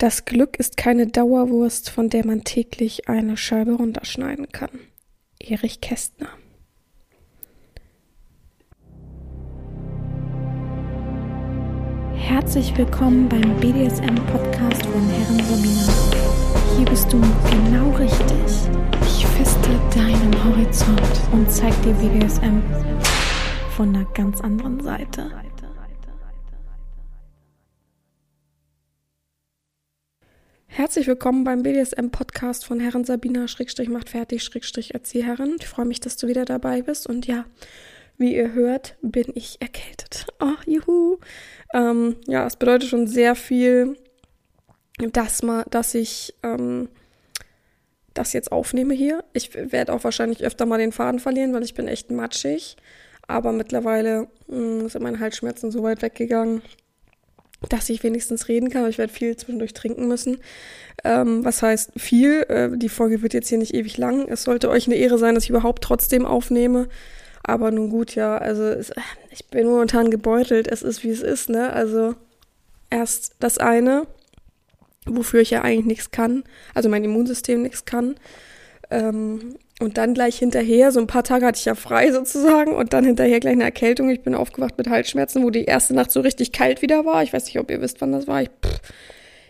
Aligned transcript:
Das 0.00 0.24
Glück 0.24 0.60
ist 0.60 0.76
keine 0.76 1.08
Dauerwurst, 1.08 1.90
von 1.90 2.08
der 2.08 2.24
man 2.24 2.44
täglich 2.44 3.08
eine 3.08 3.36
Scheibe 3.36 3.72
runterschneiden 3.72 4.48
kann. 4.52 4.70
Erich 5.40 5.80
Kästner. 5.80 6.28
Herzlich 12.14 12.78
willkommen 12.78 13.28
beim 13.28 13.56
BDSM-Podcast 13.58 14.86
von 14.86 15.08
Herren 15.08 15.44
Sabina. 15.44 15.92
Hier 16.76 16.86
bist 16.86 17.12
du 17.12 17.20
genau 17.50 17.90
richtig. 17.96 18.70
Ich 19.02 19.26
feste 19.26 19.70
deinen 19.96 20.44
Horizont 20.44 21.02
und 21.32 21.50
zeig 21.50 21.74
dir 21.82 21.94
BDSM 21.94 22.62
von 23.74 23.96
einer 23.96 24.04
ganz 24.14 24.40
anderen 24.42 24.80
Seite. 24.80 25.47
Herzlich 30.78 31.08
willkommen 31.08 31.42
beim 31.42 31.64
BDSM-Podcast 31.64 32.64
von 32.64 32.78
Herren 32.78 33.02
Sabina 33.02 33.48
Schrägstrich 33.48 33.88
macht 33.88 34.10
fertig 34.10 34.44
Schrägstrich 34.44 34.94
Erzieherin. 34.94 35.56
Ich 35.58 35.66
freue 35.66 35.86
mich, 35.86 35.98
dass 35.98 36.16
du 36.16 36.28
wieder 36.28 36.44
dabei 36.44 36.82
bist 36.82 37.08
und 37.08 37.26
ja, 37.26 37.46
wie 38.16 38.36
ihr 38.36 38.52
hört, 38.52 38.96
bin 39.02 39.24
ich 39.34 39.60
erkältet. 39.60 40.28
Oh, 40.40 40.54
juhu. 40.66 41.18
Ähm, 41.74 42.14
ja, 42.28 42.46
es 42.46 42.54
bedeutet 42.54 42.88
schon 42.88 43.08
sehr 43.08 43.34
viel, 43.34 43.96
dass, 44.98 45.42
mal, 45.42 45.64
dass 45.68 45.96
ich 45.96 46.32
ähm, 46.44 46.88
das 48.14 48.32
jetzt 48.32 48.52
aufnehme 48.52 48.94
hier. 48.94 49.24
Ich 49.32 49.52
werde 49.56 49.92
auch 49.92 50.04
wahrscheinlich 50.04 50.44
öfter 50.44 50.64
mal 50.64 50.78
den 50.78 50.92
Faden 50.92 51.18
verlieren, 51.18 51.52
weil 51.54 51.64
ich 51.64 51.74
bin 51.74 51.88
echt 51.88 52.12
matschig. 52.12 52.76
Aber 53.26 53.50
mittlerweile 53.50 54.28
mh, 54.46 54.84
mm, 54.84 54.88
sind 54.90 55.02
meine 55.02 55.18
Halsschmerzen 55.18 55.72
so 55.72 55.82
weit 55.82 56.02
weggegangen, 56.02 56.62
dass 57.68 57.88
ich 57.88 58.02
wenigstens 58.02 58.48
reden 58.48 58.70
kann. 58.70 58.88
Ich 58.88 58.98
werde 58.98 59.12
viel 59.12 59.36
zwischendurch 59.36 59.74
trinken 59.74 60.06
müssen. 60.08 60.38
Ähm, 61.04 61.44
was 61.44 61.62
heißt 61.62 61.92
viel? 61.96 62.42
Äh, 62.48 62.70
die 62.76 62.88
Folge 62.88 63.22
wird 63.22 63.34
jetzt 63.34 63.48
hier 63.48 63.58
nicht 63.58 63.74
ewig 63.74 63.96
lang. 63.98 64.28
Es 64.28 64.44
sollte 64.44 64.70
euch 64.70 64.86
eine 64.86 64.96
Ehre 64.96 65.18
sein, 65.18 65.34
dass 65.34 65.44
ich 65.44 65.50
überhaupt 65.50 65.82
trotzdem 65.82 66.24
aufnehme. 66.24 66.88
Aber 67.42 67.70
nun 67.70 67.88
gut, 67.88 68.14
ja, 68.14 68.36
also 68.38 68.64
es, 68.64 68.92
ich 69.30 69.46
bin 69.46 69.66
momentan 69.66 70.10
gebeutelt. 70.10 70.68
Es 70.68 70.82
ist, 70.82 71.02
wie 71.02 71.10
es 71.10 71.22
ist, 71.22 71.48
ne? 71.48 71.72
Also 71.72 72.14
erst 72.90 73.34
das 73.40 73.58
eine, 73.58 74.06
wofür 75.06 75.40
ich 75.40 75.50
ja 75.50 75.62
eigentlich 75.62 75.86
nichts 75.86 76.10
kann, 76.10 76.44
also 76.74 76.88
mein 76.88 77.04
Immunsystem 77.04 77.62
nichts 77.62 77.84
kann. 77.84 78.16
Ähm, 78.90 79.56
und 79.80 79.96
dann 79.96 80.14
gleich 80.14 80.38
hinterher, 80.38 80.90
so 80.90 80.98
ein 80.98 81.06
paar 81.06 81.22
Tage 81.22 81.46
hatte 81.46 81.58
ich 81.58 81.64
ja 81.64 81.74
frei 81.74 82.10
sozusagen 82.10 82.74
und 82.74 82.92
dann 82.92 83.04
hinterher 83.04 83.38
gleich 83.38 83.52
eine 83.52 83.64
Erkältung. 83.64 84.10
Ich 84.10 84.22
bin 84.22 84.34
aufgewacht 84.34 84.76
mit 84.76 84.88
Halsschmerzen, 84.88 85.44
wo 85.44 85.50
die 85.50 85.64
erste 85.64 85.94
Nacht 85.94 86.10
so 86.10 86.20
richtig 86.20 86.52
kalt 86.52 86.82
wieder 86.82 87.04
war. 87.04 87.22
Ich 87.22 87.32
weiß 87.32 87.44
nicht, 87.46 87.58
ob 87.58 87.70
ihr 87.70 87.80
wisst, 87.80 88.00
wann 88.00 88.12
das 88.12 88.26
war. 88.26 88.42
Ich 88.42 88.50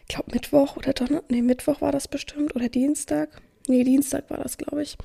glaube 0.09 0.33
Mittwoch 0.33 0.77
oder 0.77 0.93
Donnerstag. 0.93 1.31
Nee, 1.31 1.43
Mittwoch 1.43 1.81
war 1.81 1.93
das 1.93 2.09
bestimmt 2.09 2.55
oder 2.55 2.69
Dienstag. 2.69 3.31
Nee, 3.69 3.85
Dienstag 3.85 4.29
war 4.29 4.39
das, 4.39 4.59
glaube 4.59 4.83
ich. 4.83 4.99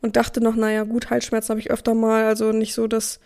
Und 0.00 0.16
dachte 0.16 0.40
noch, 0.40 0.56
naja, 0.56 0.84
gut, 0.84 1.10
Halsschmerzen 1.10 1.50
habe 1.50 1.60
ich 1.60 1.70
öfter 1.70 1.94
mal. 1.94 2.24
Also 2.24 2.52
nicht 2.52 2.74
so, 2.74 2.86
dass 2.86 3.20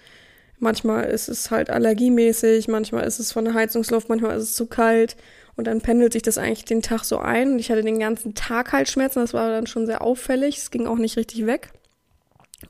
manchmal 0.59 1.05
ist 1.05 1.29
es 1.29 1.51
halt 1.51 1.71
allergiemäßig, 1.71 2.69
manchmal 2.69 3.05
ist 3.05 3.19
es 3.19 3.33
von 3.33 3.45
der 3.45 3.55
Heizungsluft, 3.55 4.09
manchmal 4.09 4.37
ist 4.37 4.45
es 4.45 4.55
zu 4.55 4.67
kalt. 4.67 5.17
Und 5.59 5.67
dann 5.67 5.81
pendelt 5.81 6.13
sich 6.13 6.23
das 6.23 6.39
eigentlich 6.39 6.65
den 6.67 6.83
Tag 6.83 7.03
so 7.03 7.19
ein. 7.19 7.55
Und 7.55 7.59
ich 7.59 7.69
hatte 7.73 7.83
den 7.83 7.99
ganzen 7.99 8.37
Tag 8.37 8.71
Halsschmerzen. 8.71 9.19
Das 9.21 9.35
war 9.35 9.51
dann 9.51 9.67
schon 9.67 9.87
sehr 9.87 10.03
auffällig. 10.03 10.57
Es 10.57 10.71
ging 10.71 10.87
auch 10.87 10.99
nicht 10.99 11.17
richtig 11.17 11.47
weg. 11.47 11.73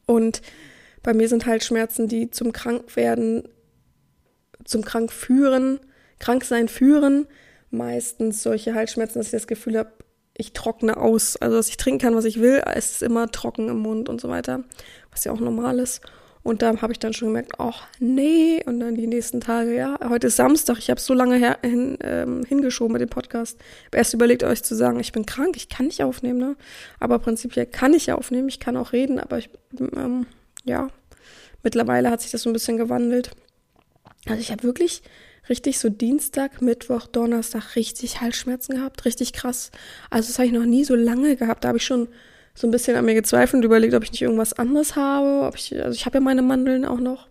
Und 0.07 0.41
bei 1.03 1.13
mir 1.13 1.29
sind 1.29 1.45
Halsschmerzen, 1.45 2.09
die 2.09 2.31
zum 2.31 2.51
Krankwerden, 2.51 3.47
zum 4.65 4.87
krank 4.87 5.13
führen, 5.13 5.81
krank 6.19 6.45
sein 6.45 6.67
führen, 6.67 7.27
meistens 7.71 8.43
solche 8.43 8.73
Halsschmerzen, 8.75 9.19
dass 9.19 9.27
ich 9.27 9.33
das 9.33 9.47
Gefühl 9.47 9.77
habe, 9.77 9.93
ich 10.35 10.55
trockne 10.55 10.97
aus. 10.97 11.37
Also, 11.37 11.59
dass 11.59 11.69
ich 11.69 11.77
trinken 11.77 12.01
kann, 12.01 12.15
was 12.15 12.25
ich 12.25 12.41
will. 12.41 12.63
Es 12.75 12.93
ist 12.93 13.03
immer 13.03 13.31
trocken 13.31 13.69
im 13.69 13.81
Mund 13.81 14.09
und 14.09 14.19
so 14.19 14.31
weiter. 14.31 14.65
Was 15.11 15.25
ja 15.25 15.33
auch 15.33 15.41
normal 15.41 15.79
ist. 15.79 16.01
Und 16.49 16.63
da 16.63 16.81
habe 16.81 16.95
ich 16.95 16.99
dann 16.99 17.13
schon 17.13 17.29
gemerkt, 17.29 17.53
ach 17.59 17.87
nee. 17.99 18.63
Und 18.65 18.81
dann 18.81 18.95
die 18.95 19.07
nächsten 19.07 19.43
Tage, 19.43 19.77
ja, 19.77 19.99
heute 20.09 20.29
ist 20.29 20.37
Samstag, 20.37 20.79
ich 20.79 20.89
habe 20.89 20.99
so 20.99 21.13
lange 21.13 21.37
her, 21.37 21.59
hin, 21.63 21.99
ähm, 22.01 22.43
hingeschoben 22.43 22.95
mit 22.95 23.03
dem 23.03 23.11
Podcast. 23.11 23.59
Hab 23.85 23.97
erst 23.97 24.15
überlegt, 24.15 24.43
euch 24.45 24.63
zu 24.63 24.75
sagen, 24.75 24.99
ich 24.99 25.13
bin 25.13 25.27
krank, 25.27 25.57
ich 25.57 25.69
kann 25.69 25.85
nicht 25.85 26.03
aufnehmen, 26.03 26.39
ne? 26.39 26.57
Aber 27.01 27.19
prinzipiell 27.19 27.67
kann 27.67 27.93
ich 27.93 28.07
ja 28.07 28.15
aufnehmen, 28.15 28.49
ich 28.49 28.61
kann 28.61 28.79
auch 28.79 28.95
reden, 28.95 29.21
aber 29.21 29.37
ich, 29.37 29.51
ähm, 29.95 30.25
ja, 30.65 30.89
mittlerweile 31.63 32.11
hat 32.11 32.23
sich 32.23 32.31
das 32.31 32.41
so 32.41 32.49
ein 32.49 32.55
bisschen 32.55 32.79
gewandelt. 32.79 33.33
Also 34.27 34.41
ich 34.41 34.51
habe 34.51 34.63
wirklich 34.63 35.03
richtig 35.51 35.79
so 35.79 35.91
Dienstag, 35.91 36.63
Mittwoch, 36.63 37.09
Donnerstag 37.09 37.77
richtig 37.77 38.23
Halsschmerzen 38.23 38.77
gehabt, 38.77 39.05
richtig 39.05 39.35
krass. 39.35 39.71
Also 40.09 40.29
das 40.29 40.39
habe 40.39 40.47
ich 40.47 40.55
noch 40.55 40.65
nie 40.65 40.85
so 40.85 40.95
lange 40.95 41.37
gehabt. 41.37 41.65
Da 41.65 41.69
habe 41.69 41.77
ich 41.77 41.85
schon 41.85 42.09
so 42.59 42.67
ein 42.67 42.73
bisschen 42.73 42.97
an 42.97 43.05
mir 43.05 43.15
gezweifelt 43.15 43.61
und 43.61 43.65
überlegt, 43.65 43.95
ob 43.95 44.03
ich 44.03 44.11
nicht 44.11 44.23
irgendwas 44.23 44.53
anderes 44.53 44.97
habe. 44.97 45.47
Ob 45.47 45.55
ich, 45.55 45.81
also 45.81 45.95
ich 45.95 46.07
habe 46.07 46.17
ja 46.17 46.21
meine 46.21 46.43
Mandeln 46.43 46.85
auch 46.85 46.99
noch. 46.99 47.29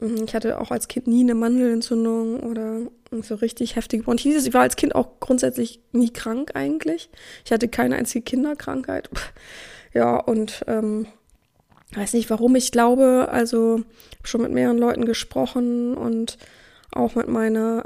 Mhm, 0.00 0.24
ich 0.26 0.34
hatte 0.34 0.60
auch 0.60 0.70
als 0.70 0.86
Kind 0.86 1.06
nie 1.06 1.22
eine 1.22 1.34
Mandelentzündung 1.34 2.40
oder 2.40 2.80
so 3.22 3.36
richtig 3.36 3.76
heftige 3.76 4.02
Bronchitis. 4.02 4.46
Ich 4.46 4.52
war 4.52 4.60
als 4.60 4.76
Kind 4.76 4.94
auch 4.94 5.18
grundsätzlich 5.18 5.80
nie 5.92 6.10
krank 6.10 6.50
eigentlich. 6.52 7.08
Ich 7.46 7.52
hatte 7.52 7.68
keine 7.68 7.96
einzige 7.96 8.22
Kinderkrankheit. 8.22 9.08
Ja, 9.94 10.18
und 10.18 10.62
ähm, 10.66 11.06
weiß 11.94 12.12
nicht, 12.12 12.28
warum 12.28 12.54
ich 12.54 12.70
glaube. 12.70 13.28
Also 13.30 13.80
schon 14.24 14.42
mit 14.42 14.52
mehreren 14.52 14.76
Leuten 14.76 15.06
gesprochen 15.06 15.96
und 15.96 16.36
auch 16.92 17.14
mit 17.14 17.28
meiner 17.28 17.82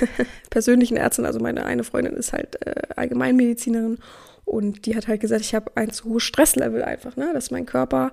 persönlichen 0.48 0.96
Ärztin. 0.96 1.26
Also 1.26 1.38
meine 1.38 1.66
eine 1.66 1.84
Freundin 1.84 2.14
ist 2.14 2.32
halt 2.32 2.56
äh, 2.64 2.80
Allgemeinmedizinerin 2.96 3.98
und 4.46 4.86
die 4.86 4.96
hat 4.96 5.08
halt 5.08 5.20
gesagt, 5.20 5.42
ich 5.42 5.54
habe 5.54 5.72
ein 5.74 5.90
zu 5.90 6.04
hohes 6.04 6.22
Stresslevel 6.22 6.82
einfach, 6.82 7.16
ne? 7.16 7.30
dass 7.34 7.50
mein 7.50 7.66
Körper 7.66 8.12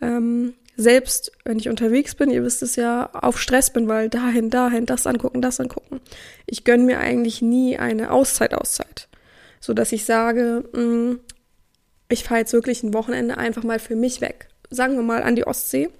ähm, 0.00 0.54
selbst, 0.76 1.32
wenn 1.44 1.58
ich 1.58 1.68
unterwegs 1.68 2.14
bin, 2.14 2.30
ihr 2.30 2.42
wisst 2.44 2.62
es 2.62 2.76
ja, 2.76 3.10
auf 3.12 3.38
Stress 3.38 3.72
bin, 3.72 3.88
weil 3.88 4.08
dahin, 4.08 4.48
dahin, 4.48 4.86
das 4.86 5.06
angucken, 5.06 5.42
das 5.42 5.60
angucken. 5.60 6.00
Ich 6.46 6.64
gönne 6.64 6.84
mir 6.84 6.98
eigentlich 6.98 7.42
nie 7.42 7.76
eine 7.76 8.10
Auszeit, 8.10 8.54
Auszeit. 8.54 9.08
So 9.60 9.74
dass 9.74 9.92
ich 9.92 10.04
sage, 10.04 10.64
mh, 10.72 10.80
mm, 10.80 11.20
ich 12.08 12.24
fahre 12.24 12.40
jetzt 12.40 12.52
wirklich 12.52 12.82
ein 12.82 12.94
Wochenende 12.94 13.36
einfach 13.38 13.64
mal 13.64 13.78
für 13.78 13.96
mich 13.96 14.20
weg. 14.20 14.48
Sagen 14.70 14.96
wir 14.96 15.02
mal 15.02 15.22
an 15.22 15.36
die 15.36 15.46
Ostsee. 15.46 15.90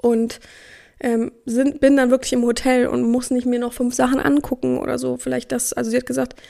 Und 0.00 0.40
ähm, 1.00 1.32
sind, 1.46 1.80
bin 1.80 1.96
dann 1.96 2.10
wirklich 2.10 2.32
im 2.32 2.44
Hotel 2.44 2.86
und 2.86 3.02
muss 3.02 3.30
nicht 3.30 3.46
mir 3.46 3.58
noch 3.58 3.72
fünf 3.72 3.94
Sachen 3.94 4.20
angucken 4.20 4.78
oder 4.78 4.98
so. 4.98 5.16
Vielleicht 5.16 5.52
das, 5.52 5.72
also 5.72 5.90
sie 5.90 5.96
hat 5.96 6.06
gesagt, 6.06 6.40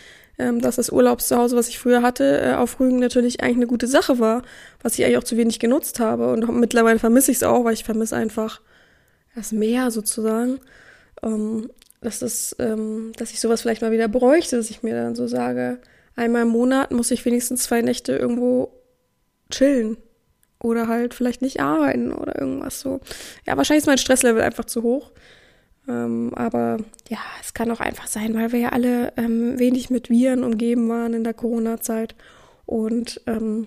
ähm, 0.41 0.61
dass 0.61 0.77
das 0.77 0.91
Urlaubszuhause, 0.91 1.57
was 1.57 1.69
ich 1.69 1.79
früher 1.79 2.03
hatte, 2.03 2.41
äh, 2.41 2.55
auf 2.55 2.81
Rügen 2.81 2.99
natürlich 2.99 3.43
eigentlich 3.43 3.57
eine 3.57 3.67
gute 3.67 3.87
Sache 3.87 4.19
war, 4.19 4.43
was 4.83 4.99
ich 4.99 5.05
eigentlich 5.05 5.19
auch 5.19 5.25
zu 5.25 5.37
wenig 5.37 5.59
genutzt 5.59 6.01
habe. 6.01 6.33
Und 6.33 6.49
mittlerweile 6.59 6.99
vermisse 6.99 7.31
ich 7.31 7.39
es 7.39 7.43
auch, 7.43 7.65
weil 7.65 7.75
ich 7.75 7.85
vermisse 7.85 8.17
einfach 8.17 8.61
das 9.35 9.53
Meer 9.53 9.91
sozusagen. 9.91 10.59
Ähm, 11.23 11.71
das, 12.01 12.57
ähm, 12.59 13.13
dass 13.17 13.31
ich 13.31 13.41
sowas 13.41 13.61
vielleicht 13.61 13.83
mal 13.83 13.93
wieder 13.93 14.09
bräuchte, 14.09 14.57
dass 14.57 14.71
ich 14.71 14.83
mir 14.83 14.95
dann 14.95 15.15
so 15.15 15.27
sage, 15.27 15.79
einmal 16.17 16.43
im 16.43 16.49
Monat 16.49 16.93
muss 16.93 17.11
ich 17.11 17.25
wenigstens 17.25 17.65
zwei 17.65 17.83
Nächte 17.83 18.17
irgendwo 18.17 18.73
chillen. 19.51 19.99
Oder 20.63 20.89
halt 20.89 21.15
vielleicht 21.15 21.41
nicht 21.41 21.61
arbeiten 21.61 22.13
oder 22.13 22.39
irgendwas 22.39 22.81
so. 22.81 23.01
Ja, 23.47 23.57
wahrscheinlich 23.57 23.83
ist 23.83 23.87
mein 23.87 23.97
Stresslevel 23.97 24.43
einfach 24.43 24.67
zu 24.67 24.83
hoch. 24.83 25.11
Ähm, 25.91 26.33
aber 26.35 26.79
ja, 27.09 27.19
es 27.41 27.53
kann 27.53 27.71
auch 27.71 27.81
einfach 27.81 28.07
sein, 28.07 28.35
weil 28.35 28.53
wir 28.53 28.61
ja 28.61 28.69
alle 28.69 29.13
ähm, 29.17 29.59
wenig 29.59 29.91
mit 29.91 30.09
Viren 30.09 30.45
umgeben 30.45 30.89
waren 30.89 31.15
in 31.15 31.25
der 31.25 31.35
Corona-Zeit 31.35 32.15
und 32.65 33.21
ähm, 33.27 33.67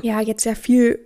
ja, 0.00 0.20
jetzt 0.20 0.44
ja 0.44 0.54
viel 0.54 1.00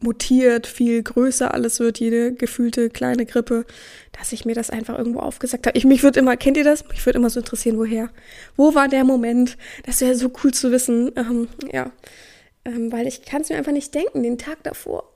mutiert, 0.00 0.66
viel 0.66 1.02
größer 1.02 1.54
alles 1.54 1.80
wird, 1.80 1.98
jede 1.98 2.34
gefühlte 2.34 2.90
kleine 2.90 3.24
Grippe, 3.24 3.64
dass 4.12 4.32
ich 4.32 4.44
mir 4.44 4.54
das 4.54 4.68
einfach 4.68 4.98
irgendwo 4.98 5.20
aufgesagt 5.20 5.66
habe. 5.66 5.78
Ich, 5.78 5.86
mich 5.86 6.02
würde 6.02 6.20
immer, 6.20 6.36
kennt 6.36 6.58
ihr 6.58 6.64
das? 6.64 6.86
Mich 6.88 7.06
würde 7.06 7.18
immer 7.18 7.30
so 7.30 7.40
interessieren, 7.40 7.78
woher? 7.78 8.10
Wo 8.56 8.74
war 8.74 8.88
der 8.88 9.04
Moment? 9.04 9.56
Das 9.86 10.02
wäre 10.02 10.14
so 10.14 10.30
cool 10.42 10.52
zu 10.52 10.72
wissen. 10.72 11.12
Ähm, 11.16 11.48
ja, 11.72 11.90
ähm, 12.66 12.92
weil 12.92 13.06
ich 13.06 13.22
kann 13.22 13.40
es 13.40 13.48
mir 13.48 13.56
einfach 13.56 13.72
nicht 13.72 13.94
denken, 13.94 14.22
den 14.22 14.36
Tag 14.36 14.62
davor 14.62 15.13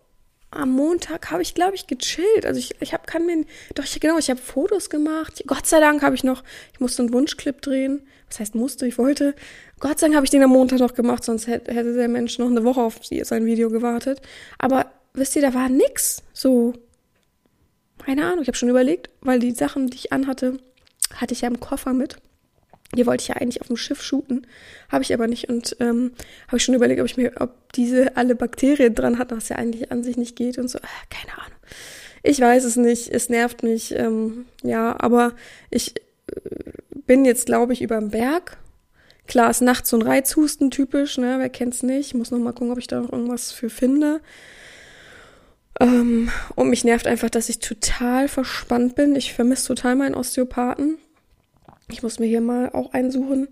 am 0.50 0.70
Montag 0.70 1.30
habe 1.30 1.42
ich, 1.42 1.54
glaube 1.54 1.74
ich, 1.74 1.86
gechillt. 1.86 2.46
Also 2.46 2.58
ich, 2.58 2.80
ich 2.80 2.92
habe 2.92 3.04
kann 3.06 3.26
mir, 3.26 3.44
doch 3.74 3.84
ich, 3.84 4.00
genau, 4.00 4.18
ich 4.18 4.30
habe 4.30 4.40
Fotos 4.40 4.88
gemacht. 4.88 5.42
Gott 5.46 5.66
sei 5.66 5.80
Dank 5.80 6.02
habe 6.02 6.14
ich 6.14 6.24
noch, 6.24 6.42
ich 6.72 6.80
musste 6.80 7.02
einen 7.02 7.12
Wunschclip 7.12 7.60
drehen. 7.60 8.06
Was 8.28 8.40
heißt 8.40 8.54
musste? 8.54 8.86
Ich 8.86 8.98
wollte. 8.98 9.34
Gott 9.80 9.98
sei 9.98 10.06
Dank 10.06 10.16
habe 10.16 10.24
ich 10.24 10.30
den 10.30 10.42
am 10.42 10.50
Montag 10.50 10.80
noch 10.80 10.94
gemacht, 10.94 11.24
sonst 11.24 11.46
hätte, 11.46 11.72
hätte 11.72 11.94
der 11.94 12.08
Mensch 12.08 12.38
noch 12.38 12.48
eine 12.48 12.64
Woche 12.64 12.80
auf 12.80 13.00
sein 13.02 13.46
Video 13.46 13.70
gewartet. 13.70 14.20
Aber 14.58 14.86
wisst 15.14 15.36
ihr, 15.36 15.42
da 15.42 15.54
war 15.54 15.68
nix. 15.68 16.22
So, 16.32 16.74
keine 18.04 18.24
Ahnung. 18.24 18.42
Ich 18.42 18.48
habe 18.48 18.56
schon 18.56 18.68
überlegt, 18.68 19.10
weil 19.20 19.38
die 19.38 19.52
Sachen, 19.52 19.88
die 19.88 19.96
ich 19.96 20.12
anhatte, 20.12 20.58
hatte 21.14 21.34
ich 21.34 21.42
ja 21.42 21.48
im 21.48 21.60
Koffer 21.60 21.92
mit. 21.92 22.16
Hier 22.94 23.06
wollte 23.06 23.22
ich 23.22 23.28
ja 23.28 23.36
eigentlich 23.36 23.60
auf 23.60 23.66
dem 23.66 23.76
Schiff 23.76 24.02
shooten, 24.02 24.46
habe 24.88 25.02
ich 25.02 25.12
aber 25.12 25.26
nicht 25.26 25.48
und 25.48 25.76
ähm, 25.80 26.12
habe 26.46 26.56
ich 26.56 26.64
schon 26.64 26.74
überlegt, 26.74 27.00
ob 27.00 27.06
ich 27.06 27.16
mir, 27.16 27.32
ob 27.38 27.72
diese 27.74 28.16
alle 28.16 28.34
Bakterien 28.34 28.94
dran 28.94 29.18
hat, 29.18 29.30
was 29.30 29.50
ja 29.50 29.56
eigentlich 29.56 29.92
an 29.92 30.02
sich 30.02 30.16
nicht 30.16 30.36
geht 30.36 30.58
und 30.58 30.68
so. 30.68 30.78
Ach, 30.82 31.04
keine 31.10 31.36
Ahnung. 31.38 31.58
Ich 32.22 32.40
weiß 32.40 32.64
es 32.64 32.76
nicht, 32.76 33.08
es 33.08 33.28
nervt 33.28 33.62
mich, 33.62 33.94
ähm, 33.94 34.46
ja, 34.62 34.96
aber 34.98 35.34
ich 35.70 35.96
äh, 35.96 36.00
bin 37.06 37.24
jetzt, 37.24 37.46
glaube 37.46 37.72
ich, 37.72 37.82
über 37.82 37.98
dem 37.98 38.10
Berg 38.10 38.58
Klar, 39.28 39.50
ist 39.50 39.60
nachts 39.60 39.90
so 39.90 39.98
ein 39.98 40.02
Reizhusten 40.02 40.70
typisch, 40.70 41.18
ne? 41.18 41.36
Wer 41.38 41.50
kennt's 41.50 41.82
nicht? 41.82 42.08
Ich 42.08 42.14
muss 42.14 42.30
noch 42.30 42.38
mal 42.38 42.52
gucken, 42.52 42.72
ob 42.72 42.78
ich 42.78 42.86
da 42.86 43.00
noch 43.00 43.12
irgendwas 43.12 43.52
für 43.52 43.68
finde. 43.68 44.22
Ähm, 45.80 46.30
und 46.56 46.70
mich 46.70 46.82
nervt 46.82 47.06
einfach, 47.06 47.28
dass 47.28 47.50
ich 47.50 47.58
total 47.58 48.26
verspannt 48.26 48.94
bin. 48.94 49.14
Ich 49.16 49.34
vermisse 49.34 49.66
total 49.68 49.96
meinen 49.96 50.14
Osteopathen. 50.14 50.96
Ich 51.90 52.02
muss 52.02 52.18
mir 52.18 52.26
hier 52.26 52.40
mal 52.40 52.70
auch 52.70 52.92
einsuchen, 52.92 53.48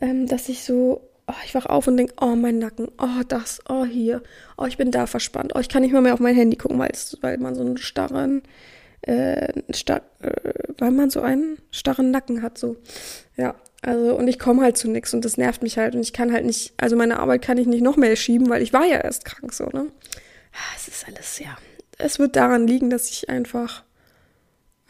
ähm, 0.00 0.26
dass 0.26 0.48
ich 0.48 0.64
so, 0.64 1.08
oh, 1.26 1.34
ich 1.44 1.54
wach 1.54 1.66
auf 1.66 1.86
und 1.86 1.96
denke, 1.96 2.14
oh, 2.20 2.34
mein 2.34 2.58
Nacken, 2.58 2.88
oh, 2.98 3.22
das, 3.28 3.60
oh, 3.68 3.84
hier, 3.84 4.22
oh, 4.56 4.66
ich 4.66 4.76
bin 4.76 4.90
da 4.90 5.06
verspannt, 5.06 5.52
oh, 5.54 5.58
ich 5.60 5.68
kann 5.68 5.82
nicht 5.82 5.92
mal 5.92 6.02
mehr 6.02 6.14
auf 6.14 6.20
mein 6.20 6.34
Handy 6.34 6.56
gucken, 6.56 6.78
weil, 6.78 7.38
man 7.38 7.54
so 7.54 7.60
einen 7.60 7.76
starren, 7.76 8.42
äh, 9.02 9.52
star 9.72 10.02
äh, 10.20 10.30
weil 10.78 10.90
man 10.90 11.10
so 11.10 11.20
einen 11.20 11.58
starren 11.70 12.10
Nacken 12.10 12.42
hat, 12.42 12.58
so. 12.58 12.76
Ja, 13.36 13.54
also, 13.82 14.16
und 14.16 14.28
ich 14.28 14.38
komme 14.38 14.62
halt 14.62 14.78
zu 14.78 14.88
nichts 14.88 15.12
und 15.12 15.24
das 15.24 15.36
nervt 15.36 15.62
mich 15.62 15.76
halt 15.76 15.94
und 15.94 16.00
ich 16.00 16.14
kann 16.14 16.32
halt 16.32 16.46
nicht, 16.46 16.72
also 16.78 16.96
meine 16.96 17.18
Arbeit 17.18 17.42
kann 17.42 17.58
ich 17.58 17.66
nicht 17.66 17.82
noch 17.82 17.96
mehr 17.96 18.16
schieben, 18.16 18.48
weil 18.48 18.62
ich 18.62 18.72
war 18.72 18.86
ja 18.86 18.98
erst 18.98 19.24
krank, 19.24 19.52
so, 19.52 19.64
ne? 19.66 19.88
Ah, 20.52 20.74
es 20.76 20.88
ist 20.88 21.06
alles, 21.06 21.38
ja. 21.38 21.56
Es 21.98 22.18
wird 22.18 22.36
daran 22.36 22.66
liegen, 22.66 22.90
dass 22.90 23.10
ich 23.10 23.28
einfach 23.28 23.84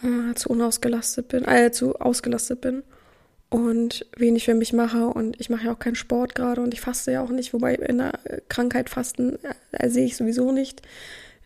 äh, 0.02 0.34
zu 0.34 0.50
unausgelastet 0.50 1.28
bin, 1.28 1.44
äh, 1.44 1.70
zu 1.70 1.96
ausgelastet 1.96 2.60
bin 2.60 2.82
und 3.50 4.06
wenig 4.16 4.44
für 4.44 4.54
mich 4.54 4.72
mache 4.72 5.06
und 5.06 5.40
ich 5.40 5.50
mache 5.50 5.66
ja 5.66 5.72
auch 5.72 5.78
keinen 5.78 5.94
Sport 5.94 6.34
gerade 6.34 6.60
und 6.60 6.74
ich 6.74 6.80
faste 6.80 7.12
ja 7.12 7.22
auch 7.22 7.30
nicht, 7.30 7.52
wobei 7.52 7.74
in 7.74 7.98
der 7.98 8.18
Krankheit 8.48 8.90
fasten 8.90 9.38
äh, 9.72 9.88
sehe 9.88 10.06
ich 10.06 10.16
sowieso 10.16 10.52
nicht 10.52 10.82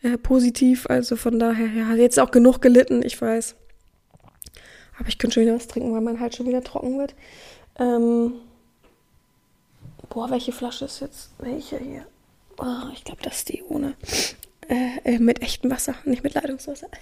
äh, 0.01 0.17
positiv, 0.17 0.87
also 0.89 1.15
von 1.15 1.39
daher, 1.39 1.67
ja, 1.67 1.93
jetzt 1.93 2.19
auch 2.19 2.31
genug 2.31 2.61
gelitten, 2.61 3.03
ich 3.03 3.21
weiß. 3.21 3.55
Aber 4.97 5.07
ich 5.07 5.17
könnte 5.17 5.35
schon 5.35 5.43
wieder 5.43 5.55
was 5.55 5.67
trinken, 5.67 5.93
weil 5.93 6.01
mein 6.01 6.19
Hals 6.19 6.35
schon 6.35 6.47
wieder 6.47 6.63
trocken 6.63 6.97
wird. 6.97 7.15
Ähm, 7.77 8.33
boah, 10.09 10.29
welche 10.29 10.51
Flasche 10.51 10.85
ist 10.85 10.99
jetzt? 10.99 11.29
Welche 11.39 11.77
hier? 11.77 12.05
Oh, 12.57 12.89
ich 12.93 13.03
glaube, 13.03 13.21
das 13.23 13.37
ist 13.37 13.49
die 13.49 13.63
ohne. 13.63 13.93
Äh, 14.67 15.15
äh, 15.15 15.19
mit 15.19 15.41
echtem 15.41 15.71
Wasser, 15.71 15.95
nicht 16.05 16.23
mit 16.23 16.33
Leitungswasser. 16.33 16.87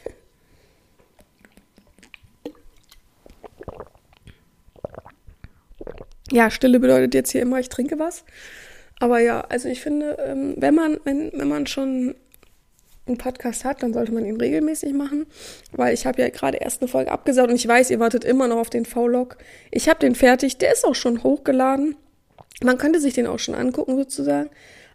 Ja, 6.32 6.50
Stille 6.50 6.80
bedeutet 6.80 7.14
jetzt 7.14 7.32
hier 7.32 7.42
immer, 7.42 7.60
ich 7.60 7.70
trinke 7.70 8.00
was. 8.00 8.26
Aber 9.00 9.20
ja, 9.20 9.42
also 9.42 9.70
ich 9.70 9.82
finde, 9.82 10.18
ähm, 10.26 10.56
wenn 10.58 10.76
man, 10.76 11.00
wenn, 11.04 11.32
wenn 11.34 11.48
man 11.48 11.68
schon 11.68 12.16
einen 13.06 13.18
Podcast 13.18 13.64
hat, 13.64 13.84
dann 13.84 13.94
sollte 13.94 14.12
man 14.12 14.26
ihn 14.26 14.38
regelmäßig 14.38 14.94
machen, 14.94 15.26
weil 15.72 15.94
ich 15.94 16.06
habe 16.06 16.22
ja 16.22 16.30
gerade 16.30 16.58
erst 16.58 16.82
eine 16.82 16.90
Folge 16.90 17.12
abgesagt 17.12 17.50
und 17.50 17.56
ich 17.56 17.68
weiß, 17.68 17.90
ihr 17.90 18.00
wartet 18.00 18.26
immer 18.26 18.48
noch 18.48 18.58
auf 18.58 18.70
den 18.70 18.86
V-Log. 18.86 19.38
Ich 19.72 19.88
habe 19.88 20.00
den 20.00 20.16
fertig, 20.16 20.58
der 20.58 20.74
ist 20.74 20.86
auch 20.86 20.96
schon 20.96 21.24
hochgeladen. 21.24 21.96
Man 22.64 22.78
könnte 22.78 23.00
sich 23.00 23.14
den 23.14 23.28
auch 23.28 23.40
schon 23.40 23.56
angucken 23.56 23.96
sozusagen. 23.96 24.50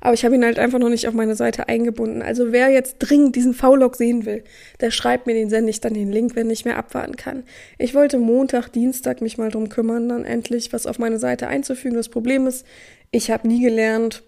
Aber 0.04 0.14
ich 0.14 0.24
habe 0.24 0.34
ihn 0.34 0.44
halt 0.44 0.58
einfach 0.58 0.80
noch 0.80 0.88
nicht 0.88 1.06
auf 1.06 1.14
meine 1.14 1.36
Seite 1.36 1.68
eingebunden. 1.68 2.22
Also 2.22 2.50
wer 2.50 2.70
jetzt 2.70 2.96
dringend 2.98 3.36
diesen 3.36 3.54
V-Log 3.54 3.94
sehen 3.94 4.26
will, 4.26 4.42
der 4.80 4.90
schreibt 4.90 5.28
mir 5.28 5.34
den, 5.34 5.48
sende 5.48 5.70
ich 5.70 5.80
dann 5.80 5.94
den 5.94 6.10
Link, 6.10 6.34
wenn 6.34 6.50
ich 6.50 6.64
mehr 6.64 6.76
abwarten 6.76 7.14
kann. 7.14 7.44
Ich 7.78 7.94
wollte 7.94 8.18
Montag, 8.18 8.70
Dienstag 8.70 9.20
mich 9.20 9.38
mal 9.38 9.52
drum 9.52 9.68
kümmern, 9.68 10.08
dann 10.08 10.24
endlich 10.24 10.72
was 10.72 10.88
auf 10.88 10.98
meine 10.98 11.20
Seite 11.20 11.46
einzufügen. 11.46 11.96
Das 11.96 12.08
Problem 12.08 12.48
ist, 12.48 12.66
ich 13.12 13.30
habe 13.30 13.46
nie 13.46 13.62
gelernt, 13.62 14.24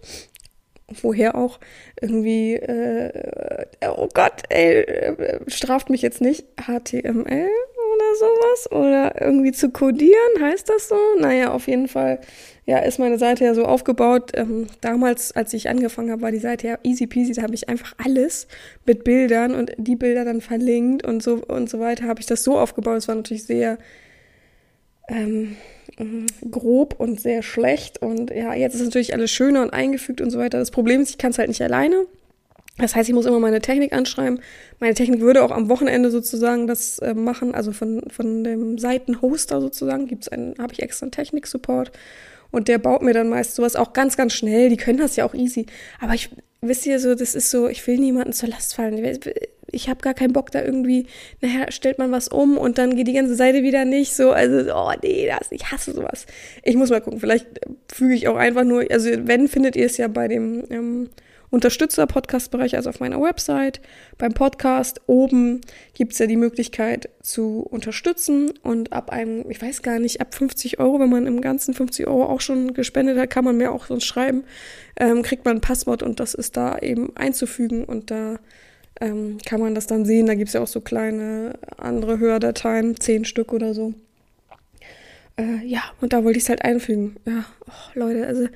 woher 1.02 1.34
auch, 1.34 1.58
irgendwie, 2.00 2.54
äh, 2.54 3.66
oh 3.96 4.08
Gott, 4.14 4.44
ey, 4.50 4.80
äh, 4.80 5.38
straft 5.48 5.90
mich 5.90 6.02
jetzt 6.02 6.20
nicht, 6.20 6.44
HTML 6.56 7.48
oder 7.94 8.14
sowas 8.16 8.70
oder 8.70 9.20
irgendwie 9.20 9.50
zu 9.50 9.70
codieren, 9.70 10.40
heißt 10.40 10.68
das 10.68 10.88
so? 10.88 10.98
Naja, 11.18 11.50
auf 11.50 11.66
jeden 11.66 11.88
Fall 11.88 12.20
ja, 12.66 12.78
ist 12.78 12.98
meine 12.98 13.18
Seite 13.18 13.44
ja 13.44 13.54
so 13.54 13.64
aufgebaut. 13.64 14.32
Ähm, 14.34 14.66
damals, 14.80 15.32
als 15.32 15.52
ich 15.52 15.68
angefangen 15.68 16.10
habe, 16.10 16.22
war 16.22 16.32
die 16.32 16.38
Seite 16.38 16.66
ja 16.66 16.78
easy 16.82 17.06
peasy. 17.06 17.34
Da 17.34 17.42
habe 17.42 17.54
ich 17.54 17.68
einfach 17.68 17.94
alles 18.02 18.46
mit 18.86 19.04
Bildern 19.04 19.54
und 19.54 19.72
die 19.76 19.96
Bilder 19.96 20.24
dann 20.24 20.40
verlinkt 20.40 21.04
und 21.04 21.22
so 21.22 21.42
und 21.46 21.68
so 21.68 21.78
weiter. 21.78 22.06
Habe 22.06 22.20
ich 22.20 22.26
das 22.26 22.42
so 22.42 22.58
aufgebaut. 22.58 22.96
Es 22.96 23.08
war 23.08 23.14
natürlich 23.16 23.44
sehr 23.44 23.78
ähm, 25.08 25.56
grob 26.50 26.98
und 26.98 27.20
sehr 27.20 27.42
schlecht. 27.42 28.00
Und 28.00 28.30
ja, 28.30 28.54
jetzt 28.54 28.74
ist 28.74 28.84
natürlich 28.84 29.12
alles 29.12 29.30
schöner 29.30 29.62
und 29.62 29.70
eingefügt 29.70 30.22
und 30.22 30.30
so 30.30 30.38
weiter. 30.38 30.58
Das 30.58 30.70
Problem 30.70 31.02
ist, 31.02 31.10
ich 31.10 31.18
kann 31.18 31.32
es 31.32 31.38
halt 31.38 31.48
nicht 31.48 31.62
alleine. 31.62 32.06
Das 32.78 32.96
heißt, 32.96 33.08
ich 33.08 33.14
muss 33.14 33.26
immer 33.26 33.38
meine 33.38 33.60
Technik 33.60 33.92
anschreiben. 33.92 34.40
Meine 34.80 34.94
Technik 34.94 35.20
würde 35.20 35.44
auch 35.44 35.52
am 35.52 35.68
Wochenende 35.68 36.10
sozusagen 36.10 36.66
das 36.66 36.98
äh, 36.98 37.14
machen, 37.14 37.54
also 37.54 37.72
von, 37.72 38.02
von 38.10 38.42
dem 38.42 38.78
Seitenhoster 38.78 39.60
sozusagen 39.60 40.08
gibt's 40.08 40.28
einen, 40.28 40.56
habe 40.58 40.72
ich 40.72 40.82
extra 40.82 41.04
einen 41.04 41.12
Technik-Support. 41.12 41.92
Und 42.54 42.68
der 42.68 42.78
baut 42.78 43.02
mir 43.02 43.12
dann 43.12 43.28
meist 43.28 43.56
sowas 43.56 43.74
auch 43.74 43.92
ganz, 43.92 44.16
ganz 44.16 44.32
schnell. 44.32 44.68
Die 44.68 44.76
können 44.76 44.98
das 44.98 45.16
ja 45.16 45.24
auch 45.24 45.34
easy. 45.34 45.66
Aber 46.00 46.14
ich, 46.14 46.30
wisst 46.60 46.86
ihr 46.86 47.00
so, 47.00 47.16
das 47.16 47.34
ist 47.34 47.50
so, 47.50 47.68
ich 47.68 47.84
will 47.88 47.98
niemanden 47.98 48.32
zur 48.32 48.48
Last 48.48 48.76
fallen. 48.76 49.04
Ich 49.72 49.88
habe 49.88 50.00
gar 50.02 50.14
keinen 50.14 50.32
Bock 50.32 50.52
da 50.52 50.62
irgendwie, 50.62 51.06
nachher 51.40 51.72
stellt 51.72 51.98
man 51.98 52.12
was 52.12 52.28
um 52.28 52.56
und 52.56 52.78
dann 52.78 52.94
geht 52.94 53.08
die 53.08 53.12
ganze 53.12 53.34
Seite 53.34 53.64
wieder 53.64 53.84
nicht 53.84 54.14
so. 54.14 54.30
Also, 54.30 54.72
oh 54.72 54.92
nee, 55.02 55.26
das, 55.26 55.50
ich 55.50 55.72
hasse 55.72 55.92
sowas. 55.92 56.26
Ich 56.62 56.76
muss 56.76 56.90
mal 56.90 57.00
gucken, 57.00 57.18
vielleicht 57.18 57.48
füge 57.92 58.14
ich 58.14 58.28
auch 58.28 58.36
einfach 58.36 58.62
nur, 58.62 58.84
also 58.88 59.10
wenn, 59.24 59.48
findet 59.48 59.74
ihr 59.74 59.86
es 59.86 59.96
ja 59.96 60.06
bei 60.06 60.28
dem 60.28 60.62
ähm, 60.70 61.10
Unterstützer-Podcast-Bereich, 61.54 62.74
also 62.74 62.90
auf 62.90 62.98
meiner 62.98 63.22
Website. 63.22 63.80
Beim 64.18 64.34
Podcast 64.34 65.00
oben 65.06 65.60
gibt 65.94 66.12
es 66.12 66.18
ja 66.18 66.26
die 66.26 66.36
Möglichkeit 66.36 67.08
zu 67.22 67.60
unterstützen 67.60 68.50
und 68.64 68.92
ab 68.92 69.10
einem, 69.10 69.48
ich 69.48 69.62
weiß 69.62 69.82
gar 69.82 70.00
nicht, 70.00 70.20
ab 70.20 70.34
50 70.34 70.80
Euro, 70.80 70.98
wenn 70.98 71.10
man 71.10 71.28
im 71.28 71.40
Ganzen 71.40 71.72
50 71.72 72.08
Euro 72.08 72.24
auch 72.24 72.40
schon 72.40 72.74
gespendet 72.74 73.16
hat, 73.16 73.30
kann 73.30 73.44
man 73.44 73.56
mir 73.56 73.70
auch 73.70 73.86
sonst 73.86 74.04
schreiben, 74.04 74.42
ähm, 74.98 75.22
kriegt 75.22 75.44
man 75.44 75.58
ein 75.58 75.60
Passwort 75.60 76.02
und 76.02 76.18
das 76.18 76.34
ist 76.34 76.56
da 76.56 76.76
eben 76.78 77.16
einzufügen 77.16 77.84
und 77.84 78.10
da 78.10 78.40
ähm, 79.00 79.38
kann 79.46 79.60
man 79.60 79.76
das 79.76 79.86
dann 79.86 80.04
sehen. 80.04 80.26
Da 80.26 80.34
gibt 80.34 80.48
es 80.48 80.54
ja 80.54 80.60
auch 80.60 80.66
so 80.66 80.80
kleine 80.80 81.56
andere 81.76 82.18
Hördateien, 82.18 82.98
zehn 82.98 83.24
Stück 83.24 83.52
oder 83.52 83.74
so. 83.74 83.94
Äh, 85.36 85.64
ja, 85.64 85.82
und 86.00 86.12
da 86.12 86.24
wollte 86.24 86.38
ich 86.38 86.44
es 86.44 86.48
halt 86.48 86.64
einfügen. 86.64 87.14
Ja, 87.24 87.44
oh, 87.68 87.90
Leute, 87.94 88.26
also 88.26 88.48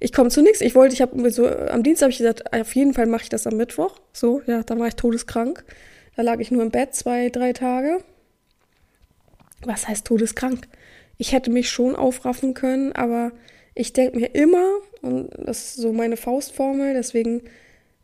ich 0.00 0.12
komme 0.12 0.30
zu 0.30 0.42
nichts. 0.42 0.60
Ich 0.60 0.74
wollte, 0.74 0.94
ich 0.94 1.02
habe 1.02 1.30
so, 1.30 1.48
am 1.48 1.82
Dienstag 1.82 2.06
habe 2.06 2.12
ich 2.12 2.18
gesagt, 2.18 2.52
auf 2.52 2.74
jeden 2.74 2.94
Fall 2.94 3.06
mache 3.06 3.24
ich 3.24 3.28
das 3.28 3.46
am 3.46 3.56
Mittwoch. 3.56 4.00
So, 4.12 4.42
ja, 4.46 4.62
dann 4.62 4.78
war 4.78 4.88
ich 4.88 4.94
todeskrank. 4.94 5.64
Da 6.16 6.22
lag 6.22 6.38
ich 6.40 6.50
nur 6.50 6.62
im 6.62 6.70
Bett 6.70 6.94
zwei, 6.94 7.30
drei 7.30 7.52
Tage. 7.52 7.98
Was 9.64 9.88
heißt 9.88 10.06
todeskrank? 10.06 10.68
Ich 11.16 11.32
hätte 11.32 11.50
mich 11.50 11.68
schon 11.68 11.96
aufraffen 11.96 12.54
können, 12.54 12.92
aber 12.92 13.32
ich 13.74 13.92
denke 13.92 14.18
mir 14.18 14.34
immer, 14.34 14.78
und 15.02 15.30
das 15.36 15.58
ist 15.58 15.74
so 15.76 15.92
meine 15.92 16.16
Faustformel, 16.16 16.94
deswegen 16.94 17.42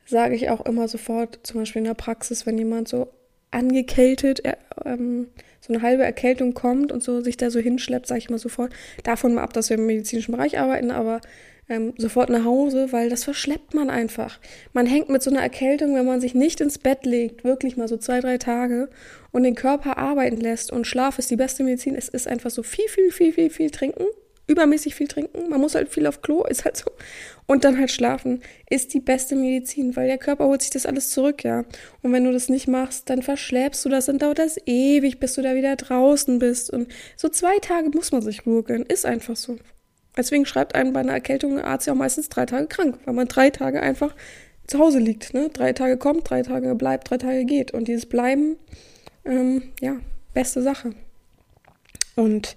sage 0.06 0.34
ich 0.34 0.50
auch 0.50 0.66
immer 0.66 0.88
sofort, 0.88 1.40
zum 1.44 1.60
Beispiel 1.60 1.80
in 1.80 1.86
der 1.86 1.94
Praxis, 1.94 2.44
wenn 2.44 2.58
jemand 2.58 2.88
so 2.88 3.08
angekältet, 3.50 4.44
äh, 4.44 4.56
ähm, 4.84 5.28
so 5.60 5.72
eine 5.72 5.82
halbe 5.82 6.02
Erkältung 6.02 6.54
kommt 6.54 6.92
und 6.92 7.02
so 7.02 7.20
sich 7.20 7.36
da 7.36 7.50
so 7.50 7.60
hinschleppt, 7.60 8.06
sage 8.06 8.18
ich 8.18 8.28
immer 8.28 8.38
sofort, 8.38 8.72
davon 9.04 9.34
mal 9.34 9.42
ab, 9.42 9.52
dass 9.52 9.70
wir 9.70 9.78
im 9.78 9.86
medizinischen 9.86 10.32
Bereich 10.32 10.58
arbeiten, 10.58 10.90
aber 10.90 11.20
ähm, 11.68 11.94
sofort 11.96 12.30
nach 12.30 12.44
Hause, 12.44 12.92
weil 12.92 13.08
das 13.08 13.24
verschleppt 13.24 13.74
man 13.74 13.90
einfach. 13.90 14.38
Man 14.72 14.86
hängt 14.86 15.08
mit 15.08 15.22
so 15.22 15.30
einer 15.30 15.42
Erkältung, 15.42 15.94
wenn 15.94 16.06
man 16.06 16.20
sich 16.20 16.34
nicht 16.34 16.60
ins 16.60 16.78
Bett 16.78 17.06
legt, 17.06 17.44
wirklich 17.44 17.76
mal 17.76 17.88
so 17.88 17.96
zwei, 17.96 18.20
drei 18.20 18.38
Tage 18.38 18.90
und 19.32 19.44
den 19.44 19.54
Körper 19.54 19.98
arbeiten 19.98 20.40
lässt 20.40 20.72
und 20.72 20.86
Schlaf 20.86 21.18
ist 21.18 21.30
die 21.30 21.36
beste 21.36 21.64
Medizin. 21.64 21.94
Es 21.94 22.08
ist 22.08 22.28
einfach 22.28 22.50
so 22.50 22.62
viel, 22.62 22.88
viel, 22.88 23.10
viel, 23.10 23.32
viel, 23.32 23.50
viel 23.50 23.70
trinken, 23.70 24.04
übermäßig 24.46 24.94
viel 24.94 25.08
trinken. 25.08 25.48
Man 25.48 25.60
muss 25.60 25.74
halt 25.74 25.88
viel 25.88 26.06
auf 26.06 26.20
Klo, 26.20 26.44
ist 26.44 26.64
halt 26.64 26.76
so. 26.76 26.90
Und 27.46 27.64
dann 27.64 27.78
halt 27.78 27.90
schlafen 27.90 28.42
ist 28.70 28.94
die 28.94 29.00
beste 29.00 29.36
Medizin, 29.36 29.96
weil 29.96 30.06
der 30.06 30.18
Körper 30.18 30.46
holt 30.46 30.62
sich 30.62 30.70
das 30.70 30.86
alles 30.86 31.10
zurück, 31.10 31.44
ja. 31.44 31.64
Und 32.02 32.12
wenn 32.12 32.24
du 32.24 32.32
das 32.32 32.48
nicht 32.48 32.68
machst, 32.68 33.10
dann 33.10 33.22
verschläfst 33.22 33.84
du 33.84 33.88
das 33.88 34.08
und 34.08 34.22
dauert 34.22 34.38
das 34.38 34.58
ewig, 34.66 35.18
bis 35.18 35.34
du 35.34 35.42
da 35.42 35.54
wieder 35.54 35.76
draußen 35.76 36.38
bist. 36.38 36.70
Und 36.70 36.88
so 37.16 37.28
zwei 37.28 37.58
Tage 37.58 37.90
muss 37.90 38.12
man 38.12 38.22
sich 38.22 38.46
Ruhe. 38.46 38.64
Ist 38.88 39.06
einfach 39.06 39.36
so. 39.36 39.58
Deswegen 40.16 40.46
schreibt 40.46 40.74
einem 40.74 40.92
bei 40.92 41.00
einer 41.00 41.12
Erkältung 41.12 41.58
ein 41.58 41.64
Arzt 41.64 41.86
ja 41.86 41.92
auch 41.92 41.98
meistens 41.98 42.28
drei 42.28 42.46
Tage 42.46 42.66
krank, 42.66 42.98
weil 43.04 43.14
man 43.14 43.28
drei 43.28 43.50
Tage 43.50 43.82
einfach 43.82 44.14
zu 44.66 44.78
Hause 44.78 44.98
liegt. 44.98 45.34
Ne? 45.34 45.50
Drei 45.52 45.72
Tage 45.72 45.96
kommt, 45.96 46.30
drei 46.30 46.42
Tage 46.42 46.74
bleibt, 46.74 47.10
drei 47.10 47.18
Tage 47.18 47.44
geht. 47.44 47.72
Und 47.72 47.88
dieses 47.88 48.06
Bleiben, 48.06 48.56
ähm, 49.24 49.62
ja, 49.80 49.96
beste 50.32 50.62
Sache. 50.62 50.92
Und 52.16 52.56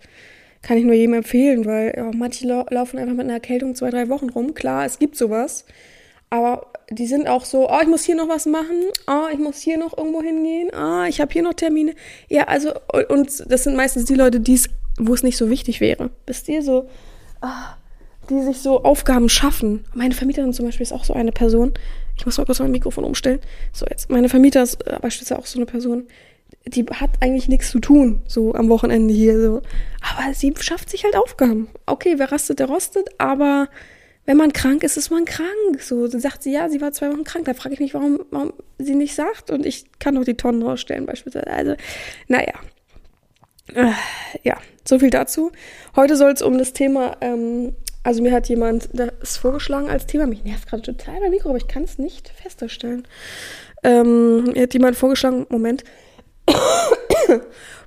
kann 0.62 0.78
ich 0.78 0.84
nur 0.84 0.94
jedem 0.94 1.14
empfehlen, 1.14 1.66
weil 1.66 1.94
ja, 1.96 2.12
manche 2.14 2.48
lau 2.48 2.66
laufen 2.70 3.00
einfach 3.00 3.16
mit 3.16 3.26
einer 3.26 3.34
Erkältung 3.34 3.76
zwei, 3.76 3.90
drei 3.90 4.10
Wochen 4.10 4.30
rum. 4.30 4.54
Klar, 4.54 4.86
es 4.86 5.00
gibt 5.00 5.16
sowas. 5.16 5.66
Aber 6.30 6.68
die 6.90 7.08
sind 7.08 7.28
auch 7.28 7.46
so, 7.46 7.70
oh, 7.70 7.80
ich 7.82 7.88
muss 7.88 8.04
hier 8.04 8.16
noch 8.16 8.28
was 8.28 8.46
machen, 8.46 8.84
oh, 9.08 9.28
ich 9.32 9.40
muss 9.40 9.60
hier 9.60 9.78
noch 9.78 9.98
irgendwo 9.98 10.22
hingehen, 10.22 10.74
ah, 10.74 11.04
oh, 11.04 11.08
ich 11.08 11.22
habe 11.22 11.32
hier 11.32 11.42
noch 11.42 11.54
Termine. 11.54 11.94
Ja, 12.28 12.44
also, 12.44 12.74
und 13.10 13.44
das 13.50 13.64
sind 13.64 13.78
meistens 13.78 14.06
die 14.06 14.16
Leute, 14.16 14.42
wo 15.00 15.14
es 15.14 15.24
nicht 15.24 15.38
so 15.38 15.50
wichtig 15.50 15.80
wäre. 15.80 16.10
Wisst 16.26 16.50
ihr, 16.50 16.62
so, 16.64 16.90
die 18.29 18.41
sich 18.41 18.60
so 18.60 18.84
Aufgaben 18.84 19.29
schaffen. 19.29 19.86
Meine 19.94 20.13
Vermieterin 20.13 20.53
zum 20.53 20.65
Beispiel 20.65 20.84
ist 20.84 20.91
auch 20.91 21.06
so 21.06 21.13
eine 21.13 21.32
Person. 21.32 21.74
Ich 22.17 22.25
muss 22.25 22.38
mal 22.38 22.46
kurz 22.46 22.60
mein 22.60 22.72
Mikrofon 22.72 23.03
umstellen. 23.03 23.39
So, 23.74 23.86
jetzt, 23.89 24.10
meine 24.10 24.29
Vermieter 24.29 24.63
ist 24.63 24.86
äh, 24.88 24.98
beispielsweise 25.01 25.39
auch 25.39 25.46
so 25.46 25.60
eine 25.60 25.65
Person. 25.65 26.08
die 26.65 26.86
hat 26.86 27.12
eigentlich 27.22 27.48
nichts 27.48 27.72
zu 27.72 27.79
tun, 27.79 28.22
so 28.27 28.53
am 28.53 28.70
Wochenende 28.70 29.13
hier 29.13 29.39
so. 29.41 29.62
Aber 30.01 30.34
sie 30.34 30.53
schafft 30.60 30.89
sich 30.89 31.03
halt 31.03 31.15
Aufgaben. 31.15 31.70
Okay, 31.86 32.15
wer 32.17 32.32
rastet, 32.32 32.60
der 32.60 32.67
rostet, 32.67 33.08
aber 33.17 33.70
wenn 34.27 34.36
man 34.38 34.51
krank 34.51 34.84
ist, 34.84 34.98
ist 34.98 35.10
man 35.10 35.24
krank. 35.24 35.82
So, 35.82 36.06
dann 36.08 36.20
sagt 36.20 36.44
sie, 36.44 36.51
ja, 36.51 36.67
sie 36.67 36.82
war 36.82 36.91
zwei 36.91 37.10
Wochen 37.10 37.24
krank. 37.24 37.46
Da 37.46 37.53
frage 37.53 37.75
ich 37.75 37.79
mich, 37.79 37.94
warum, 37.94 38.20
warum 38.29 38.51
sie 38.77 38.94
nicht 38.94 39.15
sagt. 39.15 39.51
Und 39.51 39.65
ich 39.65 39.86
kann 40.00 40.15
doch 40.15 40.25
die 40.25 40.36
Tonnen 40.36 40.62
rausstellen, 40.62 41.06
beispielsweise. 41.06 41.48
Also, 41.48 41.75
naja. 42.27 42.53
Äh, 43.74 43.92
ja, 44.44 44.58
so 44.88 45.00
viel 45.00 45.10
dazu. 45.10 45.52
Heute 45.96 46.16
soll 46.16 46.32
es 46.32 46.42
um 46.42 46.58
das 46.58 46.74
Thema, 46.74 47.18
ähm, 47.22 47.76
also 48.04 48.22
mir 48.22 48.32
hat 48.32 48.48
jemand 48.48 48.90
das 48.94 49.38
vorgeschlagen 49.38 49.90
als 49.90 50.06
Thema. 50.06 50.26
Mich 50.26 50.44
nervt 50.44 50.70
gerade 50.70 50.84
total 50.84 51.20
mein 51.20 51.32
Mikro, 51.32 51.50
aber 51.50 51.58
ich 51.58 51.68
kann 51.68 51.84
es 51.84 51.98
nicht 51.98 52.30
feststellen. 52.30 53.08
Ähm, 53.84 54.46
mir 54.46 54.64
hat 54.64 54.74
jemand 54.74 54.96
vorgeschlagen, 54.96 55.46
Moment, 55.50 55.84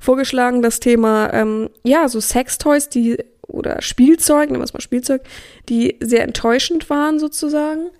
vorgeschlagen, 0.01 0.63
das 0.63 0.81
Thema, 0.81 1.33
ähm, 1.33 1.71
ja, 1.83 2.09
so 2.09 2.21
Sextoys, 2.21 2.89
die 2.89 3.17
oder 3.47 3.83
Spielzeug, 3.83 4.51
nehmen 4.51 4.61
wir 4.61 4.65
es 4.65 4.73
mal 4.73 4.81
Spielzeug, 4.81 5.23
die 5.69 5.97
sehr 6.01 6.23
enttäuschend 6.23 6.89
waren 6.91 7.19
sozusagen. 7.19 7.91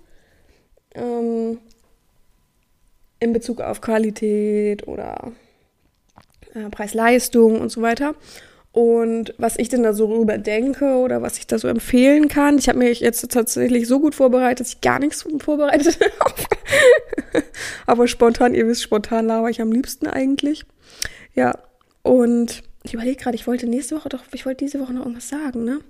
Ähm, 0.93 1.57
in 3.19 3.33
Bezug 3.33 3.61
auf 3.61 3.81
Qualität 3.81 4.87
oder 4.87 5.31
äh, 6.53 6.69
Preis-Leistung 6.69 7.59
und 7.59 7.69
so 7.69 7.81
weiter. 7.81 8.15
Und 8.73 9.33
was 9.37 9.59
ich 9.59 9.67
denn 9.67 9.83
da 9.83 9.93
so 9.93 10.05
rüber 10.05 10.37
denke 10.37 10.95
oder 10.95 11.21
was 11.21 11.37
ich 11.37 11.45
da 11.45 11.59
so 11.59 11.67
empfehlen 11.67 12.29
kann. 12.29 12.57
Ich 12.57 12.69
habe 12.69 12.79
mich 12.79 13.01
jetzt 13.01 13.29
tatsächlich 13.29 13.85
so 13.85 13.99
gut 13.99 14.15
vorbereitet, 14.15 14.61
dass 14.61 14.73
ich 14.73 14.81
gar 14.81 14.99
nichts 14.99 15.25
vorbereitet 15.39 15.99
habe. 16.19 17.43
Aber 17.85 18.07
spontan, 18.07 18.53
ihr 18.53 18.67
wisst, 18.67 18.83
spontan 18.83 19.27
laber 19.27 19.49
ich 19.49 19.61
am 19.61 19.73
liebsten 19.73 20.07
eigentlich. 20.07 20.63
Ja, 21.35 21.57
und 22.01 22.63
ich 22.83 22.93
überlege 22.93 23.21
gerade, 23.21 23.35
ich 23.35 23.45
wollte 23.45 23.67
nächste 23.67 23.95
Woche 23.95 24.09
doch, 24.09 24.23
ich 24.31 24.45
wollte 24.45 24.63
diese 24.63 24.79
Woche 24.79 24.93
noch 24.93 25.01
irgendwas 25.01 25.29
sagen, 25.29 25.65
ne? 25.65 25.81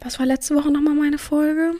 Was 0.00 0.18
war 0.18 0.26
letzte 0.26 0.54
Woche 0.54 0.70
nochmal 0.70 0.94
meine 0.94 1.18
Folge? 1.18 1.72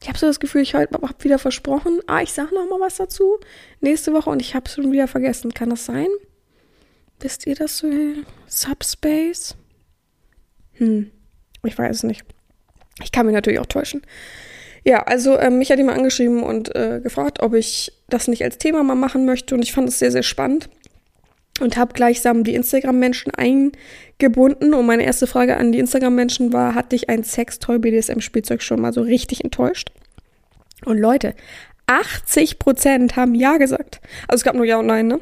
Ich 0.00 0.08
habe 0.08 0.18
so 0.18 0.26
das 0.26 0.40
Gefühl, 0.40 0.62
ich 0.62 0.74
habe 0.74 0.88
wieder 1.20 1.38
versprochen, 1.38 2.00
ah, 2.06 2.20
ich 2.20 2.32
sage 2.32 2.54
nochmal 2.54 2.80
was 2.80 2.96
dazu 2.96 3.38
nächste 3.80 4.12
Woche 4.12 4.30
und 4.30 4.40
ich 4.40 4.54
habe 4.54 4.66
es 4.66 4.74
schon 4.74 4.92
wieder 4.92 5.08
vergessen. 5.08 5.54
Kann 5.54 5.70
das 5.70 5.86
sein? 5.86 6.08
Wisst 7.24 7.46
ihr 7.46 7.54
das 7.54 7.78
so? 7.78 7.88
Subspace? 8.46 9.56
Hm, 10.74 11.10
ich 11.62 11.78
weiß 11.78 11.96
es 11.96 12.02
nicht. 12.02 12.22
Ich 13.02 13.12
kann 13.12 13.24
mich 13.24 13.34
natürlich 13.34 13.60
auch 13.60 13.66
täuschen. 13.66 14.02
Ja, 14.84 15.04
also 15.04 15.38
ähm, 15.38 15.56
mich 15.56 15.70
hat 15.70 15.78
jemand 15.78 15.96
angeschrieben 15.96 16.42
und 16.42 16.76
äh, 16.76 17.00
gefragt, 17.02 17.40
ob 17.40 17.54
ich 17.54 17.90
das 18.10 18.28
nicht 18.28 18.44
als 18.44 18.58
Thema 18.58 18.82
mal 18.82 18.94
machen 18.94 19.24
möchte 19.24 19.54
und 19.54 19.62
ich 19.62 19.72
fand 19.72 19.88
es 19.88 19.98
sehr, 19.98 20.12
sehr 20.12 20.22
spannend 20.22 20.68
und 21.62 21.78
habe 21.78 21.94
gleichsam 21.94 22.44
die 22.44 22.54
Instagram-Menschen 22.54 23.32
eingebunden. 23.34 24.74
Und 24.74 24.84
meine 24.84 25.04
erste 25.04 25.26
Frage 25.26 25.56
an 25.56 25.72
die 25.72 25.78
Instagram-Menschen 25.78 26.52
war, 26.52 26.74
hat 26.74 26.92
dich 26.92 27.08
ein 27.08 27.24
Sextoy-BDSM-Spielzeug 27.24 28.60
schon 28.60 28.82
mal 28.82 28.92
so 28.92 29.00
richtig 29.00 29.42
enttäuscht? 29.42 29.92
Und 30.84 30.98
Leute, 30.98 31.34
80 31.86 32.58
Prozent 32.58 33.16
haben 33.16 33.34
Ja 33.34 33.56
gesagt. 33.56 34.02
Also 34.28 34.40
es 34.40 34.44
gab 34.44 34.56
nur 34.56 34.66
Ja 34.66 34.78
und 34.78 34.86
Nein, 34.86 35.06
ne? 35.06 35.20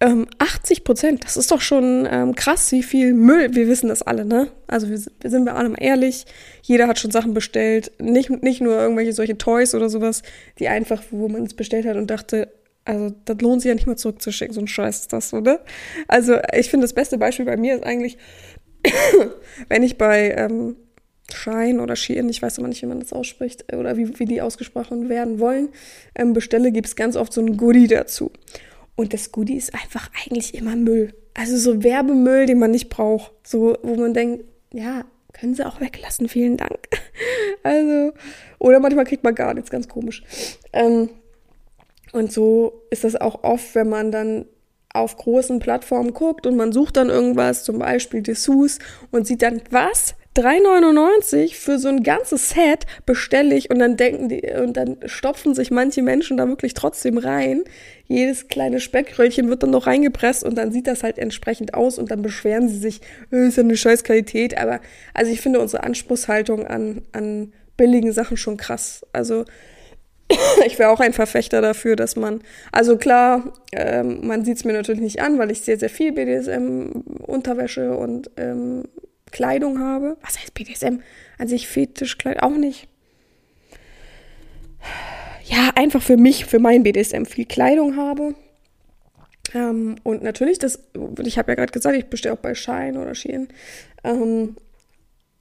Ähm, 0.00 0.28
80 0.38 0.84
Prozent, 0.84 1.24
das 1.24 1.36
ist 1.36 1.50
doch 1.50 1.60
schon 1.60 2.06
ähm, 2.08 2.36
krass, 2.36 2.70
wie 2.70 2.84
viel 2.84 3.14
Müll, 3.14 3.54
wir 3.56 3.66
wissen 3.66 3.88
das 3.88 4.02
alle, 4.02 4.24
ne? 4.24 4.48
Also 4.68 4.88
wir, 4.88 5.00
wir 5.20 5.30
sind 5.30 5.44
wir 5.44 5.56
alle 5.56 5.74
ehrlich, 5.76 6.24
jeder 6.62 6.86
hat 6.86 7.00
schon 7.00 7.10
Sachen 7.10 7.34
bestellt, 7.34 7.90
nicht, 7.98 8.30
nicht 8.30 8.60
nur 8.60 8.78
irgendwelche 8.78 9.12
solche 9.12 9.38
Toys 9.38 9.74
oder 9.74 9.88
sowas, 9.88 10.22
die 10.60 10.68
einfach, 10.68 11.02
wo 11.10 11.28
man 11.28 11.42
es 11.42 11.54
bestellt 11.54 11.84
hat 11.84 11.96
und 11.96 12.08
dachte, 12.08 12.48
also, 12.88 13.14
das 13.26 13.36
lohnt 13.42 13.60
sich 13.60 13.68
ja 13.68 13.74
nicht 13.74 13.86
mal 13.86 13.98
zurückzuschicken, 13.98 14.54
so 14.54 14.62
ein 14.62 14.66
Scheiß 14.66 15.00
ist 15.00 15.12
das, 15.12 15.34
oder? 15.34 15.62
Also, 16.06 16.38
ich 16.56 16.70
finde, 16.70 16.84
das 16.84 16.94
beste 16.94 17.18
Beispiel 17.18 17.44
bei 17.44 17.58
mir 17.58 17.74
ist 17.74 17.84
eigentlich, 17.84 18.16
wenn 19.68 19.82
ich 19.82 19.98
bei 19.98 20.30
ähm, 20.30 20.74
Shine 21.30 21.82
oder 21.82 21.96
Shein, 21.96 22.30
ich 22.30 22.40
weiß 22.40 22.56
immer 22.56 22.68
nicht, 22.68 22.80
wie 22.80 22.86
man 22.86 23.00
das 23.00 23.12
ausspricht, 23.12 23.70
oder 23.74 23.98
wie, 23.98 24.18
wie 24.18 24.24
die 24.24 24.40
ausgesprochen 24.40 25.10
werden 25.10 25.38
wollen, 25.38 25.68
ähm, 26.14 26.32
bestelle, 26.32 26.72
gibt 26.72 26.86
es 26.86 26.96
ganz 26.96 27.14
oft 27.14 27.34
so 27.34 27.42
ein 27.42 27.58
Goodie 27.58 27.88
dazu. 27.88 28.30
Und 28.98 29.14
das 29.14 29.30
Goodie 29.30 29.56
ist 29.56 29.74
einfach 29.74 30.10
eigentlich 30.20 30.54
immer 30.56 30.74
Müll. 30.74 31.14
Also 31.32 31.56
so 31.56 31.84
Werbemüll, 31.84 32.46
den 32.46 32.58
man 32.58 32.72
nicht 32.72 32.88
braucht. 32.88 33.30
So, 33.46 33.78
wo 33.84 33.94
man 33.94 34.12
denkt, 34.12 34.44
ja, 34.72 35.04
können 35.32 35.54
sie 35.54 35.64
auch 35.64 35.80
weglassen, 35.80 36.28
vielen 36.28 36.56
Dank. 36.56 36.80
Also, 37.64 38.12
oder 38.58 38.78
manchmal 38.78 39.04
kriegt 39.04 39.24
man 39.24 39.34
gar 39.34 39.52
nichts, 39.52 39.70
ganz 39.70 39.88
komisch. 39.88 40.22
Ähm, 40.72 41.10
und 42.12 42.32
so 42.32 42.82
ist 42.90 43.02
das 43.04 43.16
auch 43.16 43.42
oft, 43.42 43.74
wenn 43.74 43.88
man 43.88 44.12
dann 44.12 44.46
auf 44.92 45.16
großen 45.16 45.58
Plattformen 45.58 46.14
guckt 46.14 46.46
und 46.46 46.56
man 46.56 46.72
sucht 46.72 46.96
dann 46.96 47.08
irgendwas, 47.08 47.64
zum 47.64 47.80
Beispiel 47.80 48.22
Dessous 48.22 48.78
und 49.10 49.26
sieht 49.26 49.42
dann, 49.42 49.60
was? 49.70 50.14
3,99 50.38 51.56
für 51.56 51.80
so 51.80 51.88
ein 51.88 52.04
ganzes 52.04 52.50
Set 52.50 52.86
bestelle 53.04 53.56
ich 53.56 53.70
und 53.70 53.80
dann 53.80 53.96
denken 53.96 54.28
die, 54.28 54.42
und 54.62 54.76
dann 54.76 54.98
stopfen 55.06 55.52
sich 55.52 55.72
manche 55.72 56.00
Menschen 56.00 56.36
da 56.36 56.46
wirklich 56.46 56.74
trotzdem 56.74 57.18
rein. 57.18 57.64
Jedes 58.06 58.46
kleine 58.46 58.78
Speckröllchen 58.78 59.48
wird 59.48 59.64
dann 59.64 59.70
noch 59.70 59.88
reingepresst 59.88 60.44
und 60.44 60.56
dann 60.56 60.70
sieht 60.70 60.86
das 60.86 61.02
halt 61.02 61.18
entsprechend 61.18 61.74
aus 61.74 61.98
und 61.98 62.12
dann 62.12 62.22
beschweren 62.22 62.68
sie 62.68 62.78
sich, 62.78 63.00
äh, 63.32 63.48
ist 63.48 63.56
ja 63.56 63.64
eine 63.64 63.76
scheiß 63.76 64.04
Qualität. 64.04 64.56
Aber 64.56 64.80
also 65.12 65.32
ich 65.32 65.40
finde 65.40 65.58
unsere 65.58 65.82
Anspruchshaltung 65.82 66.66
an, 66.68 67.02
an 67.10 67.52
billigen 67.76 68.12
Sachen 68.12 68.36
schon 68.36 68.56
krass. 68.56 69.04
Also 69.12 69.44
ich 70.66 70.78
wäre 70.78 70.90
auch 70.90 71.00
ein 71.00 71.14
Verfechter 71.14 71.60
dafür, 71.62 71.96
dass 71.96 72.14
man, 72.14 72.42
also 72.70 72.96
klar, 72.96 73.54
ähm, 73.72 74.24
man 74.24 74.44
sieht 74.44 74.58
es 74.58 74.64
mir 74.64 74.72
natürlich 74.72 75.00
nicht 75.00 75.20
an, 75.20 75.36
weil 75.38 75.50
ich 75.50 75.62
sehr, 75.62 75.80
sehr 75.80 75.90
viel 75.90 76.12
BDSM-Unterwäsche 76.12 77.96
und 77.96 78.30
ähm, 78.36 78.84
Kleidung 79.30 79.80
habe. 79.80 80.16
Was 80.22 80.38
heißt 80.38 80.54
BDSM? 80.54 81.00
An 81.38 81.48
sich 81.48 81.68
Fetischkleidung 81.68 82.42
auch 82.42 82.56
nicht. 82.56 82.88
Ja, 85.44 85.70
einfach 85.74 86.02
für 86.02 86.16
mich, 86.16 86.44
für 86.44 86.58
mein 86.58 86.82
BDSM 86.82 87.24
viel 87.24 87.46
Kleidung 87.46 87.96
habe. 87.96 88.34
Ähm, 89.54 89.96
und 90.02 90.22
natürlich, 90.22 90.58
das, 90.58 90.80
ich 91.24 91.38
habe 91.38 91.52
ja 91.52 91.54
gerade 91.54 91.72
gesagt, 91.72 91.96
ich 91.96 92.06
bestelle 92.06 92.34
auch 92.34 92.40
bei 92.40 92.54
Shine 92.54 93.00
oder 93.00 93.14
Shein. 93.14 93.48
Ähm, 94.04 94.56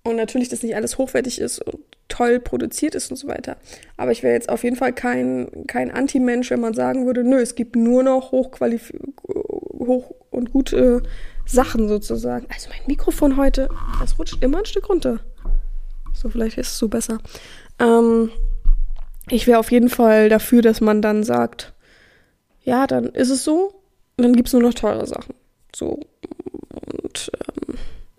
und 0.03 0.15
natürlich, 0.15 0.48
dass 0.48 0.63
nicht 0.63 0.75
alles 0.75 0.98
hochwertig 0.98 1.41
ist 1.41 1.60
und 1.60 1.82
toll 2.08 2.39
produziert 2.39 2.96
ist 2.96 3.12
und 3.12 3.17
so 3.17 3.27
weiter. 3.27 3.58
Aber 3.98 4.12
ich 4.12 4.24
wäre 4.24 4.34
jetzt 4.34 4.48
auf 4.48 4.63
jeden 4.63 4.77
Fall 4.77 4.94
kein, 4.94 5.65
kein 5.67 5.91
Anti-Mensch, 5.91 6.50
wenn 6.50 6.62
man 6.62 6.74
sagen 6.74 7.06
würde, 7.06 7.25
nö, 7.25 7.41
es 7.41 7.56
gibt 7.56 7.75
nur 7.75 8.03
noch 8.03 8.32
hochqualif 8.32 8.94
hoch 9.27 10.15
und 10.38 10.51
gute 10.51 11.03
Sachen 11.46 11.88
sozusagen. 11.88 12.48
Also 12.53 12.70
mein 12.70 12.86
Mikrofon 12.88 13.38
heute, 13.38 13.70
das 14.00 14.17
rutscht 14.20 14.44
immer 14.44 14.60
ein 14.60 14.65
Stück 14.65 14.89
runter. 14.89 15.20
So, 16.13 16.29
vielleicht 16.29 16.58
ist 16.58 16.70
es 16.70 16.77
so 16.77 16.88
besser. 16.88 17.20
Ähm, 17.79 18.32
ich 19.29 19.48
wäre 19.48 19.60
auf 19.60 19.72
jeden 19.72 19.89
Fall 19.89 20.29
dafür, 20.29 20.62
dass 20.62 20.82
man 20.82 21.01
dann 21.01 21.24
sagt, 21.24 21.74
ja, 22.63 22.88
dann 22.88 23.06
ist 23.06 23.29
es 23.29 23.44
so, 23.44 23.82
dann 24.17 24.36
gibt 24.36 24.48
es 24.48 24.53
nur 24.53 24.62
noch 24.62 24.74
teure 24.74 25.06
Sachen. 25.06 25.36
So. 25.75 26.00
Und 26.70 27.32
ähm, 27.34 27.75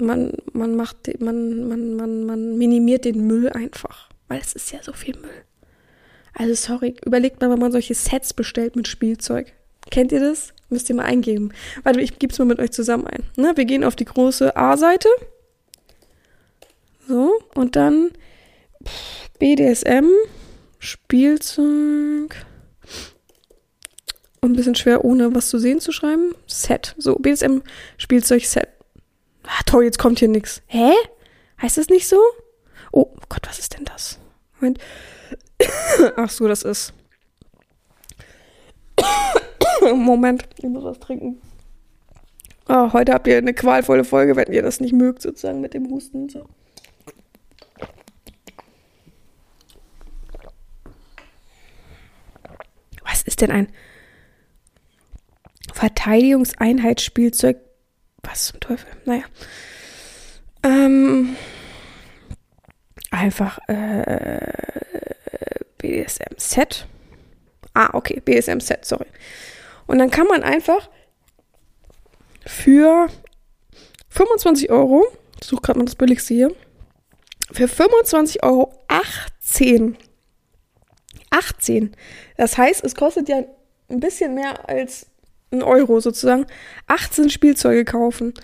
man, 0.06 0.32
man 0.52 0.76
macht, 0.76 0.96
man, 1.20 1.68
man, 1.68 1.96
man, 1.96 2.24
man 2.24 2.58
minimiert 2.58 3.04
den 3.04 3.26
Müll 3.26 3.50
einfach, 3.50 4.08
weil 4.28 4.40
es 4.40 4.52
ist 4.52 4.72
ja 4.72 4.82
so 4.82 4.92
viel 4.92 5.16
Müll. 5.18 5.44
Also 6.34 6.54
sorry, 6.54 6.94
überlegt 7.04 7.40
mal, 7.40 7.50
wenn 7.50 7.58
man 7.58 7.72
solche 7.72 7.94
Sets 7.94 8.32
bestellt 8.32 8.76
mit 8.76 8.86
Spielzeug. 8.86 9.52
Kennt 9.90 10.12
ihr 10.12 10.20
das? 10.20 10.54
Müsst 10.70 10.88
ihr 10.90 10.96
mal 10.96 11.04
eingeben. 11.04 11.52
Warte, 11.82 12.00
ich 12.00 12.18
gebe 12.18 12.32
es 12.32 12.38
mal 12.38 12.44
mit 12.44 12.58
euch 12.58 12.72
zusammen 12.72 13.06
ein. 13.06 13.24
Ne? 13.36 13.52
Wir 13.56 13.64
gehen 13.64 13.84
auf 13.84 13.96
die 13.96 14.04
große 14.04 14.56
A-Seite. 14.56 15.08
So, 17.06 17.40
und 17.54 17.74
dann 17.74 18.10
BDSM, 19.38 20.08
Spielzeug. 20.78 22.44
Und 24.40 24.52
ein 24.52 24.56
bisschen 24.56 24.74
schwer, 24.74 25.04
ohne 25.04 25.34
was 25.34 25.48
zu 25.48 25.58
sehen 25.58 25.80
zu 25.80 25.90
schreiben. 25.90 26.34
Set. 26.46 26.94
So, 26.98 27.16
BDSM, 27.16 27.62
Spielzeug, 27.96 28.44
Set. 28.44 28.68
Ah, 29.44 29.62
toll, 29.64 29.84
jetzt 29.84 29.98
kommt 29.98 30.18
hier 30.18 30.28
nichts. 30.28 30.60
Hä? 30.66 30.92
Heißt 31.62 31.78
das 31.78 31.88
nicht 31.88 32.06
so? 32.06 32.20
Oh 32.92 33.14
Gott, 33.28 33.46
was 33.46 33.58
ist 33.58 33.74
denn 33.74 33.84
das? 33.84 34.18
Moment. 34.56 34.78
Ach 36.16 36.30
so, 36.30 36.46
das 36.46 36.62
ist. 36.62 36.92
Moment, 39.94 40.48
ich 40.58 40.64
muss 40.64 40.84
was 40.84 40.98
trinken. 40.98 41.40
Oh, 42.68 42.92
heute 42.92 43.14
habt 43.14 43.26
ihr 43.26 43.38
eine 43.38 43.54
qualvolle 43.54 44.04
Folge, 44.04 44.36
wenn 44.36 44.52
ihr 44.52 44.62
das 44.62 44.80
nicht 44.80 44.92
mögt, 44.92 45.22
sozusagen 45.22 45.60
mit 45.60 45.72
dem 45.72 45.88
Husten 45.88 46.24
und 46.24 46.32
so. 46.32 46.46
Was 53.04 53.22
ist 53.22 53.40
denn 53.40 53.50
ein 53.50 53.68
Verteidigungseinheitsspielzeug 55.72 57.56
was 58.22 58.48
zum 58.48 58.60
Teufel? 58.60 58.90
Naja. 59.06 59.22
Ähm, 60.62 61.36
einfach 63.10 63.58
äh, 63.68 64.40
BDSM-Set. 65.78 66.86
Ah, 67.72 67.90
okay, 67.94 68.20
BDSM-Set, 68.20 68.84
sorry. 68.84 69.06
Und 69.88 69.98
dann 69.98 70.10
kann 70.10 70.28
man 70.28 70.44
einfach 70.44 70.88
für 72.46 73.08
25 74.10 74.70
Euro, 74.70 75.06
ich 75.40 75.48
suche 75.48 75.62
gerade 75.62 75.78
mal 75.80 75.86
das 75.86 75.96
billigste 75.96 76.34
hier, 76.34 76.54
für 77.50 77.66
25 77.66 78.44
Euro 78.44 78.72
18. 78.86 79.96
18. 81.30 81.96
Das 82.36 82.56
heißt, 82.56 82.84
es 82.84 82.94
kostet 82.94 83.28
ja 83.28 83.42
ein 83.88 84.00
bisschen 84.00 84.34
mehr 84.34 84.68
als 84.68 85.06
ein 85.50 85.62
Euro 85.62 86.00
sozusagen. 86.00 86.46
18 86.86 87.30
Spielzeuge 87.30 87.84
kaufen. 87.84 88.34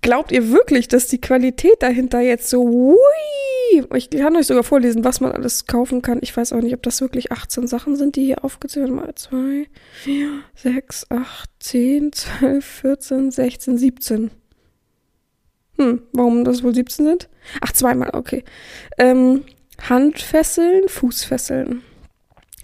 Glaubt 0.00 0.32
ihr 0.32 0.50
wirklich, 0.50 0.88
dass 0.88 1.08
die 1.08 1.20
Qualität 1.20 1.82
dahinter 1.82 2.20
jetzt 2.20 2.48
so, 2.48 2.62
ui, 2.62 2.96
ich 3.94 4.10
kann 4.10 4.36
euch 4.36 4.46
sogar 4.46 4.62
vorlesen, 4.62 5.04
was 5.04 5.20
man 5.20 5.32
alles 5.32 5.66
kaufen 5.66 6.02
kann. 6.02 6.18
Ich 6.22 6.36
weiß 6.36 6.52
auch 6.52 6.60
nicht, 6.60 6.74
ob 6.74 6.82
das 6.82 7.00
wirklich 7.00 7.32
18 7.32 7.66
Sachen 7.66 7.96
sind, 7.96 8.16
die 8.16 8.24
hier 8.24 8.44
aufgezählt 8.44 8.90
Mal 8.90 9.14
2, 9.14 9.66
4, 10.04 10.28
6, 10.54 11.06
8, 11.10 11.50
10, 11.58 12.12
12, 12.12 12.64
14, 12.64 13.30
16, 13.30 13.78
17. 13.78 14.30
Hm, 15.78 16.02
warum 16.12 16.44
das 16.44 16.62
wohl 16.62 16.74
17 16.74 17.04
sind? 17.04 17.28
Ach, 17.60 17.72
zweimal, 17.72 18.10
okay. 18.12 18.44
Ähm, 18.98 19.44
Handfesseln, 19.88 20.88
Fußfesseln, 20.88 21.82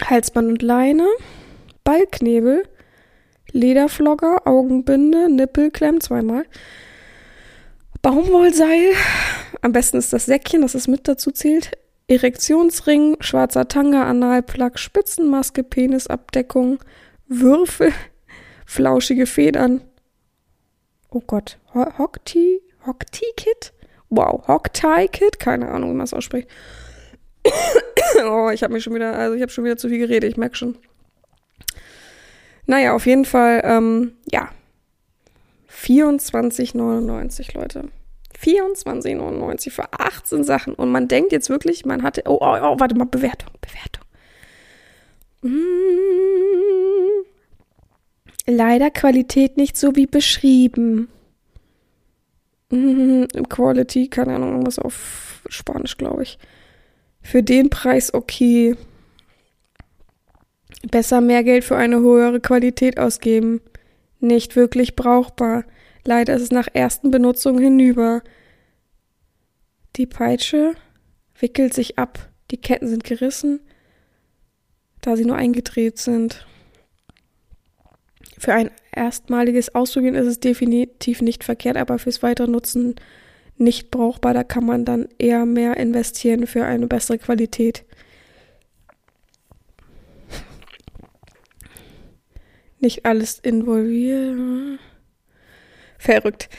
Halsband 0.04 0.48
und 0.48 0.62
Leine, 0.62 1.06
Ballknebel, 1.84 2.64
Lederflogger, 3.52 4.46
Augenbinde, 4.46 5.28
Nippelklemm, 5.28 6.00
zweimal. 6.00 6.44
Baumwollseil, 8.04 8.92
am 9.62 9.72
besten 9.72 9.96
ist 9.96 10.12
das 10.12 10.26
Säckchen, 10.26 10.60
das 10.60 10.74
es 10.74 10.88
mit 10.88 11.08
dazu 11.08 11.30
zählt. 11.30 11.70
Erektionsring, 12.06 13.16
schwarzer 13.20 13.66
Tanga, 13.66 14.04
Analplug, 14.04 14.78
Spitzenmaske, 14.78 15.64
Penisabdeckung, 15.64 16.80
Würfel, 17.28 17.92
flauschige 18.66 19.24
Federn. 19.24 19.80
Oh 21.08 21.22
Gott, 21.26 21.58
Hocktie, 21.72 22.60
Hocktie-Kit? 22.86 23.72
Wow, 24.10 24.48
Hocktie-Kit? 24.48 25.40
Keine 25.40 25.70
Ahnung, 25.70 25.92
wie 25.92 25.96
man 25.96 26.04
es 26.04 26.12
ausspricht. 26.12 26.50
oh, 28.22 28.50
ich 28.50 28.62
habe 28.62 28.74
mir 28.74 28.82
schon 28.82 28.94
wieder, 28.94 29.14
also 29.14 29.34
ich 29.34 29.40
habe 29.40 29.50
schon 29.50 29.64
wieder 29.64 29.78
zu 29.78 29.88
viel 29.88 30.00
geredet, 30.00 30.30
ich 30.30 30.36
merke 30.36 30.56
schon. 30.56 30.76
Naja, 32.66 32.92
auf 32.92 33.06
jeden 33.06 33.24
Fall, 33.24 33.62
ähm, 33.64 34.12
ja, 34.30 34.50
24,99, 35.74 37.56
Leute. 37.56 37.88
24,99 38.40 39.70
für 39.70 39.92
18 39.92 40.44
Sachen. 40.44 40.74
Und 40.74 40.90
man 40.90 41.08
denkt 41.08 41.32
jetzt 41.32 41.48
wirklich, 41.48 41.84
man 41.84 42.02
hatte. 42.02 42.22
Oh, 42.26 42.38
oh, 42.40 42.58
oh 42.60 42.78
warte 42.78 42.94
mal, 42.96 43.06
Bewertung, 43.06 43.50
Bewertung. 43.60 44.04
Mm, 45.42 47.24
leider 48.46 48.90
Qualität 48.90 49.56
nicht 49.56 49.76
so 49.76 49.94
wie 49.96 50.06
beschrieben. 50.06 51.08
Mm, 52.70 53.24
Quality, 53.48 54.08
keine 54.08 54.36
Ahnung, 54.36 54.50
irgendwas 54.52 54.78
auf 54.78 55.42
Spanisch, 55.48 55.96
glaube 55.96 56.22
ich. 56.22 56.38
Für 57.22 57.42
den 57.42 57.70
Preis 57.70 58.12
okay. 58.12 58.76
Besser 60.90 61.20
mehr 61.20 61.44
Geld 61.44 61.64
für 61.64 61.76
eine 61.76 62.00
höhere 62.00 62.40
Qualität 62.40 62.98
ausgeben 62.98 63.60
nicht 64.24 64.56
wirklich 64.56 64.96
brauchbar. 64.96 65.64
Leider 66.04 66.34
ist 66.34 66.42
es 66.42 66.50
nach 66.50 66.68
ersten 66.72 67.10
Benutzung 67.10 67.58
hinüber. 67.58 68.22
Die 69.96 70.06
Peitsche 70.06 70.74
wickelt 71.38 71.74
sich 71.74 71.98
ab, 71.98 72.30
die 72.50 72.56
Ketten 72.56 72.88
sind 72.88 73.04
gerissen, 73.04 73.60
da 75.00 75.16
sie 75.16 75.24
nur 75.24 75.36
eingedreht 75.36 75.98
sind. 75.98 76.46
Für 78.38 78.54
ein 78.54 78.70
erstmaliges 78.92 79.74
Ausprobieren 79.74 80.14
ist 80.14 80.26
es 80.26 80.40
definitiv 80.40 81.22
nicht 81.22 81.44
verkehrt, 81.44 81.76
aber 81.76 81.98
fürs 81.98 82.22
weitere 82.22 82.48
Nutzen 82.48 82.96
nicht 83.56 83.90
brauchbar. 83.90 84.34
Da 84.34 84.44
kann 84.44 84.66
man 84.66 84.84
dann 84.84 85.08
eher 85.18 85.46
mehr 85.46 85.76
investieren 85.76 86.46
für 86.46 86.64
eine 86.64 86.86
bessere 86.86 87.18
Qualität. 87.18 87.84
Nicht 92.84 93.06
alles 93.06 93.38
involviert. 93.38 94.78
Verrückt. 95.96 96.50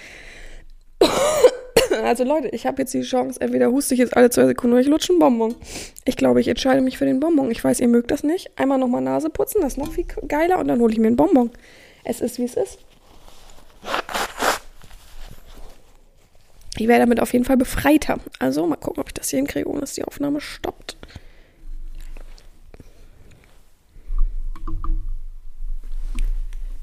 Also 2.04 2.24
Leute, 2.24 2.48
ich 2.50 2.66
habe 2.66 2.82
jetzt 2.82 2.96
die 2.96 3.04
Chance, 3.04 3.40
entweder 3.40 3.72
huste 3.72 3.94
ich 3.94 4.00
jetzt 4.00 4.18
alle 4.18 4.32
zwei 4.32 4.48
Sekunden 4.48 4.74
oder 4.74 4.82
ich 4.82 4.88
lutsche 4.88 5.14
einen 5.14 5.20
Bonbon. 5.20 5.56
Ich 6.04 6.18
glaube, 6.18 6.42
ich 6.42 6.48
entscheide 6.48 6.82
mich 6.82 6.98
für 6.98 7.06
den 7.06 7.20
Bonbon. 7.20 7.52
Ich 7.52 7.64
weiß, 7.64 7.80
ihr 7.80 7.88
mögt 7.88 8.10
das 8.10 8.24
nicht. 8.24 8.50
Einmal 8.58 8.80
nochmal 8.80 9.02
Nase 9.02 9.30
putzen, 9.30 9.62
das 9.62 9.74
ist 9.74 9.78
noch 9.78 9.94
viel 9.94 10.06
geiler 10.28 10.58
und 10.58 10.68
dann 10.68 10.80
hole 10.80 10.92
ich 10.92 11.00
mir 11.00 11.08
einen 11.08 11.16
Bonbon. 11.16 11.52
Es 12.04 12.22
ist, 12.22 12.40
wie 12.40 12.46
es 12.46 12.56
ist. 12.56 12.80
Ich 16.78 16.88
wäre 16.88 17.00
damit 17.00 17.20
auf 17.20 17.34
jeden 17.34 17.46
Fall 17.46 17.58
befreiter. 17.58 18.18
Also 18.40 18.66
mal 18.66 18.78
gucken, 18.78 19.02
ob 19.02 19.10
ich 19.10 19.14
das 19.14 19.30
hier 19.30 19.38
hinkriege, 19.38 19.70
ohne 19.70 19.82
dass 19.82 19.94
die 19.94 20.04
Aufnahme 20.04 20.42
stoppt. 20.42 20.98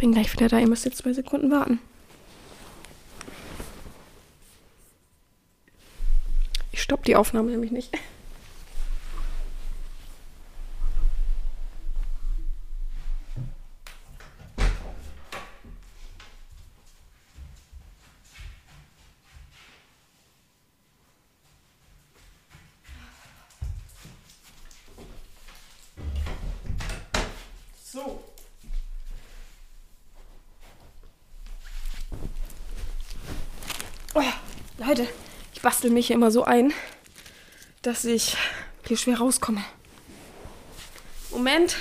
Bin 0.02 0.10
gleich 0.10 0.32
wieder 0.32 0.48
da. 0.48 0.58
Ihr 0.58 0.66
müsst 0.66 0.84
jetzt 0.84 0.98
zwei 0.98 1.12
Sekunden 1.12 1.52
warten. 1.52 1.78
Ich 6.72 6.82
stopp 6.82 7.04
die 7.04 7.14
Aufnahme 7.14 7.52
nämlich 7.52 7.70
nicht. 7.70 7.96
Leute, 34.92 35.08
ich 35.54 35.62
bastel 35.62 35.90
mich 35.90 36.10
immer 36.10 36.30
so 36.30 36.44
ein, 36.44 36.70
dass 37.80 38.04
ich 38.04 38.36
hier 38.86 38.98
schwer 38.98 39.16
rauskomme. 39.16 39.64
Moment. 41.30 41.76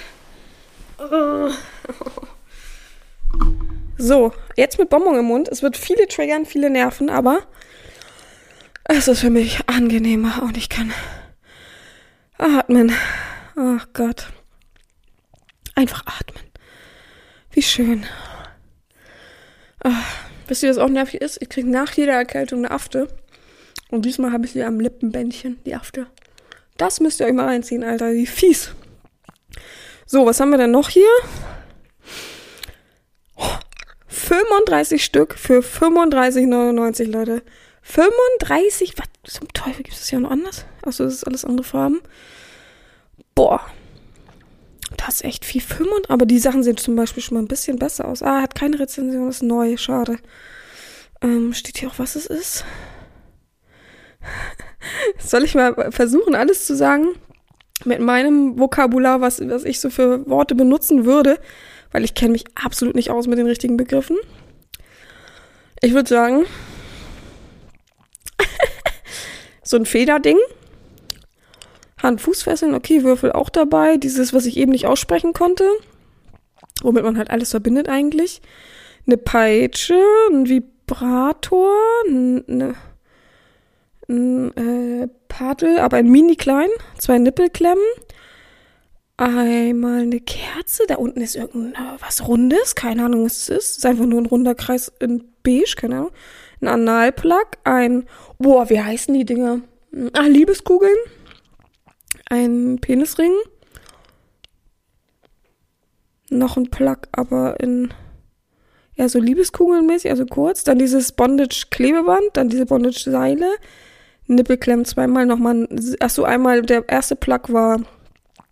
So, 3.97 4.33
jetzt 4.55 4.79
mit 4.79 4.89
Bonbon 4.89 5.19
im 5.19 5.25
Mund. 5.25 5.49
Es 5.49 5.61
wird 5.61 5.75
viele 5.75 6.07
triggern, 6.07 6.45
viele 6.45 6.69
nerven, 6.69 7.09
aber 7.09 7.45
es 8.85 9.09
ist 9.09 9.19
für 9.19 9.29
mich 9.29 9.67
angenehmer 9.67 10.43
und 10.43 10.55
ich 10.55 10.69
kann 10.69 10.93
atmen. 12.37 12.93
Ach 13.57 13.87
Gott. 13.91 14.27
Einfach 15.75 16.05
atmen. 16.05 16.49
Wie 17.51 17.61
schön. 17.61 18.05
Ach. 19.83 20.30
Wisst 20.51 20.63
ihr, 20.63 20.69
was 20.69 20.79
auch 20.79 20.89
nervig 20.89 21.21
ist? 21.21 21.41
Ich 21.41 21.47
kriege 21.47 21.69
nach 21.69 21.93
jeder 21.93 22.11
Erkältung 22.11 22.59
eine 22.59 22.71
Afte. 22.71 23.07
Und 23.89 24.03
diesmal 24.03 24.33
habe 24.33 24.45
ich 24.45 24.51
sie 24.51 24.63
am 24.63 24.81
Lippenbändchen, 24.81 25.61
die 25.65 25.75
Afte. 25.75 26.07
Das 26.75 26.99
müsst 26.99 27.21
ihr 27.21 27.25
euch 27.25 27.31
mal 27.31 27.45
reinziehen, 27.45 27.85
Alter. 27.85 28.11
Wie 28.11 28.25
fies. 28.25 28.75
So, 30.05 30.25
was 30.25 30.41
haben 30.41 30.49
wir 30.49 30.57
denn 30.57 30.71
noch 30.71 30.89
hier? 30.89 31.07
35 34.07 35.05
Stück 35.05 35.35
für 35.35 35.61
35,99, 35.61 37.05
Leute. 37.05 37.43
35? 37.83 38.95
Was 38.97 39.33
zum 39.33 39.47
Teufel 39.53 39.83
gibt 39.83 39.95
es 39.95 40.09
hier 40.09 40.19
noch 40.19 40.31
anders? 40.31 40.65
Achso, 40.81 41.05
das 41.05 41.13
ist 41.13 41.23
alles 41.23 41.45
andere 41.45 41.63
Farben. 41.65 42.01
Boah. 43.35 43.61
Das 45.05 45.15
ist 45.15 45.23
echt 45.23 45.45
viel. 45.45 45.61
35, 45.61 46.09
aber 46.09 46.25
die 46.25 46.37
Sachen 46.37 46.63
sehen 46.63 46.77
zum 46.77 46.95
Beispiel 46.95 47.23
schon 47.23 47.35
mal 47.35 47.41
ein 47.41 47.47
bisschen 47.47 47.79
besser 47.79 48.07
aus. 48.07 48.21
Ah, 48.21 48.41
hat 48.41 48.53
keine 48.53 48.79
Rezension, 48.79 49.29
ist 49.29 49.41
neu. 49.41 49.75
Schade. 49.77 50.17
Ähm, 51.21 51.53
steht 51.53 51.79
hier 51.79 51.89
auch, 51.89 51.97
was 51.97 52.15
es 52.15 52.27
ist? 52.27 52.65
Soll 55.17 55.43
ich 55.43 55.55
mal 55.55 55.91
versuchen, 55.91 56.35
alles 56.35 56.67
zu 56.67 56.75
sagen? 56.75 57.15
Mit 57.83 57.99
meinem 57.99 58.59
Vokabular, 58.59 59.21
was, 59.21 59.41
was 59.47 59.63
ich 59.63 59.79
so 59.79 59.89
für 59.89 60.27
Worte 60.29 60.53
benutzen 60.53 61.05
würde, 61.05 61.39
weil 61.91 62.03
ich 62.03 62.13
kenne 62.13 62.33
mich 62.33 62.45
absolut 62.53 62.93
nicht 62.93 63.09
aus 63.09 63.25
mit 63.25 63.39
den 63.39 63.47
richtigen 63.47 63.77
Begriffen. 63.77 64.17
Ich 65.81 65.93
würde 65.93 66.09
sagen, 66.09 66.45
so 69.63 69.77
ein 69.77 69.87
Federding. 69.87 70.37
Hand-Fußfesseln, 72.01 72.73
okay, 72.73 73.03
Würfel 73.03 73.31
auch 73.31 73.49
dabei. 73.49 73.97
Dieses, 73.97 74.33
was 74.33 74.45
ich 74.45 74.57
eben 74.57 74.71
nicht 74.71 74.87
aussprechen 74.87 75.33
konnte. 75.33 75.65
Womit 76.81 77.03
man 77.03 77.17
halt 77.17 77.29
alles 77.29 77.51
verbindet 77.51 77.89
eigentlich. 77.89 78.41
Eine 79.05 79.17
Peitsche, 79.17 80.01
ein 80.31 80.47
Vibrator, 80.47 81.75
eine 82.07 82.75
ein 84.11 84.55
äh, 84.57 85.07
Paddel, 85.27 85.79
aber 85.79 85.97
ein 85.97 86.09
mini 86.09 86.35
klein, 86.35 86.69
zwei 86.97 87.17
Nippelklemmen, 87.17 87.83
einmal 89.17 90.01
eine 90.01 90.19
Kerze, 90.19 90.83
da 90.87 90.95
unten 90.95 91.21
ist 91.21 91.35
irgendwas 91.35 92.27
Rundes, 92.27 92.75
keine 92.75 93.05
Ahnung, 93.05 93.25
was 93.25 93.37
es 93.37 93.49
ist. 93.49 93.77
Ist 93.77 93.85
einfach 93.85 94.05
nur 94.05 94.19
ein 94.21 94.25
runder 94.25 94.55
Kreis 94.55 94.91
in 94.99 95.23
beige, 95.43 95.75
keine 95.77 95.97
Ahnung. 95.97 96.11
Ein 96.61 96.67
Analplug, 96.67 97.47
ein, 97.63 98.05
boah, 98.37 98.69
wie 98.69 98.81
heißen 98.81 99.13
die 99.13 99.25
Dinger? 99.25 99.61
Ah, 100.13 100.27
Liebeskugeln. 100.27 100.97
Ein 102.31 102.79
Penisring. 102.79 103.33
Noch 106.29 106.55
ein 106.55 106.71
Plug, 106.71 106.99
aber 107.11 107.59
in, 107.59 107.93
ja, 108.95 109.09
so 109.09 109.19
Liebeskugelnmäßig, 109.19 110.09
also 110.09 110.25
kurz. 110.25 110.63
Dann 110.63 110.79
dieses 110.79 111.11
Bondage-Klebeband, 111.11 112.29
dann 112.31 112.47
diese 112.47 112.65
Bondage-Seile. 112.65 113.51
Nippelklemmen 114.27 114.85
zweimal 114.85 115.25
nochmal, 115.25 115.67
achso, 115.99 116.23
einmal, 116.23 116.61
der 116.61 116.87
erste 116.87 117.17
Plug 117.17 117.41
war 117.49 117.81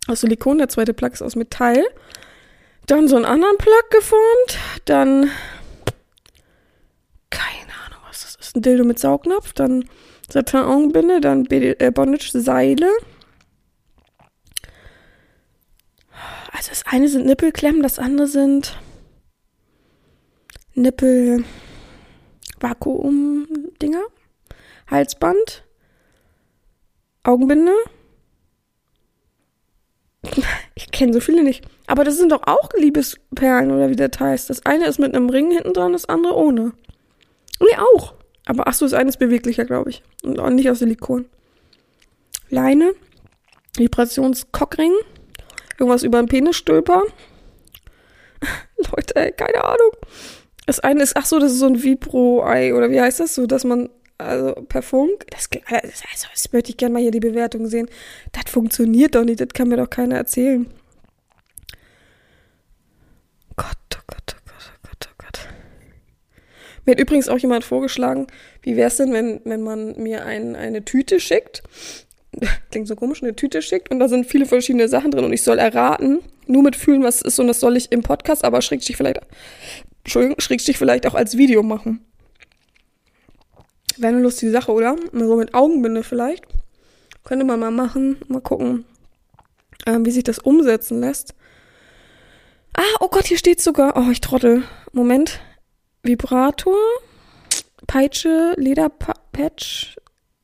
aus 0.08 0.20
Silikon, 0.20 0.58
der 0.58 0.68
zweite 0.68 0.92
Plug 0.92 1.12
ist 1.14 1.22
aus 1.22 1.34
Metall. 1.34 1.82
Dann 2.86 3.08
so 3.08 3.16
einen 3.16 3.24
anderen 3.24 3.56
Plug 3.56 3.88
geformt, 3.88 4.58
dann 4.84 5.30
keine 7.30 7.72
Ahnung, 7.86 8.00
was 8.06 8.24
das 8.24 8.34
ist, 8.34 8.56
ein 8.56 8.60
Dildo 8.60 8.84
mit 8.84 8.98
Saugnapf, 8.98 9.54
dann 9.54 9.86
Satin-Augenbinde, 10.30 11.22
dann 11.22 11.46
äh, 11.46 11.90
Bondage-Seile. 11.90 12.90
Also 16.52 16.70
das 16.70 16.84
eine 16.86 17.08
sind 17.08 17.26
Nippelklemmen, 17.26 17.82
das 17.82 17.98
andere 17.98 18.26
sind 18.26 18.78
Nippel 20.74 21.44
Vakuum-Dinger, 22.60 24.02
Halsband, 24.88 25.64
Augenbinde. 27.22 27.72
Ich 30.74 30.90
kenne 30.90 31.12
so 31.12 31.20
viele 31.20 31.42
nicht. 31.42 31.66
Aber 31.86 32.04
das 32.04 32.16
sind 32.16 32.32
doch 32.32 32.42
auch 32.46 32.70
Liebesperlen 32.76 33.70
oder 33.70 33.90
wie 33.90 33.96
das 33.96 34.18
heißt. 34.18 34.48
Das 34.48 34.64
eine 34.64 34.86
ist 34.86 34.98
mit 34.98 35.14
einem 35.14 35.28
Ring 35.28 35.50
hinten 35.50 35.74
dran, 35.74 35.92
das 35.92 36.06
andere 36.06 36.34
ohne. 36.36 36.72
Nee, 37.60 37.76
auch. 37.94 38.14
Aber 38.46 38.66
ach 38.66 38.74
so, 38.74 38.86
das 38.86 38.94
eine 38.94 39.10
ist 39.10 39.18
beweglicher, 39.18 39.64
glaube 39.64 39.90
ich. 39.90 40.02
Und 40.22 40.38
auch 40.38 40.50
nicht 40.50 40.70
aus 40.70 40.78
Silikon. 40.78 41.26
Leine, 42.48 42.92
Vibrationskockring, 43.76 44.92
irgendwas 45.80 46.02
über 46.02 46.20
den 46.20 46.28
Penisstülper. 46.28 47.02
Leute, 48.76 49.16
ey, 49.16 49.32
keine 49.32 49.64
Ahnung. 49.64 49.90
Das 50.66 50.80
eine 50.80 51.02
ist, 51.02 51.16
ach 51.16 51.26
so, 51.26 51.38
das 51.38 51.52
ist 51.52 51.58
so 51.58 51.66
ein 51.66 51.82
Vibro-Ei 51.82 52.74
oder 52.74 52.90
wie 52.90 53.00
heißt 53.00 53.20
das 53.20 53.34
so, 53.34 53.46
dass 53.46 53.64
man 53.64 53.88
also 54.18 54.52
per 54.68 54.82
Funk, 54.82 55.24
das, 55.30 55.48
also, 55.66 56.26
das 56.30 56.52
möchte 56.52 56.70
ich 56.70 56.76
gerne 56.76 56.92
mal 56.92 57.02
hier 57.02 57.10
die 57.10 57.20
Bewertung 57.20 57.66
sehen. 57.66 57.88
Das 58.32 58.50
funktioniert 58.52 59.14
doch 59.14 59.24
nicht, 59.24 59.40
das 59.40 59.48
kann 59.48 59.68
mir 59.68 59.78
doch 59.78 59.88
keiner 59.88 60.16
erzählen. 60.16 60.66
Gott, 63.56 63.66
oh 63.94 64.02
Gott, 64.06 64.36
oh 64.36 64.42
Gott, 64.44 64.72
oh 64.74 64.78
Gott, 64.82 65.08
oh 65.10 65.14
Gott. 65.18 65.48
Mir 66.84 66.92
hat 66.92 67.00
übrigens 67.00 67.28
auch 67.28 67.38
jemand 67.38 67.64
vorgeschlagen, 67.64 68.26
wie 68.62 68.76
wäre 68.76 68.88
es 68.88 68.96
denn, 68.96 69.12
wenn, 69.12 69.40
wenn 69.44 69.62
man 69.62 70.00
mir 70.00 70.24
ein, 70.24 70.54
eine 70.54 70.84
Tüte 70.84 71.18
schickt, 71.18 71.62
klingt 72.70 72.88
so 72.88 72.96
komisch, 72.96 73.22
eine 73.22 73.34
Tüte 73.34 73.62
schickt 73.62 73.90
und 73.90 73.98
da 73.98 74.08
sind 74.08 74.26
viele 74.26 74.46
verschiedene 74.46 74.88
Sachen 74.88 75.10
drin 75.10 75.24
und 75.24 75.32
ich 75.32 75.42
soll 75.42 75.58
erraten, 75.58 76.20
nur 76.46 76.62
mit 76.62 76.76
fühlen, 76.76 77.02
was 77.02 77.16
es 77.16 77.22
ist 77.22 77.38
und 77.38 77.48
das 77.48 77.60
soll 77.60 77.76
ich 77.76 77.92
im 77.92 78.02
Podcast, 78.02 78.44
aber 78.44 78.62
schrägstich 78.62 78.96
vielleicht, 78.96 79.20
Entschuldigung, 80.04 80.40
schrägstich 80.40 80.78
vielleicht 80.78 81.06
auch 81.06 81.14
als 81.14 81.36
Video 81.36 81.62
machen. 81.62 82.04
Wäre 83.96 84.14
eine 84.14 84.22
lustige 84.22 84.50
Sache, 84.50 84.72
oder? 84.72 84.96
So 85.12 85.36
mit 85.36 85.52
Augenbinde 85.52 86.02
vielleicht. 86.02 86.44
Könnte 87.22 87.44
man 87.44 87.60
mal 87.60 87.70
machen. 87.70 88.16
Mal 88.28 88.40
gucken, 88.40 88.86
äh, 89.84 89.98
wie 90.00 90.10
sich 90.10 90.24
das 90.24 90.38
umsetzen 90.38 91.00
lässt. 91.00 91.34
Ah, 92.72 92.96
oh 93.00 93.08
Gott, 93.08 93.26
hier 93.26 93.36
steht 93.36 93.60
sogar. 93.60 93.96
Oh, 93.96 94.10
ich 94.10 94.22
trottel. 94.22 94.62
Moment. 94.92 95.40
Vibrator, 96.02 96.78
Peitsche, 97.86 98.54
Lederpatch, 98.56 99.96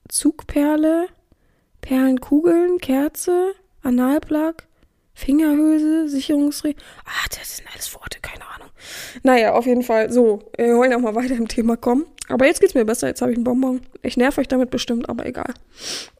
Zugperle, 0.08 1.06
Perlenkugeln, 1.86 2.78
Kerze, 2.78 3.52
Analplug, 3.84 4.64
Fingerhülse, 5.14 6.08
Sicherungsring. 6.08 6.74
Ah, 7.04 7.28
das 7.30 7.58
sind 7.58 7.68
alles 7.72 7.94
Worte, 7.94 8.18
keine 8.20 8.42
Ahnung. 8.56 8.70
Naja, 9.22 9.52
auf 9.52 9.66
jeden 9.66 9.84
Fall. 9.84 10.10
So, 10.10 10.40
wir 10.56 10.76
wollen 10.76 10.92
auch 10.94 10.98
mal 10.98 11.14
weiter 11.14 11.36
im 11.36 11.46
Thema 11.46 11.76
kommen. 11.76 12.04
Aber 12.28 12.44
jetzt 12.44 12.60
geht's 12.60 12.74
mir 12.74 12.84
besser, 12.84 13.06
jetzt 13.06 13.22
habe 13.22 13.30
ich 13.30 13.36
einen 13.36 13.44
Bonbon. 13.44 13.82
Ich 14.02 14.16
nerv 14.16 14.36
euch 14.36 14.48
damit 14.48 14.70
bestimmt, 14.70 15.08
aber 15.08 15.26
egal. 15.26 15.54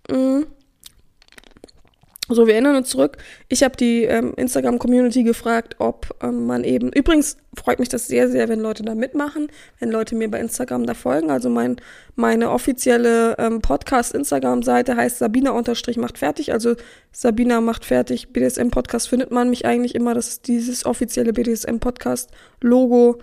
Mhm. 0.09 0.47
So, 2.29 2.49
wir 2.49 2.55
erinnern 2.55 2.75
uns 2.75 2.89
zurück. 2.89 3.19
Ich 3.49 3.63
habe 3.63 3.77
die 3.77 4.03
ähm, 4.03 4.35
Instagram-Community 4.37 5.23
gefragt, 5.23 5.77
ob 5.79 6.13
ähm, 6.21 6.47
man 6.47 6.65
eben. 6.65 6.91
Übrigens 6.91 7.37
freut 7.57 7.79
mich 7.79 7.89
das 7.89 8.09
sehr, 8.09 8.29
sehr, 8.29 8.49
wenn 8.49 8.59
Leute 8.59 8.83
da 8.83 8.97
mitmachen, 8.97 9.49
wenn 9.79 9.93
Leute 9.93 10.17
mir 10.17 10.29
bei 10.29 10.41
Instagram 10.41 10.87
da 10.87 10.95
folgen. 10.95 11.31
Also 11.31 11.49
mein, 11.51 11.77
meine 12.17 12.51
offizielle 12.51 13.37
ähm, 13.39 13.61
Podcast-Instagram-Seite 13.63 14.97
heißt 14.97 15.19
Sabina 15.19 15.53
unterstrich 15.53 15.99
macht 15.99 16.19
fertig. 16.19 16.53
Also 16.53 16.75
Sabina 17.13 17.61
macht 17.61 17.85
fertig. 17.85 18.33
BDSM-Podcast 18.33 19.09
findet 19.09 19.31
man 19.31 19.49
mich 19.49 19.65
eigentlich 19.65 19.95
immer. 19.95 20.13
Das 20.13 20.27
ist 20.27 20.49
dieses 20.49 20.85
offizielle 20.85 21.33
BDSM-Podcast-Logo. 21.33 23.19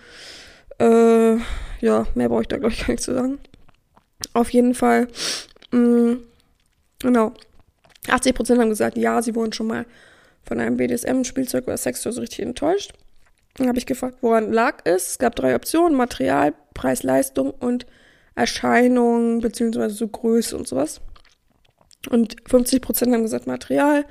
Äh, 0.79 1.35
ja, 1.81 2.07
mehr 2.15 2.29
brauche 2.29 2.43
ich 2.43 2.47
da, 2.47 2.57
glaube 2.57 2.73
ich, 2.73 2.79
gar 2.79 2.91
nicht 2.93 3.03
zu 3.03 3.13
sagen. 3.13 3.39
Auf 4.33 4.49
jeden 4.51 4.75
Fall. 4.75 5.09
Mh, 5.71 5.79
mm, 5.79 6.23
genau. 6.99 7.33
80% 8.07 8.59
haben 8.59 8.69
gesagt, 8.69 8.97
ja, 8.97 9.21
sie 9.21 9.35
wurden 9.35 9.53
schon 9.53 9.67
mal 9.67 9.85
von 10.43 10.59
einem 10.59 10.77
BDSM-Spielzeug 10.77 11.65
oder 11.67 11.77
Sextoy 11.77 12.11
so 12.11 12.21
richtig 12.21 12.41
enttäuscht. 12.41 12.93
Dann 13.55 13.67
habe 13.67 13.77
ich 13.77 13.85
gefragt, 13.85 14.17
woran 14.21 14.51
lag 14.51 14.79
es. 14.83 15.11
Es 15.11 15.19
gab 15.19 15.35
drei 15.35 15.55
Optionen: 15.55 15.95
Material, 15.95 16.53
Preis, 16.73 17.03
Leistung 17.03 17.51
und 17.51 17.85
Erscheinung, 18.35 19.41
beziehungsweise 19.41 19.95
so 19.95 20.07
Größe 20.07 20.57
und 20.57 20.67
sowas. 20.67 21.01
Und 22.09 22.41
50% 22.43 23.13
haben 23.13 23.23
gesagt 23.23 23.47
Material, 23.47 24.05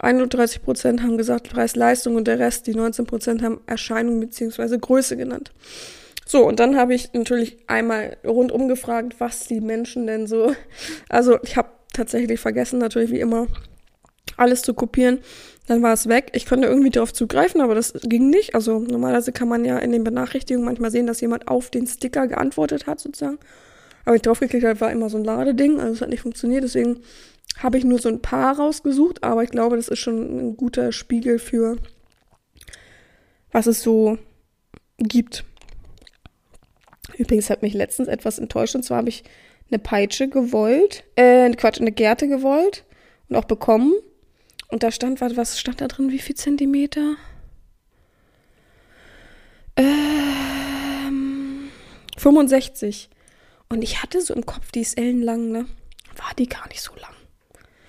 31% 0.00 1.02
haben 1.02 1.16
gesagt 1.16 1.50
Preis, 1.50 1.74
Leistung 1.74 2.16
und 2.16 2.28
der 2.28 2.38
Rest, 2.38 2.66
die 2.66 2.74
19% 2.74 3.42
haben 3.42 3.60
Erscheinung 3.66 4.20
beziehungsweise 4.20 4.78
Größe 4.78 5.16
genannt. 5.16 5.52
So, 6.24 6.46
und 6.46 6.60
dann 6.60 6.76
habe 6.76 6.94
ich 6.94 7.12
natürlich 7.14 7.58
einmal 7.66 8.16
rundum 8.24 8.68
gefragt, 8.68 9.16
was 9.18 9.46
die 9.48 9.60
Menschen 9.60 10.06
denn 10.06 10.26
so. 10.26 10.54
Also, 11.08 11.38
ich 11.42 11.56
habe 11.56 11.68
tatsächlich 11.92 12.40
vergessen, 12.40 12.78
natürlich 12.78 13.10
wie 13.10 13.20
immer, 13.20 13.46
alles 14.36 14.62
zu 14.62 14.74
kopieren. 14.74 15.18
Dann 15.66 15.82
war 15.82 15.92
es 15.92 16.08
weg. 16.08 16.30
Ich 16.34 16.46
konnte 16.46 16.66
irgendwie 16.66 16.90
darauf 16.90 17.12
zugreifen, 17.12 17.60
aber 17.60 17.74
das 17.74 17.92
ging 18.02 18.30
nicht. 18.30 18.54
Also 18.54 18.80
normalerweise 18.80 19.32
kann 19.32 19.48
man 19.48 19.64
ja 19.64 19.78
in 19.78 19.92
den 19.92 20.04
Benachrichtigungen 20.04 20.66
manchmal 20.66 20.90
sehen, 20.90 21.06
dass 21.06 21.20
jemand 21.20 21.48
auf 21.48 21.70
den 21.70 21.86
Sticker 21.86 22.26
geantwortet 22.26 22.86
hat, 22.86 23.00
sozusagen. 23.00 23.38
Aber 24.04 24.16
ich 24.16 24.22
draufgeklickt 24.22 24.64
habe, 24.64 24.80
war 24.80 24.90
immer 24.90 25.08
so 25.08 25.18
ein 25.18 25.24
Ladeding, 25.24 25.78
also 25.78 25.92
es 25.92 26.00
hat 26.00 26.08
nicht 26.08 26.22
funktioniert. 26.22 26.64
Deswegen 26.64 27.00
habe 27.58 27.78
ich 27.78 27.84
nur 27.84 27.98
so 27.98 28.08
ein 28.08 28.22
paar 28.22 28.56
rausgesucht, 28.56 29.22
aber 29.22 29.44
ich 29.44 29.50
glaube, 29.50 29.76
das 29.76 29.88
ist 29.88 30.00
schon 30.00 30.48
ein 30.48 30.56
guter 30.56 30.90
Spiegel 30.90 31.38
für, 31.38 31.76
was 33.52 33.66
es 33.66 33.82
so 33.82 34.18
gibt. 34.98 35.44
Übrigens 37.16 37.50
hat 37.50 37.62
mich 37.62 37.74
letztens 37.74 38.08
etwas 38.08 38.38
enttäuscht, 38.38 38.74
und 38.74 38.82
zwar 38.82 38.98
habe 38.98 39.10
ich 39.10 39.24
eine 39.72 39.78
Peitsche 39.78 40.28
gewollt, 40.28 41.04
äh, 41.16 41.50
Quatsch, 41.52 41.80
eine 41.80 41.92
Gerte 41.92 42.28
gewollt 42.28 42.84
und 43.28 43.36
auch 43.36 43.44
bekommen. 43.44 43.94
Und 44.68 44.82
da 44.82 44.90
stand, 44.90 45.20
was, 45.20 45.58
stand 45.58 45.80
da 45.80 45.88
drin? 45.88 46.10
Wie 46.10 46.18
viel 46.18 46.36
Zentimeter? 46.36 47.16
Ähm, 49.76 51.70
65. 52.18 53.08
Und 53.68 53.82
ich 53.82 54.02
hatte 54.02 54.20
so 54.20 54.34
im 54.34 54.44
Kopf, 54.46 54.70
die 54.72 54.80
ist 54.80 54.98
ellenlang, 54.98 55.50
ne? 55.50 55.66
War 56.16 56.34
die 56.38 56.48
gar 56.48 56.68
nicht 56.68 56.82
so 56.82 56.94
lang. 56.94 57.14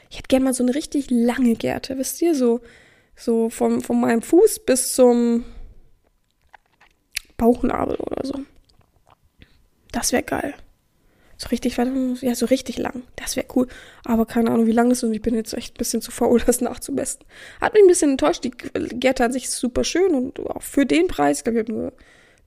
Ich 0.10 0.18
hätte 0.18 0.28
gerne 0.28 0.46
mal 0.46 0.54
so 0.54 0.64
eine 0.64 0.76
richtig 0.76 1.10
lange 1.10 1.56
Gerte, 1.56 1.98
wisst 1.98 2.22
ihr? 2.22 2.36
So, 2.36 2.62
so 3.16 3.50
vom, 3.50 3.82
von 3.82 4.00
meinem 4.00 4.22
Fuß 4.22 4.60
bis 4.66 4.94
zum 4.94 5.44
Bauchnabel 7.36 7.96
oder 7.96 8.26
so. 8.26 8.40
Das 9.92 10.14
wäre 10.14 10.24
geil. 10.24 10.54
So 11.44 11.50
richtig, 11.50 11.76
ja, 12.22 12.36
so 12.36 12.46
richtig 12.46 12.78
lang. 12.78 13.04
Das 13.18 13.36
wäre 13.36 13.48
cool. 13.54 13.68
Aber 14.06 14.26
keine 14.26 14.50
Ahnung, 14.50 14.66
wie 14.66 14.72
lang 14.72 14.88
das 14.88 15.00
ist 15.00 15.04
und 15.04 15.14
ich 15.14 15.22
bin 15.22 15.36
jetzt 15.36 15.54
echt 15.54 15.76
ein 15.76 15.78
bisschen 15.78 16.02
zu 16.02 16.10
faul, 16.10 16.40
das 16.46 16.62
nachzumessen. 16.62 17.26
Hat 17.60 17.74
mich 17.74 17.84
ein 17.84 17.88
bisschen 17.88 18.12
enttäuscht. 18.12 18.46
Die 18.46 18.52
Gerte 18.52 19.26
an 19.26 19.34
sich 19.34 19.46
ist 19.46 19.58
super 19.58 19.84
schön 19.84 20.16
und 20.16 20.40
auch 20.40 20.62
für 20.62 20.86
den 20.86 21.08
Preis, 21.08 21.40
ich 21.40 21.44
glaube, 21.44 21.60
ich 21.60 21.66
habe 21.66 21.74
nur 21.74 21.94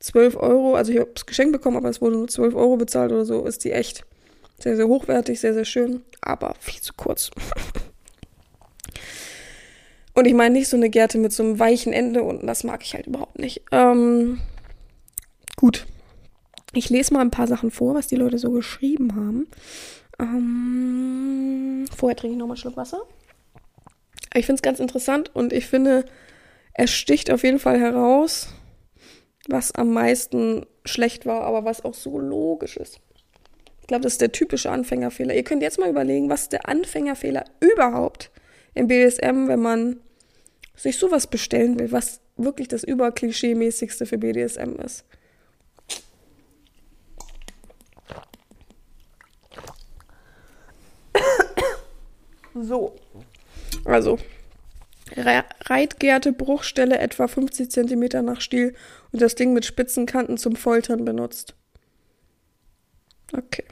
12 0.00 0.36
Euro, 0.36 0.76
also 0.76 0.92
ich 0.92 0.98
habe 0.98 1.10
es 1.14 1.26
geschenkt 1.26 1.52
bekommen, 1.52 1.76
aber 1.76 1.90
es 1.90 2.00
wurde 2.00 2.16
nur 2.16 2.28
12 2.28 2.54
Euro 2.54 2.78
bezahlt 2.78 3.12
oder 3.12 3.26
so, 3.26 3.44
ist 3.44 3.64
die 3.64 3.72
echt 3.72 4.06
sehr, 4.58 4.76
sehr 4.76 4.88
hochwertig, 4.88 5.40
sehr, 5.40 5.52
sehr 5.52 5.66
schön, 5.66 6.02
aber 6.22 6.54
viel 6.58 6.80
zu 6.80 6.94
kurz. 6.94 7.30
und 10.14 10.24
ich 10.26 10.34
meine 10.34 10.54
nicht 10.54 10.68
so 10.68 10.76
eine 10.78 10.88
Gerte 10.88 11.18
mit 11.18 11.34
so 11.34 11.42
einem 11.42 11.58
weichen 11.58 11.92
Ende 11.92 12.22
und 12.22 12.46
das 12.46 12.64
mag 12.64 12.82
ich 12.82 12.94
halt 12.94 13.08
überhaupt 13.08 13.38
nicht. 13.38 13.62
Ähm, 13.72 14.40
gut. 15.56 15.86
Ich 16.72 16.90
lese 16.90 17.14
mal 17.14 17.20
ein 17.20 17.30
paar 17.30 17.46
Sachen 17.46 17.70
vor, 17.70 17.94
was 17.94 18.06
die 18.06 18.16
Leute 18.16 18.38
so 18.38 18.50
geschrieben 18.50 19.14
haben. 19.14 19.46
Ähm, 20.18 21.86
vorher 21.94 22.16
trinke 22.16 22.34
ich 22.34 22.38
nochmal 22.38 22.54
einen 22.54 22.60
Schluck 22.60 22.76
Wasser. 22.76 23.02
Ich 24.34 24.46
finde 24.46 24.58
es 24.58 24.62
ganz 24.62 24.80
interessant 24.80 25.34
und 25.34 25.52
ich 25.52 25.66
finde, 25.66 26.04
es 26.74 26.90
sticht 26.90 27.30
auf 27.30 27.42
jeden 27.42 27.58
Fall 27.58 27.80
heraus, 27.80 28.48
was 29.48 29.72
am 29.72 29.92
meisten 29.92 30.66
schlecht 30.84 31.24
war, 31.24 31.42
aber 31.42 31.64
was 31.64 31.84
auch 31.84 31.94
so 31.94 32.18
logisch 32.18 32.76
ist. 32.76 33.00
Ich 33.80 33.86
glaube, 33.86 34.02
das 34.02 34.14
ist 34.14 34.20
der 34.20 34.32
typische 34.32 34.70
Anfängerfehler. 34.70 35.34
Ihr 35.34 35.44
könnt 35.44 35.62
jetzt 35.62 35.78
mal 35.78 35.88
überlegen, 35.88 36.28
was 36.28 36.48
der 36.48 36.68
Anfängerfehler 36.68 37.44
überhaupt 37.60 38.30
im 38.74 38.88
BDSM, 38.88 39.46
wenn 39.46 39.60
man 39.60 40.00
sich 40.74 40.98
sowas 40.98 41.28
bestellen 41.28 41.78
will, 41.78 41.92
was 41.92 42.20
wirklich 42.36 42.68
das 42.68 42.84
überklischee-mäßigste 42.84 44.04
für 44.04 44.18
BDSM 44.18 44.76
ist. 44.84 45.04
So. 52.62 52.94
Also, 53.84 54.18
Reitgerte, 55.14 56.32
Bruchstelle 56.32 56.98
etwa 56.98 57.28
50 57.28 57.70
cm 57.70 58.24
nach 58.24 58.40
Stiel 58.40 58.74
und 59.12 59.20
das 59.20 59.34
Ding 59.34 59.52
mit 59.52 59.64
spitzen 59.64 60.06
Kanten 60.06 60.38
zum 60.38 60.56
Foltern 60.56 61.04
benutzt. 61.04 61.54
Okay. 63.32 63.64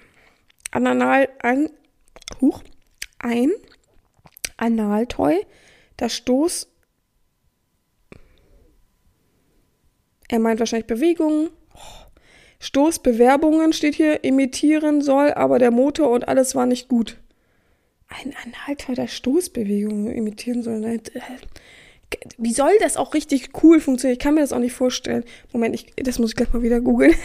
Anal, 0.70 1.28
ein, 1.40 1.70
huch, 2.40 2.62
ein 3.18 3.52
Analtoy, 4.56 5.46
das 5.96 6.14
Stoß, 6.14 6.68
er 10.28 10.38
meint 10.40 10.58
wahrscheinlich 10.58 10.86
Bewegungen, 10.86 11.50
Stoßbewerbungen 12.60 13.72
steht 13.72 13.94
hier, 13.94 14.24
imitieren 14.24 15.00
soll, 15.00 15.32
aber 15.32 15.58
der 15.58 15.70
Motor 15.70 16.10
und 16.10 16.28
alles 16.28 16.54
war 16.54 16.66
nicht 16.66 16.88
gut 16.88 17.18
ein 18.22 18.34
Anhalter 18.44 18.94
der 18.94 19.08
Stoßbewegung 19.08 20.10
imitieren 20.10 20.62
soll. 20.62 20.80
Ne? 20.80 21.00
Wie 22.38 22.52
soll 22.52 22.72
das 22.80 22.96
auch 22.96 23.14
richtig 23.14 23.50
cool 23.62 23.80
funktionieren? 23.80 24.18
Ich 24.18 24.22
kann 24.22 24.34
mir 24.34 24.40
das 24.40 24.52
auch 24.52 24.58
nicht 24.58 24.74
vorstellen. 24.74 25.24
Moment, 25.52 25.74
ich, 25.74 25.86
das 25.96 26.18
muss 26.18 26.30
ich 26.30 26.36
gleich 26.36 26.52
mal 26.52 26.62
wieder 26.62 26.80
googeln. 26.80 27.14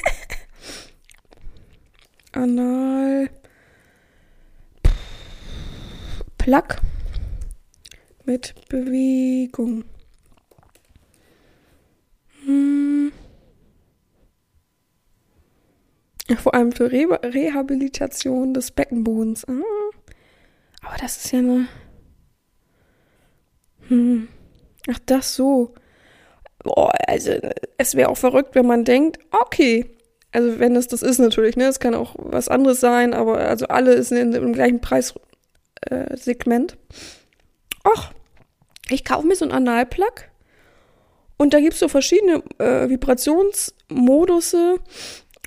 Anal. 2.31 3.29
Plug 6.37 6.63
mit 8.25 8.55
Bewegung. 8.69 9.83
Hm. 12.45 13.11
Vor 16.37 16.53
allem 16.53 16.71
für 16.71 16.91
Re 16.91 17.19
Rehabilitation 17.23 18.53
des 18.53 18.71
Beckenbodens. 18.71 19.47
Ah. 19.47 19.78
Aber 20.89 20.97
das 20.97 21.17
ist 21.17 21.31
ja 21.31 21.39
eine. 21.39 21.67
Hm. 23.87 24.27
Ach, 24.89 24.99
das 25.05 25.35
so. 25.35 25.75
Boah, 26.63 26.91
also 27.07 27.33
es 27.77 27.93
wäre 27.95 28.09
auch 28.09 28.17
verrückt, 28.17 28.55
wenn 28.55 28.65
man 28.65 28.85
denkt, 28.85 29.19
okay, 29.29 29.95
also 30.31 30.59
wenn 30.59 30.75
es 30.75 30.87
das 30.87 31.03
ist 31.03 31.19
natürlich, 31.19 31.55
ne, 31.55 31.65
es 31.65 31.79
kann 31.79 31.93
auch 31.93 32.15
was 32.17 32.49
anderes 32.49 32.79
sein, 32.79 33.13
aber 33.13 33.37
also 33.37 33.67
alle 33.67 34.01
sind 34.03 34.17
in, 34.17 34.43
im 34.43 34.53
gleichen 34.53 34.81
Preissegment. 34.81 36.73
Äh, 36.73 36.77
Ach, 37.83 38.11
ich 38.89 39.05
kaufe 39.05 39.27
mir 39.27 39.35
so 39.35 39.45
einen 39.45 39.53
Analplug 39.53 40.25
und 41.37 41.53
da 41.53 41.59
gibt 41.59 41.73
es 41.73 41.79
so 41.79 41.87
verschiedene 41.87 42.43
äh, 42.57 42.89
Vibrationsmodusse 42.89 44.79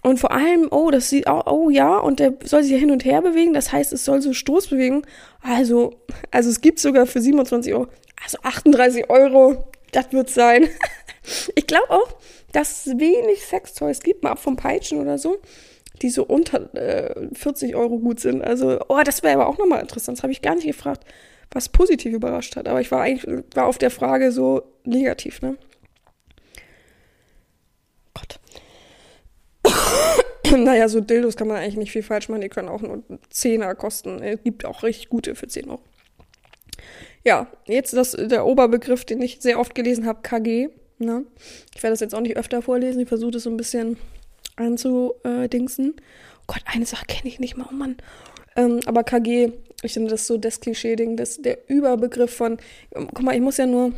und 0.03 0.19
vor 0.19 0.33
allem, 0.33 0.67
oh, 0.71 0.91
das 0.91 1.09
sieht, 1.11 1.29
oh, 1.29 1.43
oh 1.47 1.71
ja, 1.71 1.97
und 1.99 2.19
der 2.19 2.35
soll 2.45 2.65
sich 2.65 2.79
hin 2.79 2.91
und 2.91 3.05
her 3.05 3.23
bewegen. 3.23 3.55
Das 3.55 3.73
heißt, 3.73 3.93
es 3.93 4.05
soll 4.05 4.21
so 4.21 4.33
Stoßbewegung. 4.33 5.07
Also, 5.41 5.95
also 6.33 6.51
es 6.51 6.61
gibt 6.61 6.81
sogar 6.81 7.07
für 7.07 7.21
27 7.21 7.73
Euro, 7.73 7.87
also 8.23 8.39
38 8.43 9.09
Euro, 9.11 9.65
das 9.93 10.13
wird 10.13 10.29
sein. 10.29 10.69
ich 11.55 11.67
glaube 11.69 11.91
auch, 11.91 12.17
dass 12.51 12.87
es 12.87 12.99
wenig 12.99 13.45
Sextoys 13.45 14.01
gibt, 14.01 14.25
mal 14.25 14.33
ab 14.33 14.41
vom 14.41 14.57
Peitschen 14.57 15.01
oder 15.01 15.19
so, 15.19 15.39
die 16.03 16.11
so 16.11 16.25
unter 16.25 16.75
äh, 16.75 17.29
40 17.33 17.77
Euro 17.77 17.99
gut 17.99 18.19
sind. 18.19 18.43
Also, 18.43 18.81
oh, 18.89 19.01
das 19.05 19.23
wäre 19.23 19.35
aber 19.35 19.47
auch 19.47 19.59
nochmal 19.59 19.81
interessant. 19.81 20.19
Das 20.19 20.25
habe 20.25 20.33
ich 20.33 20.43
gar 20.43 20.57
nicht 20.57 20.67
gefragt, 20.67 21.05
was 21.53 21.69
positiv 21.69 22.13
überrascht 22.13 22.57
hat. 22.57 22.67
Aber 22.67 22.81
ich 22.81 22.91
war 22.91 23.03
eigentlich, 23.03 23.45
war 23.55 23.67
auf 23.67 23.79
der 23.79 23.91
Frage 23.93 24.33
so 24.33 24.63
negativ, 24.85 25.43
ne? 25.43 25.57
naja, 30.57 30.89
so 30.89 31.01
Dildos 31.01 31.37
kann 31.37 31.49
man 31.49 31.59
eigentlich 31.59 31.77
nicht 31.77 31.93
viel 31.93 32.03
falsch 32.03 32.29
machen. 32.29 32.41
Die 32.41 32.49
können 32.49 32.69
auch 32.69 32.81
nur 32.81 33.03
10er 33.33 33.75
kosten. 33.75 34.23
Es 34.23 34.43
gibt 34.43 34.65
auch 34.65 34.83
richtig 34.83 35.09
gute 35.09 35.35
für 35.35 35.47
10 35.47 35.71
Euro. 35.71 35.81
Ja, 37.25 37.47
jetzt 37.67 37.95
das, 37.95 38.13
der 38.13 38.47
Oberbegriff, 38.47 39.05
den 39.05 39.23
ich 39.23 39.39
sehr 39.41 39.59
oft 39.61 39.75
gelesen 39.75 40.07
habe, 40.07 40.23
KG. 40.23 40.69
Ne? 40.99 41.25
Ich 41.75 41.83
werde 41.83 41.93
das 41.93 42.01
jetzt 42.01 42.15
auch 42.15 42.21
nicht 42.21 42.37
öfter 42.37 42.63
vorlesen. 42.63 43.01
Ich 43.01 43.09
versuche 43.09 43.33
das 43.33 43.45
so 43.45 43.51
ein 43.51 43.57
bisschen 43.57 43.97
anzudingsen. 44.57 45.95
Oh 45.97 46.45
Gott, 46.49 46.63
eine 46.67 46.87
Sache 46.87 47.07
kenne 47.07 47.29
ich 47.29 47.39
nicht 47.39 47.57
mal, 47.57 47.67
oh 47.71 47.75
Mann. 47.75 47.97
Ähm, 48.57 48.81
aber 48.87 49.05
KG, 49.05 49.53
ich 49.83 49.93
finde 49.93 50.11
das 50.11 50.27
so 50.27 50.37
das 50.37 50.61
Klischee-Ding, 50.61 51.17
das 51.17 51.41
der 51.41 51.71
Überbegriff 51.71 52.35
von, 52.35 52.59
ähm, 52.95 53.09
guck 53.13 53.23
mal, 53.23 53.35
ich 53.35 53.41
muss 53.41 53.57
ja 53.57 53.67
nur 53.67 53.93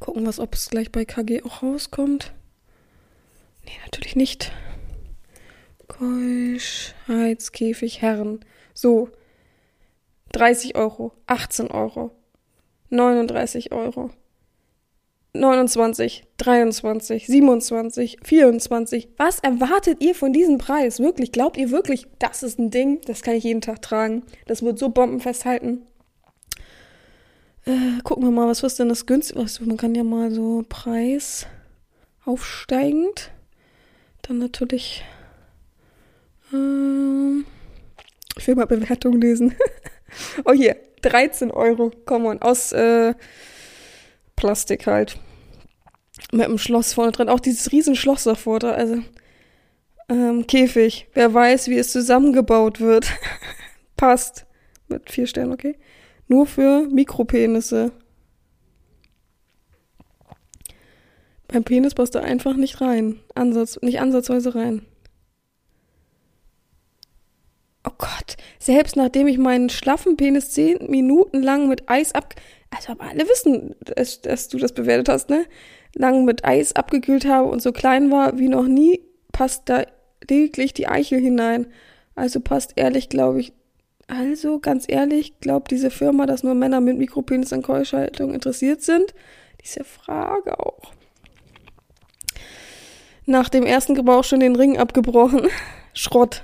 gucken, 0.00 0.26
was, 0.26 0.38
ob 0.38 0.54
es 0.54 0.70
gleich 0.70 0.90
bei 0.90 1.04
KG 1.04 1.42
auch 1.42 1.62
rauskommt. 1.62 2.32
Nee, 3.64 3.72
natürlich 3.84 4.16
nicht. 4.16 4.52
Keuschheitskäfig 5.88 8.00
Herren. 8.00 8.44
So. 8.74 9.10
30 10.32 10.76
Euro, 10.76 11.12
18 11.26 11.70
Euro, 11.70 12.12
39 12.90 13.72
Euro, 13.72 14.10
29, 15.32 16.24
23, 16.38 17.26
27, 17.26 18.18
24. 18.22 19.08
Was 19.16 19.40
erwartet 19.40 20.02
ihr 20.02 20.14
von 20.14 20.32
diesem 20.32 20.58
Preis? 20.58 21.00
Wirklich? 21.00 21.32
Glaubt 21.32 21.56
ihr 21.56 21.70
wirklich, 21.70 22.06
das 22.18 22.42
ist 22.42 22.58
ein 22.58 22.70
Ding? 22.70 23.00
Das 23.06 23.22
kann 23.22 23.34
ich 23.34 23.44
jeden 23.44 23.60
Tag 23.60 23.82
tragen. 23.82 24.24
Das 24.46 24.62
wird 24.62 24.78
so 24.78 24.88
bombenfest 24.88 25.44
halten. 25.44 25.82
Äh, 27.64 28.00
gucken 28.02 28.24
wir 28.24 28.30
mal, 28.30 28.48
was 28.48 28.62
ist 28.62 28.78
denn 28.78 28.88
das 28.88 29.06
günstigste? 29.06 29.64
Man 29.64 29.76
kann 29.76 29.94
ja 29.94 30.04
mal 30.04 30.30
so 30.30 30.64
Preis 30.68 31.46
aufsteigend. 32.24 33.30
Dann 34.22 34.38
natürlich 34.38 35.04
ich 36.50 38.46
will 38.46 38.54
mal 38.54 38.66
Bewertung 38.66 39.20
lesen. 39.20 39.54
oh 40.44 40.52
hier, 40.52 40.76
13 41.02 41.50
Euro, 41.50 41.90
come 42.06 42.28
on, 42.28 42.42
aus 42.42 42.72
äh, 42.72 43.14
Plastik 44.36 44.86
halt. 44.86 45.18
Mit 46.32 46.46
einem 46.46 46.58
Schloss 46.58 46.94
vorne 46.94 47.12
drin. 47.12 47.28
Auch 47.28 47.40
dieses 47.40 47.72
riesen 47.72 47.96
Schloss 47.96 48.24
davor 48.24 48.58
da, 48.58 48.72
also 48.72 49.02
ähm, 50.08 50.46
Käfig. 50.46 51.08
Wer 51.14 51.32
weiß, 51.32 51.68
wie 51.68 51.78
es 51.78 51.92
zusammengebaut 51.92 52.80
wird. 52.80 53.12
Passt. 53.96 54.46
Mit 54.88 55.10
vier 55.10 55.26
Sternen, 55.26 55.52
okay. 55.52 55.76
Nur 56.28 56.46
für 56.46 56.86
Mikropenisse. 56.90 57.92
Beim 61.48 61.64
Penis 61.64 61.94
passt 61.94 62.14
er 62.14 62.24
einfach 62.24 62.54
nicht 62.56 62.80
rein. 62.82 63.20
Ansatz, 63.34 63.78
nicht 63.80 64.00
ansatzweise 64.00 64.54
rein. 64.54 64.82
Oh 67.84 67.92
Gott, 67.96 68.36
selbst 68.58 68.96
nachdem 68.96 69.28
ich 69.28 69.38
meinen 69.38 69.70
schlaffen 69.70 70.16
Penis 70.16 70.50
zehn 70.50 70.90
Minuten 70.90 71.42
lang 71.42 71.68
mit 71.68 71.88
Eis 71.88 72.12
ab... 72.12 72.34
Also 72.70 72.92
aber 72.92 73.04
alle 73.04 73.26
wissen, 73.28 73.76
dass, 73.80 74.20
dass 74.20 74.48
du 74.48 74.58
das 74.58 74.72
bewertet 74.72 75.08
hast, 75.08 75.30
ne? 75.30 75.46
Lang 75.94 76.24
mit 76.24 76.44
Eis 76.44 76.76
abgekühlt 76.76 77.24
habe 77.26 77.48
und 77.48 77.62
so 77.62 77.72
klein 77.72 78.10
war 78.10 78.38
wie 78.38 78.48
noch 78.48 78.66
nie, 78.66 79.00
passt 79.32 79.70
da 79.70 79.84
lediglich 80.28 80.74
die 80.74 80.86
Eichel 80.86 81.20
hinein. 81.20 81.66
Also 82.14 82.40
passt 82.40 82.72
ehrlich, 82.76 83.08
glaube 83.08 83.40
ich... 83.40 83.52
Also, 84.10 84.58
ganz 84.58 84.86
ehrlich, 84.88 85.38
glaubt 85.40 85.70
diese 85.70 85.90
Firma, 85.90 86.24
dass 86.24 86.42
nur 86.42 86.54
Männer 86.54 86.80
mit 86.80 86.96
Mikropenis 86.96 87.52
an 87.52 87.62
Keuschhaltung 87.62 88.32
interessiert 88.32 88.80
sind? 88.80 89.14
Diese 89.62 89.84
Frage 89.84 90.58
auch. 90.58 90.92
Nach 93.26 93.50
dem 93.50 93.64
ersten 93.64 93.94
Gebrauch 93.94 94.24
schon 94.24 94.40
den 94.40 94.56
Ring 94.56 94.78
abgebrochen. 94.78 95.48
Schrott. 95.92 96.42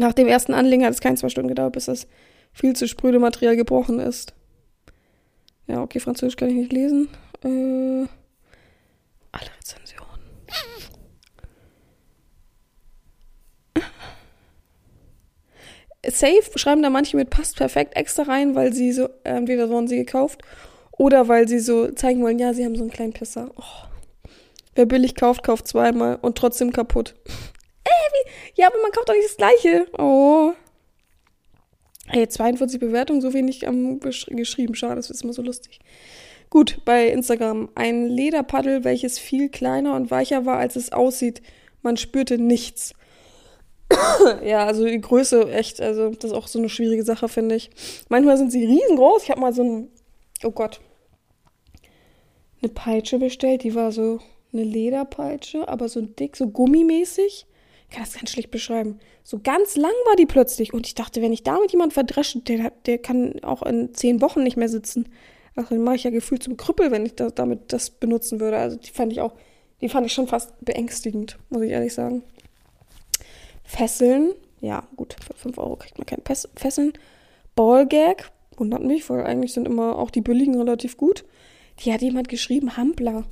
Nach 0.00 0.14
dem 0.14 0.28
ersten 0.28 0.54
Anlegen 0.54 0.82
hat 0.82 0.94
es 0.94 1.02
keine 1.02 1.16
zwei 1.16 1.28
Stunden 1.28 1.48
gedauert, 1.48 1.74
bis 1.74 1.84
das 1.84 2.06
viel 2.54 2.74
zu 2.74 2.88
spröde 2.88 3.18
Material 3.18 3.54
gebrochen 3.54 4.00
ist. 4.00 4.32
Ja, 5.66 5.82
okay, 5.82 6.00
Französisch 6.00 6.36
kann 6.36 6.48
ich 6.48 6.54
nicht 6.54 6.72
lesen. 6.72 7.10
Äh, 7.44 8.06
alle 9.30 9.50
Rezensionen. 9.58 10.08
Safe 16.06 16.58
schreiben 16.58 16.82
da 16.82 16.88
manche 16.88 17.18
mit 17.18 17.28
passt 17.28 17.56
perfekt 17.56 17.94
extra 17.94 18.22
rein, 18.22 18.54
weil 18.54 18.72
sie 18.72 18.92
so, 18.92 19.10
entweder 19.22 19.68
wurden 19.68 19.86
sie 19.86 19.98
gekauft 19.98 20.40
oder 20.92 21.28
weil 21.28 21.46
sie 21.46 21.58
so 21.58 21.92
zeigen 21.92 22.22
wollen, 22.22 22.38
ja, 22.38 22.54
sie 22.54 22.64
haben 22.64 22.74
so 22.74 22.84
einen 22.84 22.90
kleinen 22.90 23.12
Pisser. 23.12 23.50
Oh. 23.54 24.30
Wer 24.74 24.86
billig 24.86 25.14
kauft, 25.14 25.42
kauft 25.42 25.68
zweimal 25.68 26.16
und 26.22 26.38
trotzdem 26.38 26.72
kaputt. 26.72 27.16
Ja, 28.54 28.66
aber 28.66 28.80
man 28.82 28.92
kauft 28.92 29.08
doch 29.08 29.14
nicht 29.14 29.28
das 29.28 29.36
Gleiche. 29.36 29.86
Oh. 29.98 30.52
Ey, 32.08 32.28
42 32.28 32.80
Bewertungen, 32.80 33.20
so 33.20 33.32
wenig 33.32 33.66
am 33.68 34.00
geschrieben. 34.00 34.74
Schade, 34.74 34.96
das 34.96 35.10
ist 35.10 35.22
immer 35.22 35.32
so 35.32 35.42
lustig. 35.42 35.80
Gut, 36.50 36.80
bei 36.84 37.08
Instagram. 37.08 37.70
Ein 37.74 38.08
Lederpaddel, 38.08 38.84
welches 38.84 39.18
viel 39.18 39.48
kleiner 39.48 39.94
und 39.94 40.10
weicher 40.10 40.46
war, 40.46 40.58
als 40.58 40.76
es 40.76 40.92
aussieht. 40.92 41.42
Man 41.82 41.96
spürte 41.96 42.38
nichts. 42.38 42.92
ja, 44.44 44.66
also 44.66 44.84
die 44.84 45.00
Größe 45.00 45.50
echt, 45.52 45.80
also 45.80 46.10
das 46.10 46.30
ist 46.30 46.36
auch 46.36 46.48
so 46.48 46.58
eine 46.58 46.68
schwierige 46.68 47.04
Sache, 47.04 47.28
finde 47.28 47.54
ich. 47.54 47.70
Manchmal 48.08 48.36
sind 48.36 48.50
sie 48.50 48.64
riesengroß. 48.64 49.22
Ich 49.24 49.30
habe 49.30 49.40
mal 49.40 49.54
so 49.54 49.62
ein, 49.62 49.88
oh 50.44 50.50
Gott, 50.50 50.80
eine 52.62 52.70
Peitsche 52.70 53.18
bestellt, 53.18 53.62
die 53.62 53.74
war 53.74 53.92
so 53.92 54.20
eine 54.52 54.64
Lederpeitsche, 54.64 55.68
aber 55.68 55.88
so 55.88 56.00
dick, 56.02 56.36
so 56.36 56.48
gummimäßig. 56.48 57.46
Kann 57.90 58.02
das 58.02 58.14
ganz 58.14 58.30
schlecht 58.30 58.50
beschreiben. 58.50 59.00
So 59.24 59.40
ganz 59.42 59.76
lang 59.76 59.92
war 60.06 60.16
die 60.16 60.26
plötzlich. 60.26 60.72
Und 60.72 60.86
ich 60.86 60.94
dachte, 60.94 61.22
wenn 61.22 61.32
ich 61.32 61.42
damit 61.42 61.72
jemand 61.72 61.92
verdresche, 61.92 62.38
der, 62.38 62.70
der 62.86 62.98
kann 62.98 63.42
auch 63.42 63.62
in 63.62 63.94
zehn 63.94 64.20
Wochen 64.20 64.42
nicht 64.42 64.56
mehr 64.56 64.68
sitzen. 64.68 65.08
Also 65.56 65.74
den 65.74 65.82
mache 65.82 65.96
ich 65.96 66.04
ja 66.04 66.10
gefühlt 66.10 66.42
zum 66.42 66.56
Krüppel, 66.56 66.90
wenn 66.90 67.04
ich 67.04 67.16
da, 67.16 67.30
damit 67.30 67.72
das 67.72 67.90
benutzen 67.90 68.40
würde. 68.40 68.58
Also 68.58 68.76
die 68.76 68.90
fand 68.90 69.12
ich 69.12 69.20
auch, 69.20 69.34
die 69.80 69.88
fand 69.88 70.06
ich 70.06 70.12
schon 70.12 70.28
fast 70.28 70.52
beängstigend, 70.64 71.38
muss 71.48 71.62
ich 71.62 71.70
ehrlich 71.70 71.92
sagen. 71.92 72.22
Fesseln, 73.64 74.32
ja 74.60 74.86
gut, 74.96 75.16
für 75.24 75.34
5 75.34 75.58
Euro 75.58 75.76
kriegt 75.76 75.98
man 75.98 76.06
keine 76.06 76.22
Fesseln. 76.56 76.92
Ballgag, 77.56 78.30
wundert 78.56 78.82
mich, 78.82 79.08
weil 79.10 79.24
eigentlich 79.24 79.52
sind 79.52 79.66
immer 79.66 79.98
auch 79.98 80.10
die 80.10 80.20
billigen 80.20 80.56
relativ 80.56 80.96
gut. 80.96 81.24
Die 81.80 81.92
hat 81.92 82.02
jemand 82.02 82.28
geschrieben, 82.28 82.76
Hampler. 82.76 83.24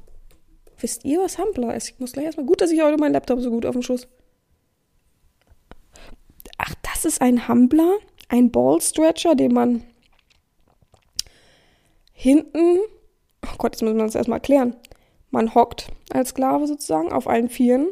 Wisst 0.80 1.04
ihr, 1.04 1.20
was 1.20 1.38
Hampler 1.38 1.74
ist? 1.74 1.90
Ich 1.90 1.98
muss 1.98 2.12
gleich 2.12 2.26
erstmal. 2.26 2.46
Gut, 2.46 2.60
dass 2.60 2.70
ich 2.70 2.82
heute 2.82 2.98
meinen 2.98 3.12
Laptop 3.12 3.40
so 3.40 3.50
gut 3.50 3.66
auf 3.66 3.74
dem 3.74 3.82
Schuss. 3.82 4.08
Das 6.98 7.04
ist 7.04 7.22
ein 7.22 7.46
Humbler, 7.46 7.98
ein 8.28 8.50
Ballstretcher, 8.50 9.36
den 9.36 9.54
man 9.54 9.84
hinten, 12.12 12.80
oh 13.46 13.56
Gott, 13.56 13.74
jetzt 13.74 13.82
müssen 13.82 13.98
wir 13.98 14.04
das 14.04 14.16
erstmal 14.16 14.38
erklären. 14.38 14.74
Man 15.30 15.54
hockt 15.54 15.92
als 16.10 16.30
Sklave 16.30 16.66
sozusagen 16.66 17.12
auf 17.12 17.28
allen 17.28 17.50
Vieren. 17.50 17.86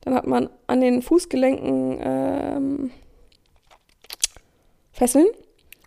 Dann 0.00 0.14
hat 0.14 0.26
man 0.26 0.50
an 0.66 0.80
den 0.80 1.00
Fußgelenken 1.00 2.00
ähm, 2.02 2.90
Fesseln. 4.90 5.28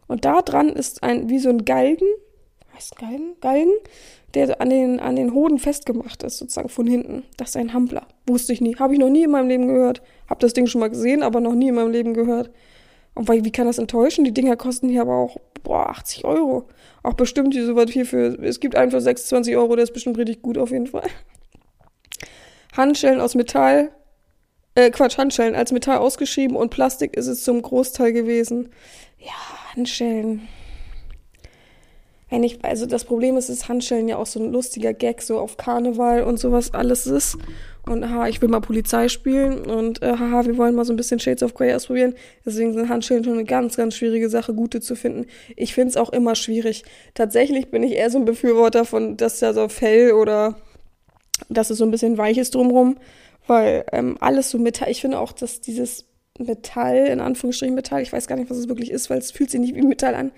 Und 0.07 0.23
da 0.23 0.41
dran 0.41 0.69
ist 0.69 1.03
ein, 1.03 1.27
wie 1.27 1.39
so 1.39 1.49
ein 1.49 1.65
Galgen, 1.65 2.07
heißt 2.73 2.95
Galgen? 2.95 3.35
Galgen, 3.41 3.73
der 4.35 4.61
an 4.61 4.69
den, 4.69 5.01
an 5.01 5.17
den 5.17 5.33
Hoden 5.33 5.59
festgemacht 5.59 6.23
ist, 6.23 6.37
sozusagen 6.37 6.69
von 6.69 6.87
hinten. 6.87 7.23
Das 7.35 7.49
ist 7.49 7.57
ein 7.57 7.73
Hampler. 7.73 8.07
Wusste 8.25 8.53
ich 8.53 8.61
nie. 8.61 8.77
Habe 8.77 8.93
ich 8.93 8.99
noch 8.99 9.09
nie 9.09 9.23
in 9.23 9.31
meinem 9.31 9.49
Leben 9.49 9.67
gehört. 9.67 10.01
Hab 10.33 10.39
das 10.39 10.53
Ding 10.53 10.65
schon 10.65 10.81
mal 10.81 10.89
gesehen, 10.89 11.21
aber 11.21 11.41
noch 11.41 11.53
nie 11.53 11.67
in 11.67 11.75
meinem 11.75 11.91
Leben 11.91 12.15
gehört. 12.15 12.49
Und 13.13 13.27
weil, 13.27 13.45
wie 13.45 13.51
kann 13.51 13.67
das 13.67 13.77
enttäuschen? 13.77 14.23
Die 14.23 14.33
Dinger 14.33 14.57
kosten 14.57 14.89
hier 14.89 15.01
aber 15.01 15.15
auch, 15.15 15.37
boah, 15.61 15.91
80 15.91 16.25
Euro. 16.25 16.67
Auch 17.03 17.13
bestimmt 17.13 17.53
so 17.53 17.75
was 17.75 17.91
hier 17.91 18.07
für, 18.07 18.43
es 18.43 18.59
gibt 18.59 18.75
einen 18.75 18.89
für 18.89 18.99
26 18.99 19.55
Euro, 19.55 19.75
der 19.75 19.83
ist 19.83 19.93
bestimmt 19.93 20.17
richtig 20.17 20.41
gut 20.41 20.57
auf 20.57 20.71
jeden 20.71 20.87
Fall. 20.87 21.07
Handschellen 22.75 23.21
aus 23.21 23.35
Metall, 23.35 23.91
äh, 24.73 24.89
Quatsch, 24.89 25.19
Handschellen 25.19 25.53
als 25.53 25.71
Metall 25.71 25.99
ausgeschrieben 25.99 26.57
und 26.57 26.71
Plastik 26.71 27.15
ist 27.15 27.27
es 27.27 27.43
zum 27.43 27.61
Großteil 27.61 28.11
gewesen. 28.11 28.71
Ja, 29.19 29.75
Handschellen 29.75 30.47
wenn 32.33 32.41
ich, 32.41 32.65
also 32.65 32.87
das 32.87 33.05
Problem 33.05 33.37
ist, 33.37 33.49
dass 33.49 33.67
Handschellen 33.69 34.07
ja 34.07 34.17
auch 34.17 34.25
so 34.25 34.41
ein 34.41 34.51
lustiger 34.51 34.91
Gag 34.91 35.21
so 35.21 35.37
auf 35.37 35.55
Karneval 35.55 36.23
und 36.23 36.39
sowas 36.39 36.73
alles 36.73 37.05
ist. 37.05 37.37
Und 37.85 38.09
haha, 38.09 38.27
ich 38.27 38.41
will 38.41 38.49
mal 38.49 38.59
Polizei 38.59 39.07
spielen 39.07 39.65
und 39.67 40.01
äh, 40.01 40.17
haha, 40.17 40.43
wir 40.43 40.57
wollen 40.57 40.73
mal 40.73 40.83
so 40.83 40.93
ein 40.93 40.95
bisschen 40.95 41.19
Shades 41.19 41.43
of 41.43 41.53
Grey 41.53 41.71
ausprobieren. 41.75 42.15
Deswegen 42.43 42.73
sind 42.73 42.89
Handschellen 42.89 43.23
schon 43.23 43.33
eine 43.33 43.43
ganz, 43.43 43.77
ganz 43.77 43.95
schwierige 43.95 44.29
Sache, 44.29 44.55
gute 44.55 44.81
zu 44.81 44.95
finden. 44.95 45.27
Ich 45.55 45.75
finde 45.75 45.89
es 45.89 45.97
auch 45.97 46.09
immer 46.11 46.33
schwierig. 46.33 46.85
Tatsächlich 47.13 47.69
bin 47.69 47.83
ich 47.83 47.91
eher 47.91 48.09
so 48.09 48.17
ein 48.17 48.25
Befürworter 48.25 48.83
von, 48.83 49.15
dass 49.15 49.39
ja 49.39 49.53
so 49.53 49.69
Fell 49.69 50.13
oder 50.13 50.55
dass 51.49 51.69
es 51.69 51.77
so 51.77 51.85
ein 51.85 51.91
bisschen 51.91 52.17
weich 52.17 52.39
ist 52.39 52.55
drumrum, 52.55 52.97
weil 53.45 53.85
ähm, 53.91 54.17
alles 54.21 54.49
so 54.49 54.57
Metall, 54.57 54.89
ich 54.89 55.01
finde 55.01 55.19
auch, 55.19 55.33
dass 55.33 55.61
dieses 55.61 56.05
Metall, 56.39 57.05
in 57.05 57.19
Anführungsstrichen 57.19 57.75
Metall, 57.75 58.01
ich 58.01 58.11
weiß 58.11 58.25
gar 58.25 58.37
nicht, 58.37 58.49
was 58.49 58.57
es 58.57 58.69
wirklich 58.69 58.89
ist, 58.89 59.11
weil 59.11 59.19
es 59.19 59.29
fühlt 59.29 59.51
sich 59.51 59.59
nicht 59.59 59.75
wie 59.75 59.83
Metall 59.83 60.15
an, 60.15 60.31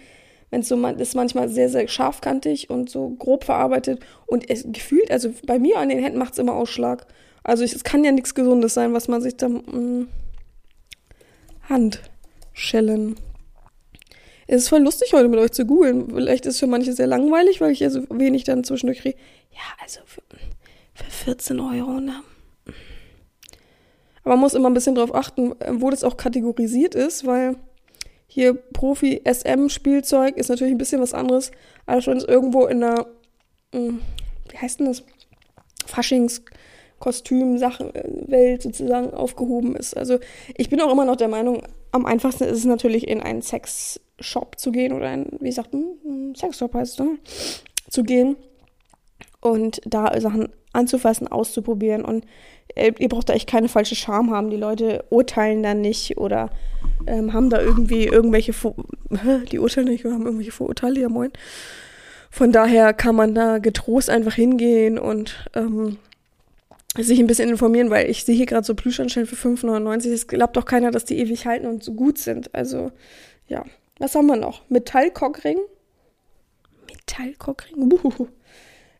wenn 0.49 0.61
es 0.61 0.67
so 0.67 0.77
man 0.77 0.99
ist 0.99 1.15
manchmal 1.15 1.49
sehr 1.49 1.69
sehr 1.69 1.87
scharfkantig 1.87 2.69
und 2.69 2.89
so 2.89 3.09
grob 3.09 3.43
verarbeitet 3.43 3.99
und 4.25 4.49
es 4.49 4.65
gefühlt 4.67 5.11
also 5.11 5.33
bei 5.45 5.59
mir 5.59 5.77
an 5.77 5.89
den 5.89 5.99
Händen 5.99 6.19
macht 6.19 6.33
es 6.33 6.39
immer 6.39 6.53
Ausschlag. 6.53 7.07
Also 7.43 7.63
es 7.63 7.83
kann 7.83 8.03
ja 8.03 8.11
nichts 8.11 8.35
Gesundes 8.35 8.73
sein 8.73 8.93
was 8.93 9.07
man 9.07 9.21
sich 9.21 9.37
da 9.37 9.49
mm, 9.49 10.07
Handschellen. 11.69 13.15
Es 14.47 14.63
ist 14.63 14.69
voll 14.69 14.81
lustig 14.81 15.11
heute 15.13 15.27
mit 15.27 15.39
euch 15.39 15.51
zu 15.51 15.65
googeln. 15.65 16.09
Vielleicht 16.13 16.45
ist 16.45 16.59
für 16.59 16.67
manche 16.67 16.93
sehr 16.93 17.07
langweilig 17.07 17.61
weil 17.61 17.71
ich 17.71 17.79
ja 17.79 17.89
so 17.89 18.03
wenig 18.09 18.43
dann 18.43 18.63
zwischendurch 18.63 18.99
kriege 18.99 19.17
ja 19.51 19.83
also 19.83 20.01
für, 20.05 20.21
für 20.93 21.11
14 21.11 21.59
Euro 21.59 21.99
ne? 21.99 22.21
Aber 24.25 24.33
man 24.33 24.41
muss 24.41 24.55
immer 24.55 24.69
ein 24.69 24.73
bisschen 24.73 24.95
darauf 24.95 25.13
achten, 25.13 25.53
wo 25.73 25.91
das 25.91 26.03
auch 26.03 26.17
kategorisiert 26.17 26.95
ist, 26.95 27.27
weil 27.27 27.57
hier 28.35 28.53
Profi-SM-Spielzeug 28.53 30.35
ist 30.35 30.49
natürlich 30.49 30.73
ein 30.73 30.77
bisschen 30.77 30.99
was 30.99 31.13
anderes, 31.13 31.51
als 31.85 32.05
wenn 32.05 32.17
es 32.17 32.25
irgendwo 32.25 32.65
in 32.65 32.81
der, 32.81 33.05
hm, 33.73 34.01
wie 34.49 34.57
heißt 34.57 34.81
denn 34.81 34.87
das? 34.87 35.05
Faschingskostüm-Sachen-Welt 35.85 38.61
sozusagen 38.61 39.13
aufgehoben 39.13 39.77
ist. 39.77 39.95
Also 39.95 40.19
ich 40.57 40.69
bin 40.69 40.81
auch 40.81 40.91
immer 40.91 41.05
noch 41.05 41.15
der 41.15 41.29
Meinung, 41.29 41.63
am 41.93 42.05
einfachsten 42.05 42.43
ist 42.43 42.57
es 42.57 42.65
natürlich 42.65 43.07
in 43.07 43.21
einen 43.21 43.41
Sexshop 43.41 44.59
zu 44.59 44.73
gehen 44.73 44.91
oder 44.91 45.07
ein, 45.07 45.37
wie 45.39 45.53
sagt 45.53 45.73
man, 45.73 46.35
Sexshop 46.35 46.73
heißt 46.73 46.99
es, 46.99 47.05
ne? 47.05 47.17
zu 47.89 48.03
gehen 48.03 48.35
und 49.39 49.79
da 49.85 50.19
Sachen 50.19 50.49
anzufassen, 50.75 51.27
auszuprobieren 51.27 52.03
und 52.03 52.25
äh, 52.75 52.91
ihr 52.99 53.09
braucht 53.09 53.29
da 53.29 53.33
echt 53.33 53.49
keine 53.49 53.69
falsche 53.69 53.95
Scham 53.95 54.31
haben. 54.31 54.49
Die 54.49 54.57
Leute 54.57 55.05
urteilen 55.09 55.63
da 55.63 55.73
nicht 55.73 56.17
oder 56.17 56.49
ähm, 57.07 57.33
haben 57.33 57.49
da 57.49 57.61
irgendwie 57.61 58.05
irgendwelche, 58.05 58.53
Vor 58.53 58.75
die 59.51 59.59
urteilen 59.59 59.87
nicht, 59.87 60.05
haben 60.05 60.25
irgendwelche 60.25 60.51
Vorurteile, 60.51 60.99
ja 60.99 61.09
moin. 61.09 61.31
Von 62.29 62.51
daher 62.51 62.93
kann 62.93 63.15
man 63.15 63.33
da 63.33 63.59
getrost 63.59 64.09
einfach 64.09 64.33
hingehen 64.33 64.99
und 64.99 65.47
ähm, 65.55 65.97
sich 66.97 67.19
ein 67.19 67.27
bisschen 67.27 67.49
informieren, 67.49 67.89
weil 67.89 68.09
ich 68.09 68.25
sehe 68.25 68.35
hier 68.35 68.45
gerade 68.45 68.65
so 68.65 68.75
Plüschanstellen 68.75 69.27
für 69.27 69.35
5,99. 69.35 70.11
Es 70.11 70.27
glaubt 70.27 70.57
doch 70.57 70.65
keiner, 70.65 70.91
dass 70.91 71.05
die 71.05 71.17
ewig 71.17 71.45
halten 71.45 71.65
und 71.65 71.83
so 71.83 71.93
gut 71.93 72.17
sind. 72.17 72.53
Also, 72.53 72.91
ja. 73.47 73.63
Was 73.99 74.15
haben 74.15 74.27
wir 74.27 74.35
noch? 74.35 74.69
Metallkockring. 74.69 75.59
Metallkockring? 76.89 77.93
Uh. 77.93 78.27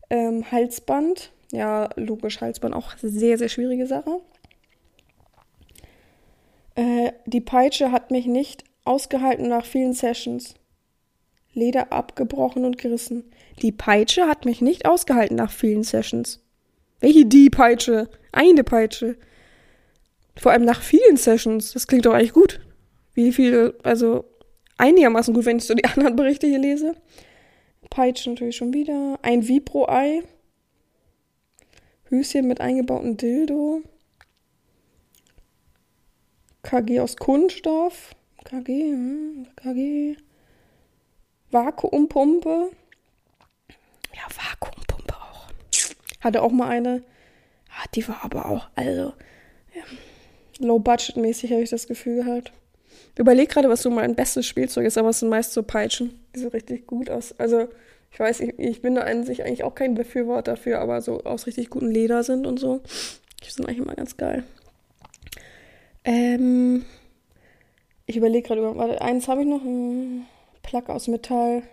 Ähm, 0.09 0.49
Halsband. 0.51 1.31
Ja, 1.51 1.89
logisch, 1.95 2.41
Halsband 2.41 2.75
auch 2.75 2.95
sehr, 2.97 3.37
sehr 3.37 3.49
schwierige 3.49 3.87
Sache. 3.87 4.21
Äh, 6.75 7.11
die 7.25 7.41
Peitsche 7.41 7.91
hat 7.91 8.11
mich 8.11 8.25
nicht 8.25 8.63
ausgehalten 8.83 9.47
nach 9.47 9.65
vielen 9.65 9.93
Sessions. 9.93 10.55
Leder 11.53 11.93
abgebrochen 11.93 12.65
und 12.65 12.77
gerissen. 12.77 13.31
Die 13.61 13.71
Peitsche 13.71 14.27
hat 14.27 14.45
mich 14.45 14.61
nicht 14.61 14.85
ausgehalten 14.85 15.37
nach 15.37 15.51
vielen 15.51 15.83
Sessions. 15.83 16.41
Welche 16.99 17.25
die 17.25 17.49
Peitsche? 17.49 18.09
Eine 18.31 18.63
Peitsche. 18.63 19.17
Vor 20.35 20.51
allem 20.51 20.65
nach 20.65 20.81
vielen 20.81 21.15
Sessions. 21.15 21.71
Das 21.71 21.87
klingt 21.87 22.05
doch 22.05 22.13
eigentlich 22.13 22.33
gut. 22.33 22.59
Wie 23.13 23.31
viele, 23.31 23.75
also 23.83 24.25
einigermaßen 24.77 25.33
gut, 25.33 25.45
wenn 25.45 25.57
ich 25.57 25.63
so 25.63 25.73
die 25.73 25.85
anderen 25.95 26.17
Berichte 26.17 26.47
hier 26.47 26.59
lese. 26.59 26.95
Peitsche 27.89 28.29
natürlich 28.29 28.57
schon 28.57 28.73
wieder. 28.73 29.17
Ein 29.21 29.47
Vibro-Ei. 29.47 30.23
Höschen 32.09 32.47
mit 32.47 32.61
eingebautem 32.61 33.17
Dildo. 33.17 33.81
KG 36.63 36.99
aus 36.99 37.17
Kunststoff. 37.17 38.15
KG, 38.43 38.91
hm, 38.91 39.47
KG. 39.55 40.17
Vakuumpumpe. 41.51 42.71
Ja, 44.13 44.23
Vakuumpumpe 44.29 45.15
auch. 45.15 45.47
Hatte 46.21 46.41
auch 46.41 46.51
mal 46.51 46.69
eine. 46.69 47.03
Ah, 47.69 47.85
die 47.93 48.07
war 48.07 48.23
aber 48.23 48.45
auch, 48.45 48.67
also, 48.75 49.13
ja, 49.73 49.83
low-budget-mäßig 50.59 51.51
habe 51.51 51.61
ich 51.61 51.69
das 51.69 51.87
Gefühl 51.87 52.23
gehabt. 52.23 52.51
Überleg 53.17 53.49
gerade, 53.49 53.69
was 53.69 53.81
so 53.81 53.89
mein 53.89 54.15
bestes 54.15 54.45
Spielzeug 54.45 54.85
ist, 54.85 54.97
aber 54.97 55.09
es 55.09 55.19
sind 55.19 55.29
meist 55.29 55.53
so 55.53 55.63
Peitschen, 55.63 56.19
die 56.33 56.39
so 56.39 56.49
richtig 56.49 56.87
gut 56.87 57.09
aus. 57.09 57.37
Also, 57.37 57.67
ich 58.15 58.19
weiß, 58.21 58.39
ich, 58.39 58.57
ich 58.57 58.81
bin 58.81 58.95
da 58.95 59.01
an 59.01 59.25
sich 59.25 59.43
eigentlich 59.43 59.65
auch 59.65 59.75
kein 59.75 59.93
Befürworter 59.93 60.53
dafür, 60.53 60.79
aber 60.79 61.01
so 61.01 61.25
aus 61.25 61.47
richtig 61.47 61.69
gutem 61.69 61.89
Leder 61.89 62.23
sind 62.23 62.47
und 62.47 62.57
so. 62.57 62.79
Die 63.43 63.49
sind 63.49 63.65
eigentlich 63.65 63.79
immer 63.79 63.93
ganz 63.93 64.15
geil. 64.15 64.45
Ähm, 66.05 66.85
ich 68.05 68.15
überlege 68.15 68.47
gerade, 68.47 68.77
warte, 68.77 69.01
eins 69.01 69.27
habe 69.27 69.41
ich 69.41 69.47
noch, 69.47 69.61
ein 69.65 70.25
Plug 70.63 70.83
aus 70.87 71.09
Metall. 71.09 71.63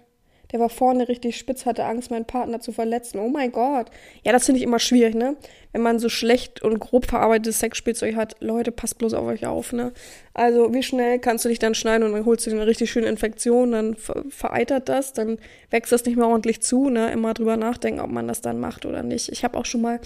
Der 0.52 0.60
war 0.60 0.68
vorne 0.68 1.08
richtig 1.08 1.36
spitz, 1.36 1.64
hatte 1.64 1.84
Angst, 1.84 2.10
meinen 2.10 2.26
Partner 2.26 2.60
zu 2.60 2.72
verletzen. 2.72 3.18
Oh 3.18 3.28
mein 3.28 3.50
Gott. 3.50 3.90
Ja, 4.22 4.32
das 4.32 4.44
finde 4.44 4.58
ich 4.58 4.64
immer 4.64 4.78
schwierig, 4.78 5.14
ne? 5.14 5.36
Wenn 5.72 5.80
man 5.80 5.98
so 5.98 6.10
schlecht 6.10 6.62
und 6.62 6.78
grob 6.78 7.06
verarbeitetes 7.06 7.60
Sexspielzeug 7.60 8.14
hat, 8.14 8.36
Leute, 8.40 8.70
passt 8.70 8.98
bloß 8.98 9.14
auf 9.14 9.26
euch 9.26 9.46
auf, 9.46 9.72
ne? 9.72 9.92
Also, 10.34 10.72
wie 10.74 10.82
schnell 10.82 11.18
kannst 11.18 11.44
du 11.44 11.48
dich 11.48 11.58
dann 11.58 11.74
schneiden 11.74 12.04
und 12.04 12.12
dann 12.12 12.26
holst 12.26 12.46
du 12.46 12.50
dir 12.50 12.56
eine 12.56 12.66
richtig 12.66 12.90
schöne 12.90 13.06
Infektion, 13.06 13.72
dann 13.72 13.96
vereitert 13.96 14.88
das, 14.88 15.14
dann 15.14 15.38
wächst 15.70 15.92
das 15.92 16.04
nicht 16.04 16.16
mehr 16.16 16.28
ordentlich 16.28 16.62
zu, 16.62 16.90
ne? 16.90 17.10
Immer 17.10 17.32
drüber 17.32 17.56
nachdenken, 17.56 18.00
ob 18.00 18.10
man 18.10 18.28
das 18.28 18.42
dann 18.42 18.60
macht 18.60 18.84
oder 18.84 19.02
nicht. 19.02 19.30
Ich 19.30 19.44
habe 19.44 19.58
auch 19.58 19.66
schon 19.66 19.80
mal 19.80 20.00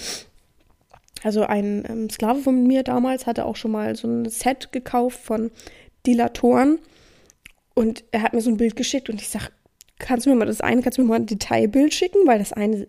also 1.22 1.42
ein 1.42 1.84
ähm, 1.88 2.11
Sklave 2.11 2.40
von 2.40 2.66
mir 2.66 2.82
damals 2.82 3.26
hatte 3.26 3.47
auch 3.47 3.57
schon 3.57 3.72
mal 3.72 3.97
so 3.97 4.07
ein 4.07 4.28
Set 4.28 4.70
gekauft 4.70 5.18
von 5.18 5.51
Dilatoren 6.07 6.78
und 7.74 8.05
er 8.12 8.22
hat 8.22 8.32
mir 8.32 8.40
so 8.40 8.51
ein 8.51 8.59
Bild 8.59 8.76
geschickt 8.76 9.11
und 9.11 9.20
ich 9.20 9.28
sag, 9.28 9.51
kannst 9.99 10.26
du 10.26 10.30
mir 10.30 10.36
mal 10.36 10.47
das 10.47 10.61
eine, 10.61 10.82
kannst 10.82 10.99
du 10.99 11.03
mir 11.03 11.09
mal 11.09 11.16
ein 11.16 11.26
Detailbild 11.26 11.94
schicken, 11.94 12.26
weil 12.26 12.38
das 12.38 12.53
eine, 12.53 12.86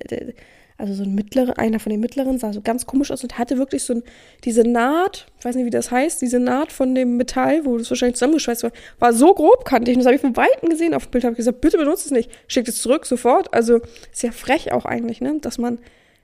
also 0.77 0.93
so 0.93 1.03
ein 1.03 1.15
mittlerer, 1.15 1.57
einer 1.57 1.79
von 1.79 1.91
den 1.91 1.99
mittleren 1.99 2.37
sah 2.37 2.53
so 2.53 2.61
ganz 2.61 2.85
komisch 2.85 3.11
aus 3.11 3.23
und 3.23 3.37
hatte 3.37 3.57
wirklich 3.57 3.83
so 3.83 3.93
ein, 3.93 4.03
diese 4.43 4.63
Naht, 4.63 5.27
ich 5.39 5.45
weiß 5.45 5.55
nicht, 5.55 5.65
wie 5.65 5.71
das 5.71 5.89
heißt, 5.89 6.21
diese 6.21 6.39
Naht 6.39 6.71
von 6.71 6.93
dem 6.93 7.17
Metall, 7.17 7.65
wo 7.65 7.77
das 7.77 7.89
wahrscheinlich 7.89 8.15
zusammengeschweißt 8.17 8.63
war, 8.63 8.71
war 8.99 9.13
so 9.13 9.33
grob 9.33 9.65
kantig. 9.65 9.95
Und 9.95 9.99
das 9.99 10.05
habe 10.05 10.15
ich 10.15 10.21
von 10.21 10.35
Weitem 10.35 10.69
gesehen 10.69 10.93
auf 10.93 11.07
dem 11.07 11.11
Bild, 11.11 11.23
habe 11.23 11.33
ich 11.33 11.37
gesagt, 11.37 11.61
bitte 11.61 11.77
benutze 11.77 12.05
es 12.05 12.11
nicht, 12.11 12.29
schickt 12.47 12.67
es 12.67 12.81
zurück, 12.81 13.05
sofort. 13.05 13.53
Also 13.53 13.79
ja 14.21 14.31
frech 14.31 14.71
auch 14.71 14.85
eigentlich, 14.85 15.21
ne, 15.21 15.39
dass 15.41 15.57
man 15.57 15.79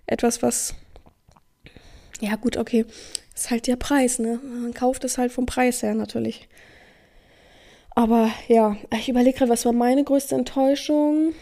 etwas, 0.05 0.43
was 0.43 0.75
ja, 2.23 2.37
gut, 2.37 2.55
okay. 2.55 2.85
Ist 3.35 3.51
halt 3.51 3.67
der 3.67 3.75
Preis, 3.75 4.17
ne? 4.17 4.39
Man 4.43 4.73
kauft 4.73 5.03
es 5.03 5.17
halt 5.17 5.31
vom 5.31 5.45
Preis 5.45 5.83
her 5.83 5.93
natürlich. 5.93 6.47
Aber 7.95 8.31
ja, 8.47 8.75
ich 8.91 9.09
überlege 9.09 9.37
gerade, 9.37 9.51
was 9.51 9.65
war 9.65 9.73
meine 9.73 10.03
größte 10.03 10.35
Enttäuschung? 10.35 11.33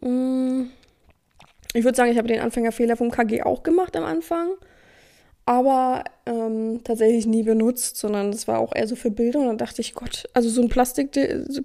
Hm, 0.00 0.70
ich 1.74 1.84
würde 1.84 1.96
sagen, 1.96 2.12
ich 2.12 2.18
habe 2.18 2.28
den 2.28 2.40
Anfängerfehler 2.40 2.96
vom 2.96 3.10
KG 3.10 3.42
auch 3.42 3.62
gemacht 3.62 3.96
am 3.96 4.04
Anfang. 4.04 4.50
Aber 5.44 6.04
ähm, 6.26 6.80
tatsächlich 6.84 7.26
nie 7.26 7.42
benutzt, 7.42 7.96
sondern 7.96 8.32
das 8.32 8.46
war 8.46 8.58
auch 8.58 8.74
eher 8.74 8.86
so 8.86 8.96
für 8.96 9.10
Bilder. 9.10 9.40
Und 9.40 9.46
dann 9.46 9.58
dachte 9.58 9.80
ich, 9.80 9.94
Gott, 9.94 10.28
also 10.34 10.50
so 10.50 10.60
ein 10.60 10.68
Plastik, 10.68 11.12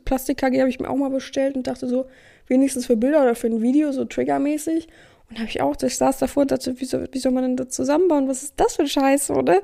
Plastik-KG 0.05 0.61
habe 0.61 0.69
ich 0.69 0.79
mir 0.79 0.89
auch 0.89 0.95
mal 0.95 1.09
bestellt 1.09 1.55
und 1.55 1.67
dachte 1.67 1.87
so, 1.87 2.05
wenigstens 2.47 2.85
für 2.85 2.95
Bilder 2.95 3.21
oder 3.21 3.35
für 3.35 3.47
ein 3.47 3.61
Video, 3.61 3.91
so 3.91 4.05
triggermäßig. 4.05 4.87
Und 5.33 5.39
habe 5.39 5.49
ich 5.49 5.61
auch, 5.61 5.75
ich 5.81 5.97
saß 5.97 6.19
davor 6.19 6.41
und 6.41 6.51
dachte, 6.51 6.79
wie 6.79 6.85
soll, 6.85 7.09
wie 7.11 7.17
soll 7.17 7.31
man 7.31 7.41
denn 7.41 7.57
das 7.57 7.69
zusammenbauen? 7.69 8.27
Was 8.27 8.43
ist 8.43 8.53
das 8.57 8.75
für 8.75 8.83
ein 8.83 8.87
Scheiß, 8.87 9.31
oder? 9.31 9.63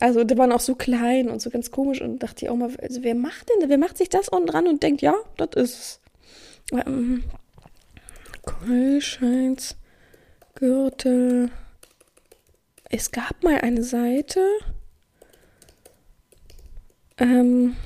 Also, 0.00 0.24
die 0.24 0.36
waren 0.36 0.50
auch 0.50 0.58
so 0.58 0.74
klein 0.74 1.28
und 1.28 1.40
so 1.40 1.50
ganz 1.50 1.70
komisch 1.70 2.00
und 2.00 2.18
dachte 2.18 2.44
ich 2.44 2.50
auch 2.50 2.56
mal, 2.56 2.70
also 2.82 3.04
wer 3.04 3.14
macht 3.14 3.48
denn, 3.48 3.68
wer 3.68 3.78
macht 3.78 3.96
sich 3.96 4.08
das 4.08 4.28
unten 4.28 4.48
dran 4.48 4.66
und 4.66 4.82
denkt, 4.82 5.02
ja, 5.02 5.14
das 5.36 5.50
ist 5.54 6.00
es. 6.72 6.84
Ähm, 6.84 7.22
Gürtel. 10.56 11.50
Es 12.90 13.12
gab 13.12 13.40
mal 13.44 13.60
eine 13.60 13.84
Seite. 13.84 14.40
Ähm, 17.18 17.76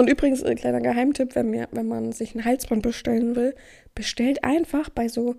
Und 0.00 0.08
übrigens, 0.08 0.42
ein 0.42 0.56
kleiner 0.56 0.80
Geheimtipp, 0.80 1.34
wenn, 1.34 1.50
mir, 1.50 1.68
wenn 1.72 1.86
man 1.86 2.12
sich 2.12 2.34
ein 2.34 2.46
Halsband 2.46 2.82
bestellen 2.82 3.36
will, 3.36 3.54
bestellt 3.94 4.44
einfach 4.44 4.88
bei 4.90 5.08
so, 5.08 5.36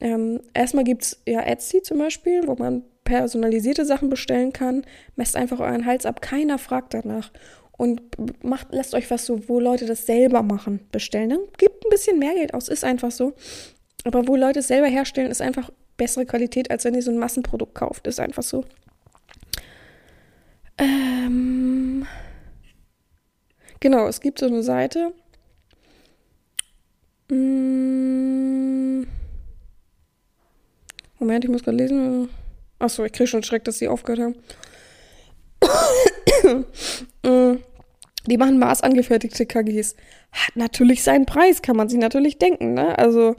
ähm, 0.00 0.40
erstmal 0.54 0.84
gibt 0.84 1.02
es 1.02 1.22
ja 1.26 1.40
Etsy 1.42 1.82
zum 1.82 1.98
Beispiel, 1.98 2.46
wo 2.46 2.54
man 2.54 2.84
personalisierte 3.04 3.84
Sachen 3.84 4.08
bestellen 4.08 4.52
kann. 4.52 4.84
Messt 5.16 5.36
einfach 5.36 5.60
euren 5.60 5.84
Hals 5.84 6.06
ab, 6.06 6.22
keiner 6.22 6.58
fragt 6.58 6.94
danach. 6.94 7.32
Und 7.72 8.02
macht, 8.44 8.68
lasst 8.70 8.94
euch 8.94 9.10
was 9.10 9.26
so, 9.26 9.48
wo 9.48 9.58
Leute 9.58 9.86
das 9.86 10.06
selber 10.06 10.42
machen, 10.42 10.80
bestellen. 10.92 11.30
Dann 11.30 11.40
gibt 11.56 11.84
ein 11.84 11.90
bisschen 11.90 12.18
mehr 12.18 12.34
Geld 12.34 12.54
aus, 12.54 12.68
ist 12.68 12.84
einfach 12.84 13.10
so. 13.10 13.32
Aber 14.04 14.26
wo 14.28 14.36
Leute 14.36 14.60
es 14.60 14.68
selber 14.68 14.86
herstellen, 14.86 15.30
ist 15.30 15.42
einfach 15.42 15.70
bessere 15.96 16.26
Qualität, 16.26 16.70
als 16.70 16.84
wenn 16.84 16.94
ihr 16.94 17.02
so 17.02 17.10
ein 17.10 17.18
Massenprodukt 17.18 17.74
kauft. 17.74 18.06
Ist 18.06 18.20
einfach 18.20 18.42
so. 18.42 18.64
Ähm. 20.78 22.06
Genau, 23.80 24.06
es 24.08 24.20
gibt 24.20 24.38
so 24.38 24.46
eine 24.46 24.62
Seite. 24.62 25.12
Moment, 31.30 31.44
ich 31.44 31.50
muss 31.52 31.62
gerade 31.62 31.76
lesen. 31.76 32.28
Achso, 32.80 33.04
ich 33.04 33.12
kriege 33.12 33.28
schon 33.28 33.44
Schreck, 33.44 33.62
dass 33.62 33.78
sie 33.78 33.86
aufgehört 33.86 34.34
haben. 35.62 36.66
Die 38.26 38.36
machen 38.36 38.58
maßangefertigte 38.58 39.46
KGs. 39.46 39.94
Hat 40.32 40.56
natürlich 40.56 41.04
seinen 41.04 41.26
Preis, 41.26 41.62
kann 41.62 41.76
man 41.76 41.88
sich 41.88 42.00
natürlich 42.00 42.38
denken, 42.38 42.74
ne? 42.74 42.98
Also, 42.98 43.36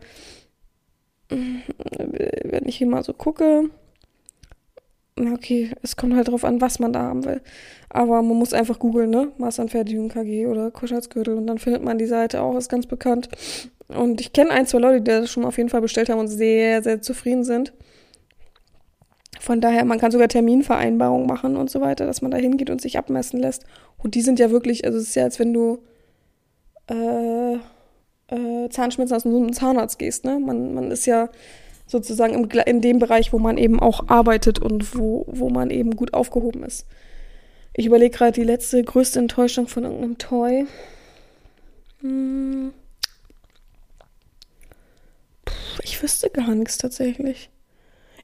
wenn 1.28 2.64
ich 2.66 2.78
hier 2.78 2.88
mal 2.88 3.04
so 3.04 3.12
gucke, 3.12 3.70
okay, 5.18 5.72
es 5.82 5.96
kommt 5.96 6.16
halt 6.16 6.28
drauf 6.28 6.44
an, 6.44 6.62
was 6.62 6.80
man 6.80 6.94
da 6.94 7.02
haben 7.02 7.26
will. 7.26 7.42
Aber 7.90 8.22
man 8.22 8.38
muss 8.38 8.54
einfach 8.54 8.80
googeln, 8.80 9.10
ne? 9.10 9.32
Maßanfertigung 9.38 10.10
KG 10.10 10.48
oder 10.48 10.72
Kuschelgürtel 10.72 11.36
und 11.36 11.48
dann 11.48 11.58
findet 11.58 11.84
man 11.84 11.98
die 11.98 12.06
Seite 12.06 12.42
auch, 12.42 12.58
ist 12.58 12.70
ganz 12.70 12.88
bekannt. 12.88 13.30
Und 13.90 14.22
ich 14.22 14.32
kenne 14.34 14.52
ein, 14.52 14.66
zwei 14.66 14.80
Leute, 14.80 15.02
die 15.02 15.12
das 15.12 15.30
schon 15.30 15.46
auf 15.46 15.58
jeden 15.58 15.70
Fall 15.70 15.82
bestellt 15.82 16.10
haben 16.10 16.20
und 16.20 16.30
sehr, 16.30 16.82
sehr 16.82 17.02
zufrieden 17.02 17.44
sind. 17.44 17.74
Von 19.40 19.60
daher, 19.60 19.84
man 19.86 20.00
kann 20.00 20.12
sogar 20.12 20.28
Terminvereinbarungen 20.28 21.28
machen 21.28 21.58
und 21.58 21.70
so 21.70 21.82
weiter, 21.82 22.06
dass 22.06 22.22
man 22.22 22.32
da 22.32 22.38
hingeht 22.38 22.70
und 22.70 22.80
sich 22.80 22.98
abmessen 22.98 23.40
lässt. 23.40 23.66
Und 23.98 24.16
die 24.16 24.22
sind 24.22 24.40
ja 24.40 24.52
wirklich, 24.52 24.86
also 24.86 24.98
es 24.98 25.10
ist 25.10 25.16
ja, 25.16 25.24
als 25.24 25.40
wenn 25.40 25.54
du 25.54 25.80
äh, 26.88 27.56
äh, 27.56 28.70
Zahnschmerzen 28.70 29.16
aus 29.16 29.26
einem 29.26 29.52
Zahnarzt 29.52 30.00
gehst, 30.00 30.26
ne? 30.26 30.40
Man, 30.40 30.74
man 30.74 30.92
ist 30.92 31.06
ja 31.06 31.30
sozusagen 31.92 32.34
im, 32.34 32.50
in 32.66 32.82
dem 32.82 33.00
Bereich, 33.00 33.34
wo 33.34 33.40
man 33.40 33.58
eben 33.58 33.80
auch 33.80 34.08
arbeitet 34.08 34.60
und 34.60 34.98
wo, 34.98 35.26
wo 35.28 35.50
man 35.50 35.70
eben 35.70 35.96
gut 35.96 36.14
aufgehoben 36.14 36.64
ist. 36.64 36.86
Ich 37.74 37.86
überlege 37.86 38.18
gerade 38.18 38.34
die 38.34 38.44
letzte 38.44 38.84
größte 38.84 39.20
Enttäuschung 39.20 39.68
von 39.68 39.84
irgendeinem 39.84 40.18
Toy. 40.18 40.66
Hm. 42.02 42.74
Ich 45.84 46.02
wüsste 46.02 46.30
gar 46.30 46.56
nichts 46.56 46.78
tatsächlich. 46.78 47.50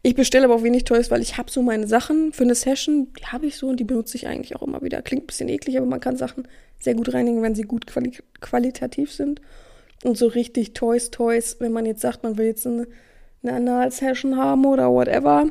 Ich 0.04 0.16
bestelle 0.16 0.46
aber 0.46 0.56
auch 0.56 0.64
wenig 0.64 0.86
Toys, 0.86 1.12
weil 1.12 1.22
ich 1.22 1.38
habe 1.38 1.52
so 1.52 1.62
meine 1.62 1.88
Sachen 1.88 2.32
für 2.32 2.44
eine 2.44 2.56
Session, 2.56 3.12
die 3.20 3.26
habe 3.26 3.48
ich 3.48 3.58
so 3.58 3.68
und 3.68 3.80
die 3.80 3.84
benutze 3.84 4.16
ich 4.16 4.28
eigentlich 4.28 4.56
auch 4.56 4.62
immer 4.62 4.82
wieder. 4.82 5.02
Klingt 5.02 5.24
ein 5.24 5.28
bisschen 5.28 5.50
eklig, 5.50 5.78
aber 5.78 5.88
man 5.88 6.00
kann 6.00 6.18
Sachen 6.18 6.48
sehr 6.80 6.96
gut 6.96 7.14
reinigen, 7.14 7.42
wenn 7.42 7.56
sie 7.56 7.64
gut 7.64 7.88
quali 7.88 8.12
qualitativ 8.40 9.12
sind. 9.12 9.42
Und 10.04 10.18
so 10.18 10.28
richtig 10.28 10.74
Toys, 10.74 11.10
Toys, 11.10 11.58
wenn 11.60 11.72
man 11.72 11.86
jetzt 11.86 12.02
sagt, 12.02 12.24
man 12.24 12.38
will 12.38 12.46
jetzt 12.46 12.68
eine 12.68 12.88
eine 13.48 13.58
Anal-Session 13.58 14.38
haben 14.38 14.66
oder 14.66 14.92
whatever 14.92 15.48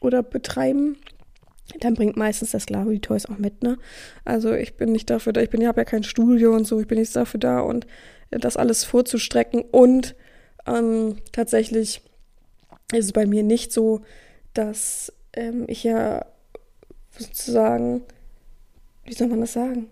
oder 0.00 0.22
betreiben, 0.22 0.96
dann 1.80 1.94
bringt 1.94 2.16
meistens 2.16 2.50
Sklave 2.50 2.92
die 2.92 3.00
Toys 3.00 3.26
auch 3.26 3.38
mit, 3.38 3.62
ne? 3.62 3.78
Also 4.24 4.52
ich 4.52 4.76
bin 4.76 4.92
nicht 4.92 5.10
dafür 5.10 5.32
da, 5.32 5.40
ich 5.40 5.50
bin, 5.50 5.60
ich 5.60 5.66
habe 5.66 5.80
ja 5.80 5.84
kein 5.84 6.04
Studio 6.04 6.54
und 6.54 6.66
so, 6.66 6.80
ich 6.80 6.86
bin 6.86 6.98
nicht 6.98 7.14
dafür 7.14 7.40
da 7.40 7.60
und 7.60 7.86
das 8.30 8.56
alles 8.56 8.84
vorzustrecken 8.84 9.62
und 9.62 10.14
ähm, 10.66 11.16
tatsächlich 11.32 12.02
ist 12.92 13.04
es 13.06 13.12
bei 13.12 13.26
mir 13.26 13.42
nicht 13.42 13.72
so, 13.72 14.02
dass 14.54 15.12
ähm, 15.32 15.64
ich 15.68 15.84
ja 15.84 16.24
sozusagen, 17.18 18.02
wie 19.04 19.14
soll 19.14 19.28
man 19.28 19.40
das 19.40 19.52
sagen, 19.52 19.88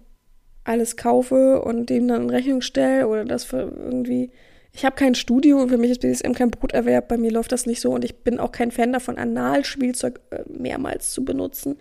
alles 0.65 0.97
kaufe 0.97 1.63
und 1.63 1.91
dem 1.91 2.09
dann 2.09 2.23
in 2.23 2.31
Rechnung 2.31 2.61
stelle 2.61 3.07
oder 3.07 3.25
das 3.25 3.45
für 3.45 3.61
irgendwie 3.61 4.31
ich 4.77 4.85
habe 4.85 4.97
kein 4.97 5.15
Studio 5.15 5.63
und 5.63 5.69
für 5.69 5.79
mich 5.79 5.93
ist 5.93 6.01
BDSM 6.01 6.33
kein 6.33 6.51
Broterwerb. 6.51 7.07
Bei 7.07 7.17
mir 7.17 7.31
läuft 7.31 7.53
das 7.53 7.65
nicht 7.65 7.81
so 7.81 7.93
und 7.93 8.05
ich 8.05 8.17
bin 8.17 8.41
auch 8.41 8.51
kein 8.51 8.73
Fan 8.73 8.93
davon, 8.93 9.19
Analspielzeug 9.19 10.21
äh, 10.31 10.43
mehrmals 10.49 11.13
zu 11.13 11.25
benutzen. 11.25 11.79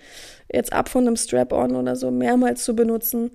Jetzt 0.52 0.72
ab 0.72 0.90
von 0.90 1.08
einem 1.08 1.16
Strap-on 1.16 1.76
oder 1.76 1.96
so 1.96 2.12
mehrmals 2.12 2.64
zu 2.64 2.76
benutzen. 2.76 3.32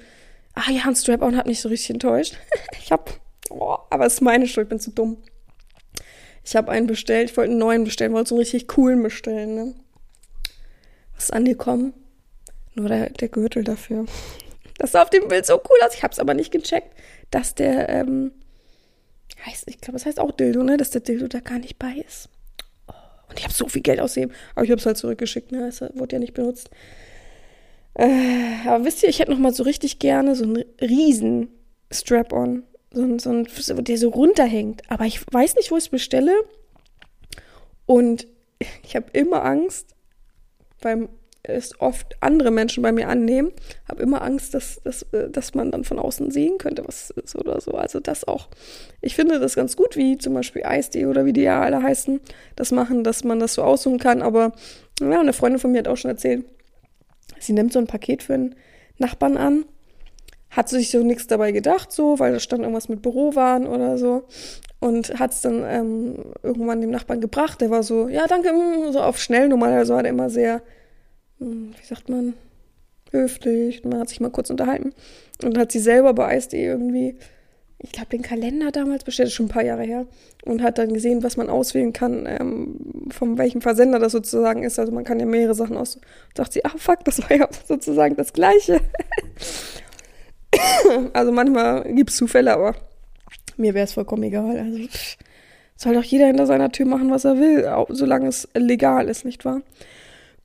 Ah 0.55 0.71
ja, 0.71 0.83
ein 0.87 0.95
Strap-on 0.95 1.37
hat 1.37 1.49
mich 1.49 1.61
so 1.61 1.69
richtig 1.69 1.91
enttäuscht. 1.91 2.37
ich 2.81 2.93
habe, 2.93 3.11
oh, 3.51 3.77
aber 3.91 4.07
es 4.07 4.15
ist 4.15 4.21
meine 4.21 4.47
Schuld, 4.47 4.67
ich 4.67 4.69
bin 4.69 4.79
zu 4.79 4.93
dumm. 4.93 5.17
Ich 6.45 6.55
habe 6.55 6.71
einen 6.71 6.87
bestellt, 6.87 7.31
ich 7.31 7.37
wollte 7.37 7.51
einen 7.51 7.59
neuen 7.59 7.83
bestellen, 7.83 8.13
wollte 8.13 8.29
so 8.29 8.37
einen 8.37 8.41
richtig 8.41 8.69
coolen 8.69 9.03
bestellen. 9.03 9.55
Ne? 9.57 9.75
Was 11.17 11.25
ist 11.25 11.33
angekommen? 11.33 11.95
Nur 12.75 12.89
der, 12.89 13.11
der 13.11 13.29
Gürtel 13.29 13.65
dafür. 13.65 14.07
Das 14.81 14.93
sah 14.93 15.03
auf 15.03 15.11
dem 15.11 15.27
Bild 15.27 15.45
so 15.45 15.55
cool 15.55 15.79
aus. 15.85 15.93
Ich 15.97 16.05
habe 16.05 16.13
es 16.13 16.21
aber 16.21 16.35
nicht 16.35 16.53
gecheckt, 16.53 16.95
dass 17.33 17.57
der 17.57 17.89
ähm, 17.89 18.31
heißt, 19.45 19.65
ich 19.67 19.81
glaube, 19.81 19.97
es 19.97 20.07
heißt 20.07 20.21
auch 20.21 20.33
Dildo, 20.33 20.63
ne, 20.63 20.77
dass 20.77 20.91
der 20.91 21.01
Dildo 21.01 21.29
da 21.29 21.41
gar 21.41 21.59
nicht 21.59 21.79
bei 21.79 22.05
ist. 22.07 22.29
Oh, 22.89 22.93
und 23.29 23.39
ich 23.39 23.45
habe 23.45 23.55
so 23.55 23.69
viel 23.69 23.83
Geld 23.83 24.01
ausgegeben, 24.01 24.35
aber 24.55 24.65
ich 24.65 24.71
habe 24.71 24.81
es 24.81 24.87
halt 24.87 24.97
zurückgeschickt, 24.97 25.53
ne, 25.53 25.69
es 25.69 25.81
wurde 25.81 26.17
ja 26.17 26.19
nicht 26.19 26.35
benutzt. 26.35 26.71
Äh, 27.95 28.67
aber 28.67 28.85
wisst 28.85 29.03
ihr, 29.03 29.09
ich 29.09 29.19
hätte 29.19 29.33
noch 29.33 29.39
mal 29.39 29.53
so 29.53 29.65
richtig 29.65 29.99
gerne 29.99 30.37
so 30.37 30.45
einen 30.45 30.65
riesen 30.81 31.49
Strap-on, 31.93 32.63
so, 32.93 33.19
so 33.19 33.31
ein, 33.31 33.49
der 33.85 33.99
so 33.99 34.09
runterhängt. 34.11 34.83
Aber 34.89 35.05
ich 35.05 35.21
weiß 35.33 35.57
nicht, 35.57 35.71
wo 35.71 35.77
ich 35.77 35.85
es 35.85 35.91
bestelle. 35.91 36.33
Und 37.87 38.27
ich 38.83 38.95
habe 38.95 39.07
immer 39.13 39.45
Angst 39.45 39.95
beim 40.81 41.09
es 41.49 41.81
oft 41.81 42.17
andere 42.21 42.51
Menschen 42.51 42.83
bei 42.83 42.93
mir 42.93 43.09
annehmen. 43.09 43.53
Habe 43.89 44.03
immer 44.03 44.23
Angst, 44.23 44.55
dass, 44.55 44.81
dass, 44.85 45.03
äh, 45.13 45.31
dass 45.31 45.55
man 45.55 45.71
dann 45.71 45.85
von 45.85 45.99
außen 45.99 46.31
sehen 46.31 46.59
könnte, 46.59 46.87
was 46.87 47.11
ist 47.11 47.37
oder 47.37 47.61
so. 47.61 47.73
Also 47.73 48.01
das 48.01 48.27
auch. 48.27 48.49
Ich 49.01 49.15
finde 49.15 49.41
das 49.41 49.55
ganz 49.55 49.77
gut, 49.77 49.97
wie 49.97 50.19
zum 50.19 50.35
Beispiel 50.35 50.65
Eis.de 50.65 51.07
oder 51.07 51.25
wie 51.25 51.33
die 51.33 51.43
ja 51.43 51.61
alle 51.61 51.83
heißen, 51.83 52.21
das 52.57 52.73
machen, 52.73 53.05
dass 53.05 53.25
man 53.25 53.41
das 53.41 53.55
so 53.55 53.63
aussuchen 53.63 53.99
kann. 53.99 54.23
Aber 54.23 54.53
ja, 55.01 55.21
eine 55.21 55.33
Freundin 55.33 55.61
von 55.61 55.73
mir 55.73 55.79
hat 55.79 55.89
auch 55.89 55.97
schon 55.97 56.11
erzählt, 56.11 56.45
sie 57.39 57.53
nimmt 57.53 57.73
so 57.73 57.79
ein 57.79 57.87
Paket 57.87 58.23
für 58.23 58.35
einen 58.35 58.55
Nachbarn 58.99 59.37
an 59.37 59.65
hat 60.51 60.69
sich 60.69 60.91
so 60.91 61.03
nichts 61.03 61.27
dabei 61.27 61.53
gedacht, 61.53 61.93
so, 61.93 62.19
weil 62.19 62.33
da 62.33 62.41
stand 62.41 62.63
irgendwas 62.63 62.89
mit 62.89 63.03
Bürowaren 63.03 63.67
oder 63.67 63.99
so. 63.99 64.25
Und 64.81 65.19
hat 65.19 65.33
es 65.33 65.41
dann 65.41 65.65
ähm, 65.67 66.33
irgendwann 66.43 66.81
dem 66.81 66.91
Nachbarn 66.91 67.21
gebracht. 67.21 67.61
Der 67.61 67.71
war 67.71 67.83
so, 67.83 68.09
ja, 68.09 68.27
danke, 68.27 68.53
mm, 68.53 68.93
so 68.93 69.01
auf 69.01 69.19
schnell. 69.19 69.49
Normalerweise 69.49 69.93
war 69.95 70.03
der 70.03 70.13
immer 70.13 70.31
sehr, 70.31 70.63
wie 71.39 71.87
sagt 71.87 72.09
man, 72.09 72.35
höflich. 73.13 73.85
Man 73.85 74.01
hat 74.01 74.09
sich 74.09 74.21
mal 74.21 74.31
kurz 74.31 74.51
unterhalten. 74.51 74.93
Und 75.43 75.59
hat 75.59 75.73
sie 75.73 75.79
selber 75.79 76.15
bei 76.15 76.27
Eis.de 76.27 76.63
irgendwie, 76.63 77.17
ich 77.79 77.93
glaube, 77.93 78.11
den 78.11 78.23
Kalender 78.23 78.73
damals 78.73 79.05
bestellt, 79.05 79.31
schon 79.31 79.47
ein 79.47 79.51
paar 79.51 79.65
Jahre 79.65 79.85
her. 79.85 80.07
Und 80.45 80.63
hat 80.63 80.79
dann 80.79 80.93
gesehen, 80.93 81.23
was 81.23 81.37
man 81.37 81.49
auswählen 81.49 81.93
kann, 81.93 82.27
ähm, 82.27 82.77
von 83.11 83.39
welchem 83.39 83.61
Versender 83.61 83.99
das 83.99 84.13
sozusagen 84.13 84.63
ist. 84.63 84.79
Also 84.79 84.93
man 84.93 85.05
kann 85.05 85.21
ja 85.21 85.27
mehrere 85.27 85.55
Sachen 85.55 85.77
aus. 85.77 85.97
Und 85.97 86.37
sagt 86.37 86.53
sie, 86.53 86.65
ah 86.65 86.75
fuck, 86.77 87.05
das 87.05 87.23
war 87.23 87.37
ja 87.37 87.49
sozusagen 87.67 88.17
das 88.17 88.33
Gleiche. 88.33 88.81
also 91.13 91.33
manchmal 91.33 91.93
gibt 91.95 92.11
es 92.11 92.17
Zufälle, 92.17 92.53
aber 92.53 92.75
mir 93.57 93.75
wäre 93.75 93.85
es 93.85 93.93
vollkommen 93.93 94.25
egal. 94.25 94.59
Also 94.59 94.79
pff, 94.87 95.17
soll 95.77 95.95
doch 95.95 96.05
jeder 96.05 96.27
hinter 96.27 96.47
seiner 96.47 96.73
Tür 96.73 96.87
machen, 96.87 97.11
was 97.11 97.25
er 97.25 97.39
will, 97.39 97.69
solange 97.91 98.29
es 98.29 98.49
legal 98.55 99.09
ist, 99.09 99.25
nicht 99.25 99.45
wahr? 99.45 99.63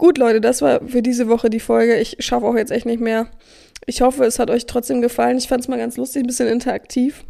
Gut, 0.04 0.18
Leute, 0.18 0.42
das 0.42 0.62
war 0.62 0.86
für 0.86 1.02
diese 1.02 1.30
Woche 1.30 1.50
die 1.50 1.62
Folge. 1.62 1.96
Ich 1.96 2.18
schaffe 2.20 2.46
auch 2.46 2.58
jetzt 2.58 2.74
echt 2.74 2.86
nicht 2.86 3.00
mehr. 3.00 3.28
Ich 3.86 4.02
hoffe, 4.02 4.26
es 4.26 4.38
hat 4.38 4.50
euch 4.50 4.66
trotzdem 4.66 5.02
gefallen. 5.02 5.38
Ich 5.38 5.48
fand 5.48 5.62
es 5.62 5.70
mal 5.70 5.78
ganz 5.78 5.96
lustig, 5.96 6.24
ein 6.24 6.28
bisschen 6.28 6.50
interaktiv. 6.50 7.24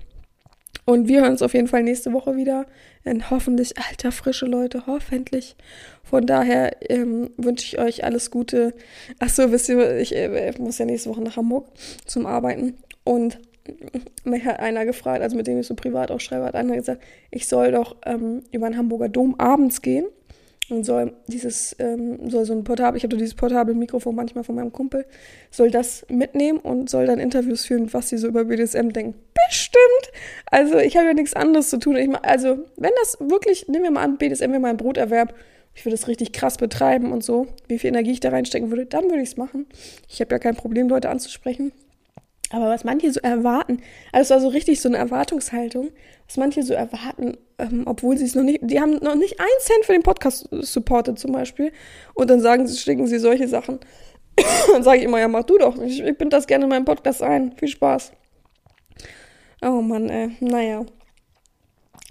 Und 0.83 1.07
wir 1.07 1.21
hören 1.21 1.33
uns 1.33 1.43
auf 1.43 1.53
jeden 1.53 1.67
Fall 1.67 1.83
nächste 1.83 2.13
Woche 2.13 2.35
wieder. 2.35 2.65
In 3.03 3.29
hoffentlich 3.29 3.77
alter, 3.77 4.11
frische 4.11 4.47
Leute, 4.47 4.87
hoffentlich. 4.87 5.55
Von 6.03 6.25
daher 6.25 6.75
ähm, 6.89 7.29
wünsche 7.37 7.67
ich 7.67 7.79
euch 7.79 8.05
alles 8.05 8.31
Gute. 8.31 8.73
Achso, 9.19 9.51
wisst 9.51 9.69
ihr, 9.69 9.99
ich 9.99 10.15
äh, 10.15 10.51
muss 10.57 10.79
ja 10.79 10.85
nächste 10.85 11.11
Woche 11.11 11.21
nach 11.21 11.37
Hamburg 11.37 11.67
zum 12.07 12.25
Arbeiten. 12.25 12.79
Und 13.03 13.37
mich 14.23 14.45
hat 14.45 14.59
einer 14.59 14.85
gefragt, 14.85 15.21
also 15.21 15.37
mit 15.37 15.45
dem 15.45 15.59
ich 15.59 15.67
so 15.67 15.75
privat 15.75 16.09
auch 16.09 16.19
schreibe, 16.19 16.45
hat 16.45 16.55
einer 16.55 16.75
gesagt, 16.75 17.03
ich 17.29 17.45
soll 17.45 17.71
doch 17.73 17.97
ähm, 18.07 18.41
über 18.51 18.67
den 18.67 18.77
Hamburger 18.79 19.09
Dom 19.09 19.39
abends 19.39 19.83
gehen 19.83 20.07
und 20.69 20.83
soll 20.83 21.13
dieses, 21.27 21.75
ähm, 21.79 22.29
soll 22.29 22.45
so 22.45 22.53
ein 22.53 22.63
Portabel, 22.63 22.97
ich 22.97 23.03
habe 23.03 23.15
dieses 23.15 23.35
portable 23.35 23.73
Mikrofon 23.73 24.15
manchmal 24.15 24.43
von 24.43 24.55
meinem 24.55 24.71
Kumpel, 24.71 25.05
soll 25.51 25.71
das 25.71 26.05
mitnehmen 26.09 26.59
und 26.59 26.89
soll 26.89 27.05
dann 27.05 27.19
Interviews 27.19 27.65
führen, 27.65 27.93
was 27.93 28.09
sie 28.09 28.17
so 28.17 28.27
über 28.27 28.45
BDSM 28.45 28.89
denken. 28.89 29.15
Bestimmt! 29.47 30.11
Also 30.45 30.77
ich 30.77 30.95
habe 30.97 31.07
ja 31.07 31.13
nichts 31.13 31.33
anderes 31.33 31.69
zu 31.69 31.77
tun. 31.77 31.95
Ich 31.95 32.07
mach, 32.07 32.23
also 32.23 32.59
wenn 32.77 32.91
das 33.01 33.17
wirklich, 33.19 33.67
nehmen 33.67 33.83
wir 33.83 33.91
mal 33.91 34.03
an, 34.03 34.17
BDSM 34.17 34.51
wäre 34.51 34.59
mein 34.59 34.77
Broterwerb, 34.77 35.33
ich 35.75 35.85
würde 35.85 35.95
es 35.95 36.07
richtig 36.07 36.33
krass 36.33 36.57
betreiben 36.57 37.11
und 37.11 37.23
so, 37.23 37.47
wie 37.67 37.79
viel 37.79 37.89
Energie 37.89 38.11
ich 38.11 38.19
da 38.19 38.29
reinstecken 38.29 38.69
würde, 38.69 38.85
dann 38.85 39.05
würde 39.05 39.21
ich 39.21 39.29
es 39.29 39.37
machen. 39.37 39.65
Ich 40.07 40.21
habe 40.21 40.33
ja 40.33 40.39
kein 40.39 40.55
Problem, 40.55 40.87
Leute 40.87 41.09
anzusprechen. 41.09 41.71
Aber 42.53 42.69
was 42.69 42.83
manche 42.83 43.11
so 43.11 43.19
erwarten, 43.21 43.81
also 44.11 44.21
es 44.21 44.29
war 44.29 44.39
so 44.39 44.47
richtig 44.49 44.79
so 44.79 44.87
eine 44.87 44.99
Erwartungshaltung, 44.99 45.89
was 46.27 46.37
manche 46.37 46.61
so 46.61 46.75
erwarten, 46.75 47.35
ähm, 47.57 47.81
obwohl 47.87 48.15
sie 48.15 48.25
es 48.25 48.35
noch 48.35 48.43
nicht, 48.43 48.59
die 48.61 48.79
haben 48.79 48.91
noch 48.97 49.15
nicht 49.15 49.39
einen 49.39 49.59
Cent 49.59 49.85
für 49.85 49.93
den 49.93 50.03
Podcast 50.03 50.47
supportet 50.51 51.17
zum 51.17 51.31
Beispiel. 51.31 51.71
Und 52.13 52.29
dann 52.29 52.41
sagen 52.41 52.67
sie, 52.67 52.77
schicken 52.77 53.07
sie 53.07 53.17
solche 53.17 53.47
Sachen. 53.47 53.79
dann 54.71 54.83
sage 54.83 54.99
ich 54.99 55.05
immer, 55.05 55.19
ja, 55.19 55.27
mach 55.27 55.45
du 55.45 55.57
doch. 55.57 55.81
Ich, 55.81 55.99
ich 55.99 56.15
bind 56.15 56.31
das 56.31 56.45
gerne 56.45 56.65
in 56.65 56.69
meinen 56.69 56.85
Podcast 56.85 57.23
ein. 57.23 57.57
Viel 57.57 57.69
Spaß. 57.69 58.11
Oh 59.63 59.81
Mann, 59.81 60.11
ey. 60.11 60.37
Naja. 60.39 60.85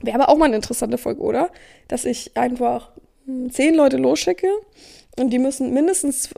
Wäre 0.03 0.21
aber 0.21 0.29
auch 0.29 0.37
mal 0.37 0.47
eine 0.47 0.57
interessante 0.57 0.99
Folge, 0.99 1.21
oder? 1.23 1.51
Dass 1.87 2.05
ich 2.05 2.37
einfach 2.37 2.91
hm, 3.27 3.53
zehn 3.53 3.77
Leute 3.77 3.97
losschicke 3.97 4.49
und 5.21 5.31
die 5.31 5.39
müssen 5.39 5.73
mindestens 5.73 6.31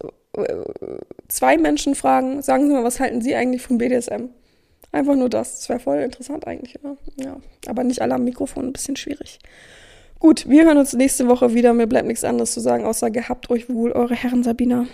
zwei 1.29 1.57
Menschen 1.57 1.95
fragen, 1.95 2.43
sagen 2.43 2.67
Sie 2.67 2.73
mal, 2.73 2.85
was 2.85 3.01
halten 3.01 3.21
Sie 3.21 3.35
eigentlich 3.35 3.63
von 3.63 3.79
BDSM? 3.79 4.29
Einfach 4.93 5.17
nur 5.17 5.29
das. 5.29 5.57
Das 5.57 5.69
wäre 5.69 5.81
voll 5.81 5.99
interessant 5.99 6.47
eigentlich, 6.47 6.79
oder? 6.81 6.97
Ja. 7.17 7.37
Aber 7.67 7.83
nicht 7.83 8.01
alle 8.01 8.15
am 8.15 8.25
Mikrofon, 8.25 8.67
ein 8.67 8.73
bisschen 8.73 8.97
schwierig. 8.97 9.41
Gut, 10.21 10.49
wir 10.49 10.65
hören 10.65 10.79
uns 10.79 10.93
nächste 10.93 11.29
Woche 11.29 11.53
wieder. 11.53 11.75
Mir 11.75 11.87
bleibt 11.87 12.07
nichts 12.07 12.25
anderes 12.25 12.53
zu 12.53 12.61
sagen, 12.61 12.85
außer 12.85 13.11
gehabt 13.11 13.51
euch 13.51 13.69
wohl, 13.69 13.93
eure 13.93 14.15
Herren 14.15 14.43
Sabina. 14.43 14.87